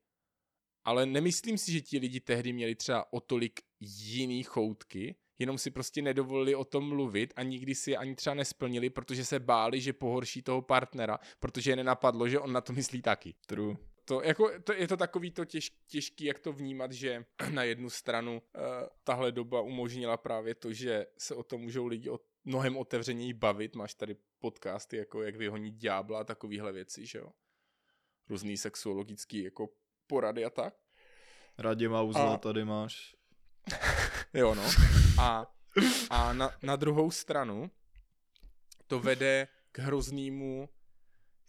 ale 0.83 1.05
nemyslím 1.05 1.57
si, 1.57 1.71
že 1.71 1.81
ti 1.81 1.99
lidi 1.99 2.19
tehdy 2.19 2.53
měli 2.53 2.75
třeba 2.75 3.13
o 3.13 3.19
tolik 3.19 3.59
jiný 3.79 4.43
choutky, 4.43 5.15
jenom 5.39 5.57
si 5.57 5.71
prostě 5.71 6.01
nedovolili 6.01 6.55
o 6.55 6.65
tom 6.65 6.89
mluvit 6.89 7.33
a 7.35 7.43
nikdy 7.43 7.75
si 7.75 7.91
je 7.91 7.97
ani 7.97 8.15
třeba 8.15 8.33
nesplnili, 8.33 8.89
protože 8.89 9.25
se 9.25 9.39
báli, 9.39 9.81
že 9.81 9.93
pohorší 9.93 10.41
toho 10.41 10.61
partnera, 10.61 11.19
protože 11.39 11.71
je 11.71 11.75
nenapadlo, 11.75 12.27
že 12.27 12.39
on 12.39 12.53
na 12.53 12.61
to 12.61 12.73
myslí 12.73 13.01
taky. 13.01 13.35
True. 13.47 13.75
To, 14.05 14.21
jako, 14.21 14.51
to, 14.63 14.73
je 14.73 14.87
to 14.87 14.97
takový 14.97 15.31
to 15.31 15.45
těž, 15.45 15.71
těžký, 15.87 16.25
jak 16.25 16.39
to 16.39 16.53
vnímat, 16.53 16.91
že 16.91 17.25
na 17.53 17.63
jednu 17.63 17.89
stranu 17.89 18.41
uh, 18.55 18.61
tahle 19.03 19.31
doba 19.31 19.61
umožnila 19.61 20.17
právě 20.17 20.55
to, 20.55 20.73
že 20.73 21.05
se 21.17 21.35
o 21.35 21.43
tom 21.43 21.61
můžou 21.61 21.87
lidi 21.87 22.09
o, 22.09 22.19
mnohem 22.45 22.77
otevřeněji 22.77 23.33
bavit. 23.33 23.75
Máš 23.75 23.93
tady 23.93 24.15
podcasty, 24.39 24.97
jako 24.97 25.21
jak 25.21 25.35
vyhonit 25.35 25.75
ďábla 25.75 26.19
a 26.19 26.23
takovéhle 26.23 26.71
věci, 26.71 27.05
že 27.05 27.19
jo. 27.19 27.29
Různý 28.29 28.57
sexuologický 28.57 29.43
jako 29.43 29.69
porady 30.07 30.45
a 30.45 30.49
tak. 30.49 30.73
Radima 31.57 32.01
Uzla 32.01 32.33
A- 32.33 32.37
tady 32.37 32.65
máš. 32.65 33.15
Jo, 34.34 34.55
no. 34.55 34.63
A, 35.19 35.45
a 36.09 36.34
na, 36.34 36.51
na 36.63 36.75
druhou 36.75 37.11
stranu 37.11 37.71
to 38.88 38.99
vede 38.99 39.47
k 39.71 39.80
hroznému 39.80 40.69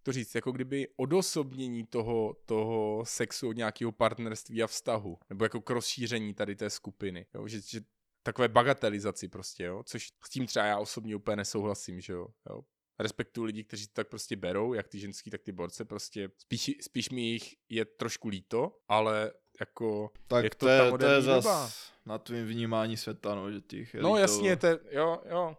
to 0.03 0.12
říct, 0.12 0.35
jako 0.35 0.53
kdyby 0.53 0.89
odosobnění 0.97 1.87
toho, 1.87 2.37
toho 2.47 3.03
sexu 3.07 3.49
od 3.49 3.57
nějakého 3.57 3.93
partnerství 3.93 4.62
a 4.62 4.66
vztahu, 4.66 5.18
nebo 5.31 5.45
jako 5.45 5.61
k 5.61 5.70
rozšíření 5.70 6.35
tady 6.35 6.57
té 6.57 6.70
skupiny, 6.70 7.26
jo? 7.35 7.49
Že, 7.49 7.61
že 7.61 7.81
takové 8.22 8.49
bagatelizaci 8.49 9.28
prostě, 9.28 9.64
jo? 9.64 9.83
což 9.87 10.09
s 10.24 10.31
tím 10.31 10.47
třeba 10.47 10.66
já 10.66 10.78
osobně 10.78 11.16
úplně 11.16 11.37
nesouhlasím, 11.37 12.01
že 12.01 12.12
jo. 12.12 12.26
jo? 12.51 12.61
Respektuju 12.99 13.45
lidi, 13.45 13.64
kteří 13.64 13.87
to 13.87 13.93
tak 13.93 14.09
prostě 14.09 14.37
berou, 14.37 14.74
jak 14.74 14.89
ty 14.89 14.99
ženský, 14.99 15.31
tak 15.31 15.43
ty 15.43 15.53
borce, 15.53 15.85
prostě 15.85 16.31
spíš, 16.39 16.70
spíš 16.81 17.11
mi 17.11 17.20
jich 17.20 17.55
je 17.68 17.85
trošku 17.85 18.28
líto, 18.28 18.78
ale 18.89 19.33
jako 19.61 20.11
tak 20.26 20.45
je 20.45 20.51
to, 20.51 20.57
to, 20.57 20.68
je, 20.68 20.99
to 20.99 21.07
je 21.07 21.22
zas 21.22 21.72
na 22.11 22.19
tvým 22.19 22.47
vnímání 22.47 22.97
světa, 22.97 23.35
no, 23.35 23.53
že 23.53 23.61
těch 23.61 23.95
No 23.95 24.17
jasně, 24.17 24.57
to 24.57 24.67
jo, 24.91 25.23
jo. 25.31 25.57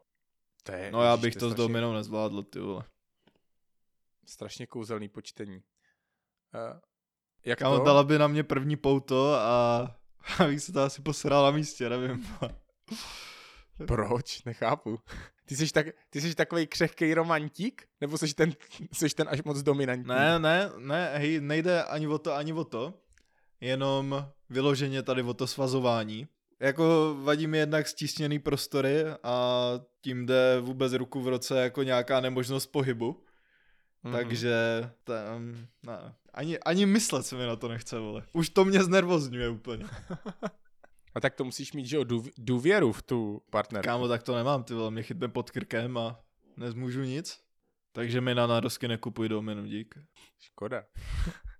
To 0.63 0.71
je, 0.71 0.91
no 0.91 1.03
já 1.03 1.17
bych 1.17 1.35
to 1.35 1.49
s 1.49 1.53
dominou 1.53 1.93
nezvládl, 1.93 2.43
ty 2.43 2.59
vole. 2.59 2.83
Strašně 4.25 4.67
kouzelný 4.67 5.09
počtení. 5.09 5.55
Uh, 5.55 6.79
jak 7.45 7.59
Kámo, 7.59 7.77
to? 7.79 7.85
dala 7.85 8.03
by 8.03 8.19
na 8.19 8.27
mě 8.27 8.43
první 8.43 8.75
pouto 8.75 9.33
a, 9.33 9.79
a 10.39 10.43
bych 10.47 10.59
se 10.63 10.71
to 10.71 10.81
asi 10.81 11.01
posral 11.01 11.43
na 11.43 11.51
místě, 11.51 11.89
nevím. 11.89 12.27
Proč? 13.87 14.43
Nechápu. 14.43 14.99
Ty 15.45 15.55
jsi, 15.55 15.73
tak, 15.73 15.87
ty 16.09 16.21
jsi 16.21 16.35
takový 16.35 16.67
křehký 16.67 17.13
romantík? 17.13 17.87
Nebo 18.01 18.17
jsi 18.17 18.33
ten, 18.33 18.53
jsi 18.93 19.09
ten 19.09 19.27
až 19.29 19.43
moc 19.43 19.63
dominantní? 19.63 20.07
Ne, 20.07 20.39
ne, 20.39 20.69
ne, 20.77 21.17
hej, 21.17 21.41
nejde 21.41 21.83
ani 21.83 22.07
o 22.07 22.17
to, 22.17 22.33
ani 22.33 22.53
o 22.53 22.63
to. 22.63 22.93
Jenom 23.61 24.31
vyloženě 24.49 25.03
tady 25.03 25.23
o 25.23 25.33
to 25.33 25.47
svazování. 25.47 26.27
Jako 26.61 27.15
vadí 27.23 27.47
mi 27.47 27.57
jednak 27.57 27.87
stísněný 27.87 28.39
prostory 28.39 29.05
a 29.23 29.71
tím 30.01 30.25
jde 30.25 30.59
vůbec 30.59 30.93
ruku 30.93 31.21
v 31.21 31.27
roce 31.27 31.61
jako 31.61 31.83
nějaká 31.83 32.19
nemožnost 32.19 32.71
pohybu. 32.71 33.23
Mm-hmm. 34.03 34.11
Takže 34.11 34.55
tam, 35.03 35.67
ne, 35.85 36.15
ani, 36.33 36.59
ani 36.59 36.85
myslet 36.85 37.25
se 37.25 37.35
mi 37.35 37.45
na 37.45 37.55
to 37.55 37.67
nechce, 37.67 37.99
vole. 37.99 38.23
Už 38.33 38.49
to 38.49 38.65
mě 38.65 38.83
znervozňuje 38.83 39.49
úplně. 39.49 39.85
A 41.15 41.19
tak 41.19 41.35
to 41.35 41.43
musíš 41.43 41.73
mít, 41.73 41.85
že 41.85 41.97
jo, 41.97 42.05
důvěru 42.37 42.91
v 42.91 43.01
tu 43.01 43.41
partnerku. 43.49 43.85
Kámo, 43.85 44.07
tak 44.07 44.23
to 44.23 44.35
nemám, 44.35 44.63
ty 44.63 44.73
vole, 44.73 44.91
mě 44.91 45.03
chytne 45.03 45.27
pod 45.27 45.51
krkem 45.51 45.97
a 45.97 46.19
nezmůžu 46.57 47.01
nic. 47.01 47.39
Takže 47.91 48.21
mi 48.21 48.35
na 48.35 48.47
nározky 48.47 48.87
nekupuj 48.87 49.29
dominu, 49.29 49.65
dík. 49.65 49.95
Škoda. 50.39 50.83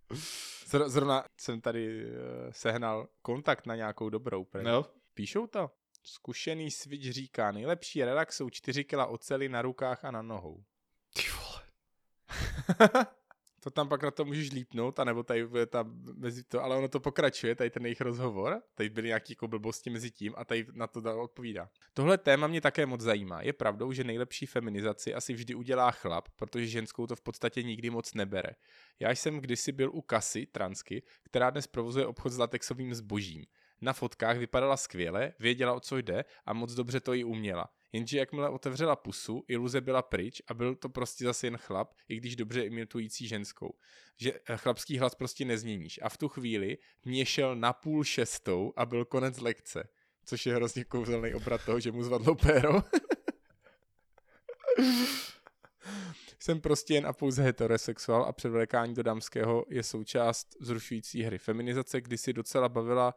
Zrovna 0.72 1.26
jsem 1.38 1.62
tady 1.62 2.06
uh, 2.06 2.12
sehnal 2.52 3.08
kontakt 3.22 3.66
na 3.66 3.76
nějakou 3.76 4.10
dobrou. 4.10 4.46
Pre. 4.46 4.70
Jo. 4.70 4.86
Píšou 5.14 5.48
to. 5.48 5.72
Zkušený 6.04 6.72
switch 6.72 7.12
říká, 7.12 7.52
nejlepší 7.52 8.04
relax 8.04 8.36
jsou 8.38 8.50
4 8.50 8.84
kila 8.84 9.06
oceli 9.06 9.50
na 9.50 9.62
rukách 9.62 10.06
a 10.06 10.12
na 10.12 10.22
nohou. 10.22 10.64
Ty 11.14 11.24
vole. 11.30 11.62
to 13.64 13.70
tam 13.70 13.90
pak 13.90 14.04
na 14.04 14.12
to 14.12 14.26
můžeš 14.26 14.52
lípnout, 14.52 15.00
anebo 15.00 15.24
tady 15.24 15.48
bude 15.48 15.66
tam 15.66 16.02
mezi 16.16 16.44
to, 16.44 16.64
ale 16.64 16.76
ono 16.76 16.88
to 16.88 17.00
pokračuje, 17.00 17.56
tady 17.56 17.70
ten 17.70 17.86
jejich 17.86 18.02
rozhovor, 18.02 18.62
tady 18.76 18.90
byly 18.90 19.08
nějaké 19.08 19.32
jako 19.32 19.48
blbosti 19.48 19.90
mezi 19.90 20.12
tím 20.12 20.34
a 20.38 20.46
tady 20.46 20.66
na 20.74 20.88
to 20.88 21.02
dal 21.02 21.22
odpovídá. 21.22 21.70
Tohle 21.94 22.18
téma 22.18 22.48
mě 22.48 22.62
také 22.62 22.86
moc 22.86 23.02
zajímá. 23.02 23.42
Je 23.42 23.54
pravdou, 23.54 23.92
že 23.92 24.04
nejlepší 24.04 24.46
feminizaci 24.46 25.14
asi 25.14 25.34
vždy 25.34 25.56
udělá 25.56 25.92
chlap, 25.92 26.30
protože 26.36 26.68
ženskou 26.68 27.08
to 27.08 27.16
v 27.16 27.22
podstatě 27.22 27.64
nikdy 27.64 27.90
moc 27.90 28.14
nebere. 28.14 28.50
Já 29.00 29.12
jsem 29.12 29.40
kdysi 29.40 29.72
byl 29.72 29.92
u 29.94 30.02
kasy, 30.02 30.46
transky, 30.46 31.04
která 31.24 31.50
dnes 31.50 31.68
provozuje 31.68 32.06
obchod 32.06 32.32
s 32.32 32.38
latexovým 32.38 32.94
zbožím. 32.94 33.46
Na 33.82 33.94
fotkách 33.94 34.38
vypadala 34.38 34.78
skvěle, 34.78 35.34
věděla, 35.40 35.74
o 35.74 35.80
co 35.80 35.98
jde 35.98 36.26
a 36.46 36.54
moc 36.54 36.74
dobře 36.74 37.00
to 37.00 37.14
i 37.14 37.24
uměla. 37.24 37.70
Jenže 37.94 38.20
jakmile 38.20 38.50
otevřela 38.50 38.96
pusu, 38.96 39.44
iluze 39.48 39.82
byla 39.82 40.02
pryč 40.02 40.42
a 40.48 40.54
byl 40.54 40.76
to 40.76 40.90
prostě 40.90 41.26
zase 41.26 41.48
jen 41.48 41.58
chlap, 41.58 41.94
i 42.10 42.16
když 42.16 42.36
dobře 42.36 42.64
imitující 42.64 43.28
ženskou. 43.28 43.74
Že 44.18 44.34
eh, 44.34 44.58
chlapský 44.58 44.98
hlas 44.98 45.16
prostě 45.16 45.46
nezměníš. 45.46 46.00
A 46.04 46.10
v 46.10 46.18
tu 46.18 46.30
chvíli 46.30 46.78
mě 47.06 47.26
šel 47.26 47.56
na 47.56 47.74
půl 47.74 48.04
šestou 48.04 48.74
a 48.76 48.86
byl 48.86 49.06
konec 49.06 49.40
lekce. 49.40 49.90
Což 50.26 50.46
je 50.46 50.56
hrozně 50.56 50.84
kouzelný 50.84 51.34
obrat 51.34 51.66
toho, 51.66 51.80
že 51.80 51.92
mu 51.92 52.04
zvadlo 52.04 52.36
péro. 52.36 52.84
Jsem 56.40 56.62
prostě 56.62 56.94
jen 56.94 57.08
a 57.08 57.14
pouze 57.14 57.44
heterosexuál 57.44 58.24
a 58.24 58.34
předvlékání 58.34 58.94
do 58.94 59.04
dámského 59.04 59.66
je 59.70 59.84
součást 59.84 60.48
zrušující 60.60 61.24
hry. 61.24 61.38
Feminizace 61.38 62.02
kdysi 62.02 62.34
docela 62.34 62.70
bavila 62.70 63.16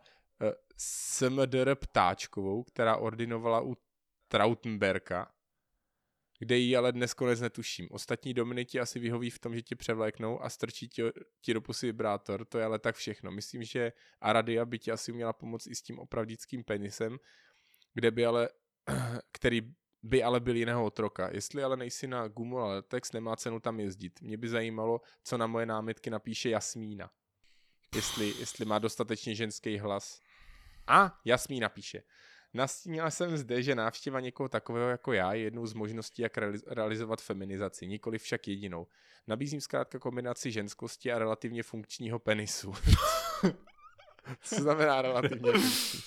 SMDR 0.76 1.74
Ptáčkovou, 1.74 2.62
která 2.62 2.96
ordinovala 2.96 3.60
u 3.60 3.76
Trautenberka, 4.28 5.34
kde 6.38 6.56
ji 6.56 6.76
ale 6.76 6.92
dnes 6.92 7.14
konec 7.14 7.40
netuším. 7.40 7.88
Ostatní 7.90 8.34
dominy 8.34 8.64
ti 8.64 8.80
asi 8.80 8.98
vyhoví 8.98 9.30
v 9.30 9.38
tom, 9.38 9.54
že 9.54 9.62
tě 9.62 9.76
převléknou 9.76 10.42
a 10.42 10.50
strčí 10.50 10.88
ti, 10.88 11.02
ti 11.40 11.54
do 11.54 11.60
pusy 11.60 11.86
vibrátor, 11.86 12.44
to 12.44 12.58
je 12.58 12.64
ale 12.64 12.78
tak 12.78 12.96
všechno. 12.96 13.30
Myslím, 13.30 13.62
že 13.62 13.92
Aradia 14.20 14.64
by 14.64 14.78
ti 14.78 14.90
asi 14.90 15.12
měla 15.12 15.32
pomoct 15.32 15.66
i 15.66 15.74
s 15.74 15.82
tím 15.82 15.98
opravdickým 15.98 16.64
penisem, 16.64 17.18
kde 17.94 18.10
by 18.10 18.26
ale, 18.26 18.48
který 19.32 19.60
by 20.02 20.22
ale 20.22 20.40
byl 20.40 20.56
jiného 20.56 20.84
otroka. 20.84 21.30
Jestli 21.32 21.62
ale 21.62 21.76
nejsi 21.76 22.06
na 22.06 22.28
gumu 22.28 22.58
a 22.58 22.68
letex, 22.68 23.12
nemá 23.12 23.36
cenu 23.36 23.60
tam 23.60 23.80
jezdit. 23.80 24.20
Mě 24.22 24.36
by 24.36 24.48
zajímalo, 24.48 25.00
co 25.24 25.38
na 25.38 25.46
moje 25.46 25.66
námitky 25.66 26.10
napíše 26.10 26.50
Jasmína. 26.50 27.10
Jestli, 27.94 28.34
jestli 28.38 28.64
má 28.64 28.78
dostatečně 28.78 29.34
ženský 29.34 29.78
hlas. 29.78 30.20
A 30.86 31.20
Jasmína 31.24 31.68
píše. 31.68 32.02
Nastínila 32.54 33.10
jsem 33.10 33.36
zde, 33.36 33.62
že 33.62 33.74
návštěva 33.74 34.20
někoho 34.20 34.48
takového 34.48 34.88
jako 34.88 35.12
já 35.12 35.32
je 35.32 35.42
jednou 35.42 35.66
z 35.66 35.74
možností, 35.74 36.22
jak 36.22 36.38
realizovat 36.66 37.22
feminizaci, 37.22 37.86
nikoli 37.86 38.18
však 38.18 38.48
jedinou. 38.48 38.86
Nabízím 39.26 39.60
zkrátka 39.60 39.98
kombinaci 39.98 40.52
ženskosti 40.52 41.12
a 41.12 41.18
relativně 41.18 41.62
funkčního 41.62 42.18
penisu. 42.18 42.74
Co 44.42 44.54
znamená 44.54 45.02
relativně 45.02 45.52
funkční? 45.52 46.00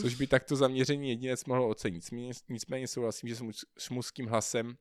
Což 0.00 0.14
by 0.14 0.26
takto 0.26 0.56
zaměření 0.56 1.08
jedinec 1.08 1.44
mohl 1.44 1.64
ocenit. 1.64 2.04
Nicméně 2.48 2.88
souhlasím, 2.88 3.28
že 3.28 3.36
s 3.78 3.90
mužským 3.90 4.26
hlasem 4.26 4.76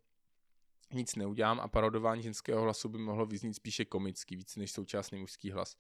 nic 0.94 1.16
neudělám 1.16 1.60
a 1.60 1.68
parodování 1.68 2.24
ženského 2.24 2.62
hlasu 2.62 2.90
by 2.90 2.98
mohlo 2.98 3.26
vyznít 3.26 3.54
spíše 3.54 3.86
komický, 3.86 4.36
víc 4.36 4.56
než 4.56 4.72
současný 4.72 5.20
mužský 5.20 5.52
hlas. 5.52 5.78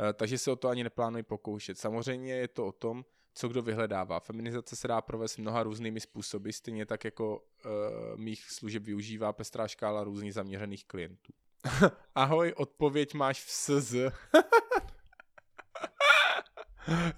Eh, 0.00 0.12
takže 0.12 0.38
se 0.38 0.50
o 0.50 0.56
to 0.56 0.68
ani 0.68 0.84
neplánuji 0.84 1.22
pokoušet. 1.22 1.78
Samozřejmě 1.78 2.34
je 2.34 2.48
to 2.48 2.66
o 2.66 2.72
tom, 2.72 3.04
co 3.34 3.48
kdo 3.48 3.62
vyhledává. 3.62 4.20
Feminizace 4.20 4.76
se 4.76 4.88
dá 4.88 5.00
provést 5.00 5.36
mnoha 5.36 5.62
různými 5.62 6.00
způsoby, 6.00 6.50
stejně 6.50 6.86
tak 6.86 7.04
jako 7.04 7.38
uh, 7.64 7.72
mých 8.16 8.50
služeb 8.50 8.82
využívá 8.82 9.32
pestrá 9.32 9.68
škála 9.68 10.04
různých 10.04 10.34
zaměřených 10.34 10.84
klientů. 10.84 11.32
Ahoj, 12.14 12.52
odpověď 12.56 13.14
máš 13.14 13.44
v 13.44 13.50
SZ. 13.50 13.94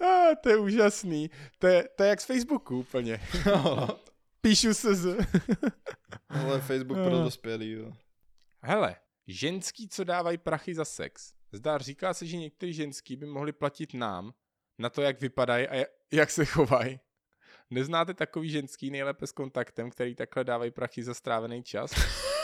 ah, 0.01 0.35
to 0.43 0.49
je 0.49 0.57
úžasný. 0.57 1.31
To 1.59 1.66
je, 1.66 1.89
to 1.97 2.03
je 2.03 2.09
jak 2.09 2.20
z 2.20 2.24
Facebooku 2.24 2.79
úplně. 2.79 3.20
Píšu 4.41 4.74
SZ. 4.74 5.07
Ale 6.29 6.61
Facebook 6.61 6.99
pro 6.99 7.11
dospělý, 7.11 7.70
jo. 7.70 7.93
Hele, 8.62 8.97
ženský, 9.26 9.89
co 9.89 10.05
dávají 10.05 10.39
prachy 10.39 10.74
za 10.74 10.85
sex. 10.85 11.38
Zdá, 11.53 11.78
říká 11.78 12.14
se, 12.14 12.26
že 12.26 12.36
některý 12.36 12.72
ženský 12.72 13.16
by 13.16 13.26
mohli 13.26 13.53
platit 13.53 13.94
nám, 13.94 14.32
na 14.78 14.90
to, 14.90 15.03
jak 15.03 15.20
vypadají 15.20 15.68
a 15.68 15.84
jak 16.12 16.30
se 16.30 16.44
chovají. 16.44 17.01
Neznáte 17.70 18.14
takový 18.14 18.51
ženský 18.51 18.90
nejlépe 18.90 19.26
s 19.26 19.32
kontaktem, 19.32 19.90
který 19.90 20.14
takhle 20.14 20.44
dávají 20.44 20.70
prachy 20.70 21.03
za 21.03 21.14
strávený 21.14 21.62
čas? 21.62 21.90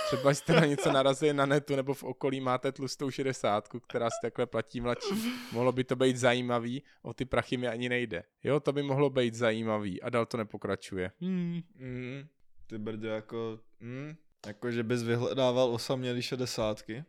Třeba 0.06 0.34
jste 0.34 0.52
na 0.52 0.66
něco 0.66 0.92
narazili 0.92 1.32
na 1.32 1.46
netu 1.46 1.76
nebo 1.76 1.94
v 1.94 2.02
okolí 2.04 2.40
máte 2.40 2.72
tlustou 2.72 3.10
šedesátku, 3.10 3.80
která 3.80 4.10
si 4.10 4.16
takhle 4.22 4.46
platí 4.46 4.80
mladší. 4.80 5.32
Mohlo 5.52 5.72
by 5.72 5.84
to 5.84 5.96
být 5.96 6.16
zajímavý, 6.16 6.82
o 7.02 7.14
ty 7.14 7.24
prachy 7.24 7.56
mi 7.56 7.68
ani 7.68 7.88
nejde. 7.88 8.22
Jo, 8.42 8.60
to 8.60 8.72
by 8.72 8.82
mohlo 8.82 9.10
být 9.10 9.34
zajímavý 9.34 10.02
a 10.02 10.10
dál 10.10 10.26
to 10.26 10.36
nepokračuje. 10.36 11.10
Hmm. 11.20 11.60
Mm. 11.74 12.28
Ty 12.66 12.78
brdě 12.78 13.08
jako, 13.08 13.60
mm, 13.80 14.14
jako 14.46 14.70
že 14.70 14.82
bys 14.82 15.02
vyhledával 15.02 15.74
osamělý 15.74 16.22
šedesátky. 16.22 17.04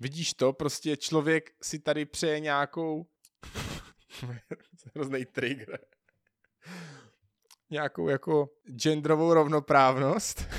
Vidíš 0.00 0.34
to, 0.34 0.52
prostě 0.52 0.96
člověk 0.96 1.50
si 1.62 1.78
tady 1.78 2.04
přeje 2.04 2.40
nějakou 2.40 3.06
hrozný 4.94 5.24
trigger. 5.24 5.78
Nějakou 7.70 8.08
jako 8.08 8.50
genderovou 8.76 9.34
rovnoprávnost. 9.34 10.44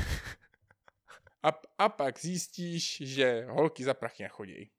A, 1.43 1.49
a 1.77 1.89
pak 1.89 2.19
zjistíš, 2.19 3.01
že 3.05 3.45
holky 3.49 3.83
za 3.83 3.93
prachy 3.93 4.23
nechodí. 4.23 4.71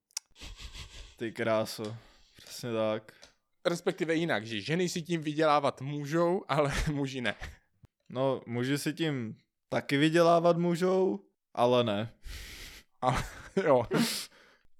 Ty 1.17 1.33
kráso, 1.33 1.97
přesně 2.37 2.73
tak. 2.73 3.13
Respektive 3.65 4.15
jinak, 4.15 4.47
že 4.47 4.61
ženy 4.61 4.89
si 4.89 5.03
tím 5.03 5.23
vydělávat 5.23 5.81
můžou, 5.81 6.45
ale 6.49 6.73
muži 6.93 7.21
ne. 7.21 7.35
No, 8.09 8.43
muži 8.47 8.79
si 8.79 8.93
tím 8.93 9.37
taky 9.69 9.97
vydělávat 9.97 10.57
můžou, 10.57 11.25
ale 11.55 11.85
ne. 11.85 12.13
A, 13.03 13.25
jo. 13.65 13.87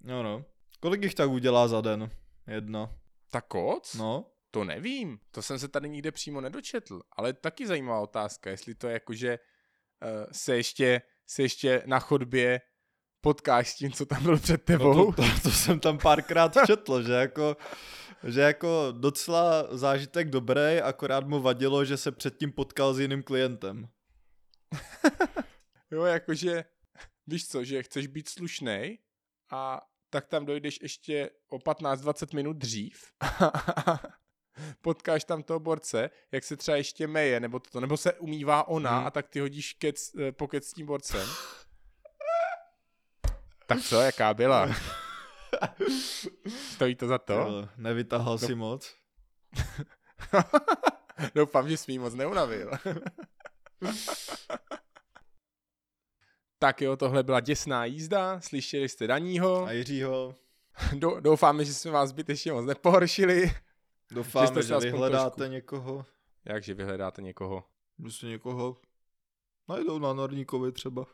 No, 0.01 0.23
no. 0.23 0.45
Kolik 0.81 1.03
jich 1.03 1.15
tak 1.15 1.31
udělá 1.31 1.69
za 1.69 1.81
den? 1.81 2.11
Jedno. 2.47 2.95
Tak 3.31 3.47
koc? 3.47 3.95
No. 3.95 4.27
To 4.51 4.65
nevím, 4.65 5.19
to 5.31 5.43
jsem 5.43 5.59
se 5.59 5.69
tady 5.69 5.89
nikde 5.89 6.13
přímo 6.13 6.41
nedočetl, 6.41 7.01
ale 7.13 7.33
taky 7.33 7.67
zajímavá 7.67 8.01
otázka, 8.01 8.51
jestli 8.51 8.75
to 8.75 8.87
je 8.87 8.93
jako, 8.93 9.15
že 9.15 9.39
uh, 9.39 10.33
se, 10.33 10.57
ještě, 10.57 11.03
se 11.27 11.43
ještě 11.43 11.83
na 11.87 11.99
chodbě 11.99 12.61
potkáš 13.21 13.71
s 13.71 13.75
tím, 13.75 13.93
co 13.93 14.07
tam 14.07 14.23
byl 14.23 14.39
před 14.39 14.65
tebou. 14.65 14.95
No 14.95 15.13
to, 15.13 15.23
to, 15.23 15.41
to 15.43 15.51
jsem 15.51 15.81
tam 15.81 15.99
párkrát 15.99 16.55
četl, 16.67 17.03
že 17.03 17.13
jako, 17.13 17.57
že 18.25 18.41
jako 18.41 18.95
docela 18.99 19.77
zážitek 19.77 20.31
dobrý, 20.31 20.81
akorát 20.83 21.27
mu 21.27 21.41
vadilo, 21.41 21.85
že 21.85 21.97
se 21.97 22.13
předtím 22.13 22.53
potkal 22.53 22.95
s 22.95 23.01
jiným 23.01 23.23
klientem. 23.23 23.89
jo, 25.91 26.05
jakože, 26.05 26.65
víš 27.27 27.49
co, 27.49 27.65
že 27.65 27.83
chceš 27.83 28.07
být 28.07 28.29
slušnej 28.29 28.99
a 29.51 29.81
tak 30.11 30.27
tam 30.27 30.47
dojdeš 30.47 30.79
ještě 30.83 31.31
o 31.49 31.59
15-20 31.59 32.35
minut 32.35 32.57
dřív 32.57 33.13
potkáš 34.81 35.25
tam 35.25 35.43
toho 35.43 35.61
borce, 35.61 36.11
jak 36.33 36.45
se 36.45 36.57
třeba 36.57 36.77
ještě 36.77 37.07
meje, 37.07 37.41
nebo 37.41 37.59
to, 37.59 37.81
nebo 37.81 37.97
se 37.97 38.13
umývá 38.13 38.69
ona 38.69 38.99
hmm. 38.99 39.07
a 39.07 39.11
tak 39.11 39.29
ty 39.29 39.41
hodíš 39.41 39.73
kec, 39.73 40.15
eh, 40.15 40.33
pokec 40.33 40.67
s 40.67 40.73
tím 40.73 40.87
borcem. 40.87 41.29
tak 43.67 43.81
co, 43.81 44.01
jaká 44.01 44.35
byla? 44.35 44.69
Stojí 46.73 46.95
to 46.95 47.07
za 47.07 47.19
to? 47.19 47.33
Jo, 47.33 47.69
nevytahal 47.77 48.33
no. 48.33 48.47
si 48.47 48.55
moc. 48.55 48.95
Doufám, 51.35 51.69
že 51.69 51.77
jsi 51.77 51.99
moc 51.99 52.15
neunavil. 52.15 52.71
Tak 56.63 56.83
jo, 56.83 56.97
tohle 56.97 57.23
byla 57.23 57.41
děsná 57.41 57.85
jízda, 57.85 58.41
slyšeli 58.41 58.89
jste 58.89 59.07
Daního. 59.07 59.65
A 59.65 59.73
Jiřího. 59.73 60.35
Doufáme, 61.21 61.65
že 61.65 61.75
jsme 61.75 61.91
vás 61.91 62.09
zbytečně 62.09 62.53
moc 62.53 62.67
nepohoršili. 62.67 63.53
Doufáme, 64.11 64.63
že, 64.63 64.69
že 64.69 64.79
vyhledáte 64.79 65.37
trošku... 65.37 65.53
někoho. 65.53 66.07
Jakže 66.45 66.75
vyhledáte 66.75 67.23
někoho? 67.23 67.65
Prostě 67.97 68.27
někoho 68.27 68.77
najdou 69.69 69.99
na 69.99 70.13
Norníkovi 70.13 70.73
třeba. 70.73 71.07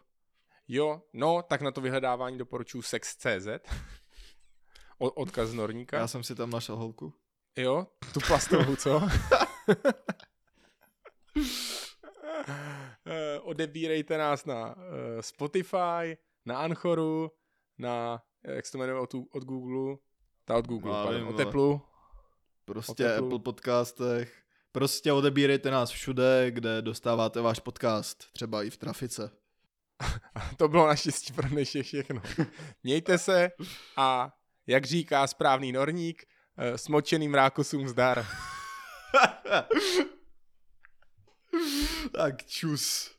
Jo, 0.68 1.02
no, 1.12 1.42
tak 1.42 1.60
na 1.60 1.70
to 1.70 1.80
vyhledávání 1.80 2.38
doporučuji 2.38 2.82
sex.cz. 2.82 3.48
Odkaz 4.98 5.48
z 5.48 5.54
Norníka. 5.54 5.96
Já 5.96 6.08
jsem 6.08 6.24
si 6.24 6.34
tam 6.34 6.50
našel 6.50 6.76
holku. 6.76 7.14
Jo, 7.56 7.86
tu 8.12 8.20
plastovou, 8.20 8.76
co? 8.76 9.00
Eh, 13.06 13.40
odebírejte 13.40 14.18
nás 14.18 14.44
na 14.44 14.76
uh, 14.76 14.82
Spotify, 15.20 16.16
na 16.44 16.58
Anchoru, 16.58 17.30
na, 17.78 18.22
jak 18.44 18.66
se 18.66 18.72
to 18.72 18.78
jmenuje 18.78 19.00
od, 19.00 19.14
od 19.14 19.44
Google, 19.44 19.96
ta 20.44 20.56
od 20.56 20.66
Google, 20.66 20.92
no, 20.92 21.04
pardon, 21.04 21.28
od 21.28 21.40
Apple. 21.40 21.78
Prostě 22.64 23.14
Apple 23.14 23.38
podcastech. 23.38 24.42
Prostě 24.72 25.12
odebírejte 25.12 25.70
nás 25.70 25.90
všude, 25.90 26.50
kde 26.50 26.82
dostáváte 26.82 27.40
váš 27.40 27.58
podcast, 27.58 28.32
třeba 28.32 28.62
i 28.62 28.70
v 28.70 28.76
trafice. 28.76 29.30
to 30.56 30.68
bylo 30.68 30.86
naštěstí 30.86 31.32
pro 31.32 31.48
dnešní 31.48 31.82
všechno. 31.82 32.22
Mějte 32.82 33.18
se 33.18 33.50
a 33.96 34.32
jak 34.66 34.84
říká 34.84 35.26
správný 35.26 35.72
norník, 35.72 36.24
eh, 36.56 36.78
smočeným 36.78 37.34
rákosům 37.34 37.88
zdar. 37.88 38.26
tak 42.08 42.46
čus. 42.46 43.15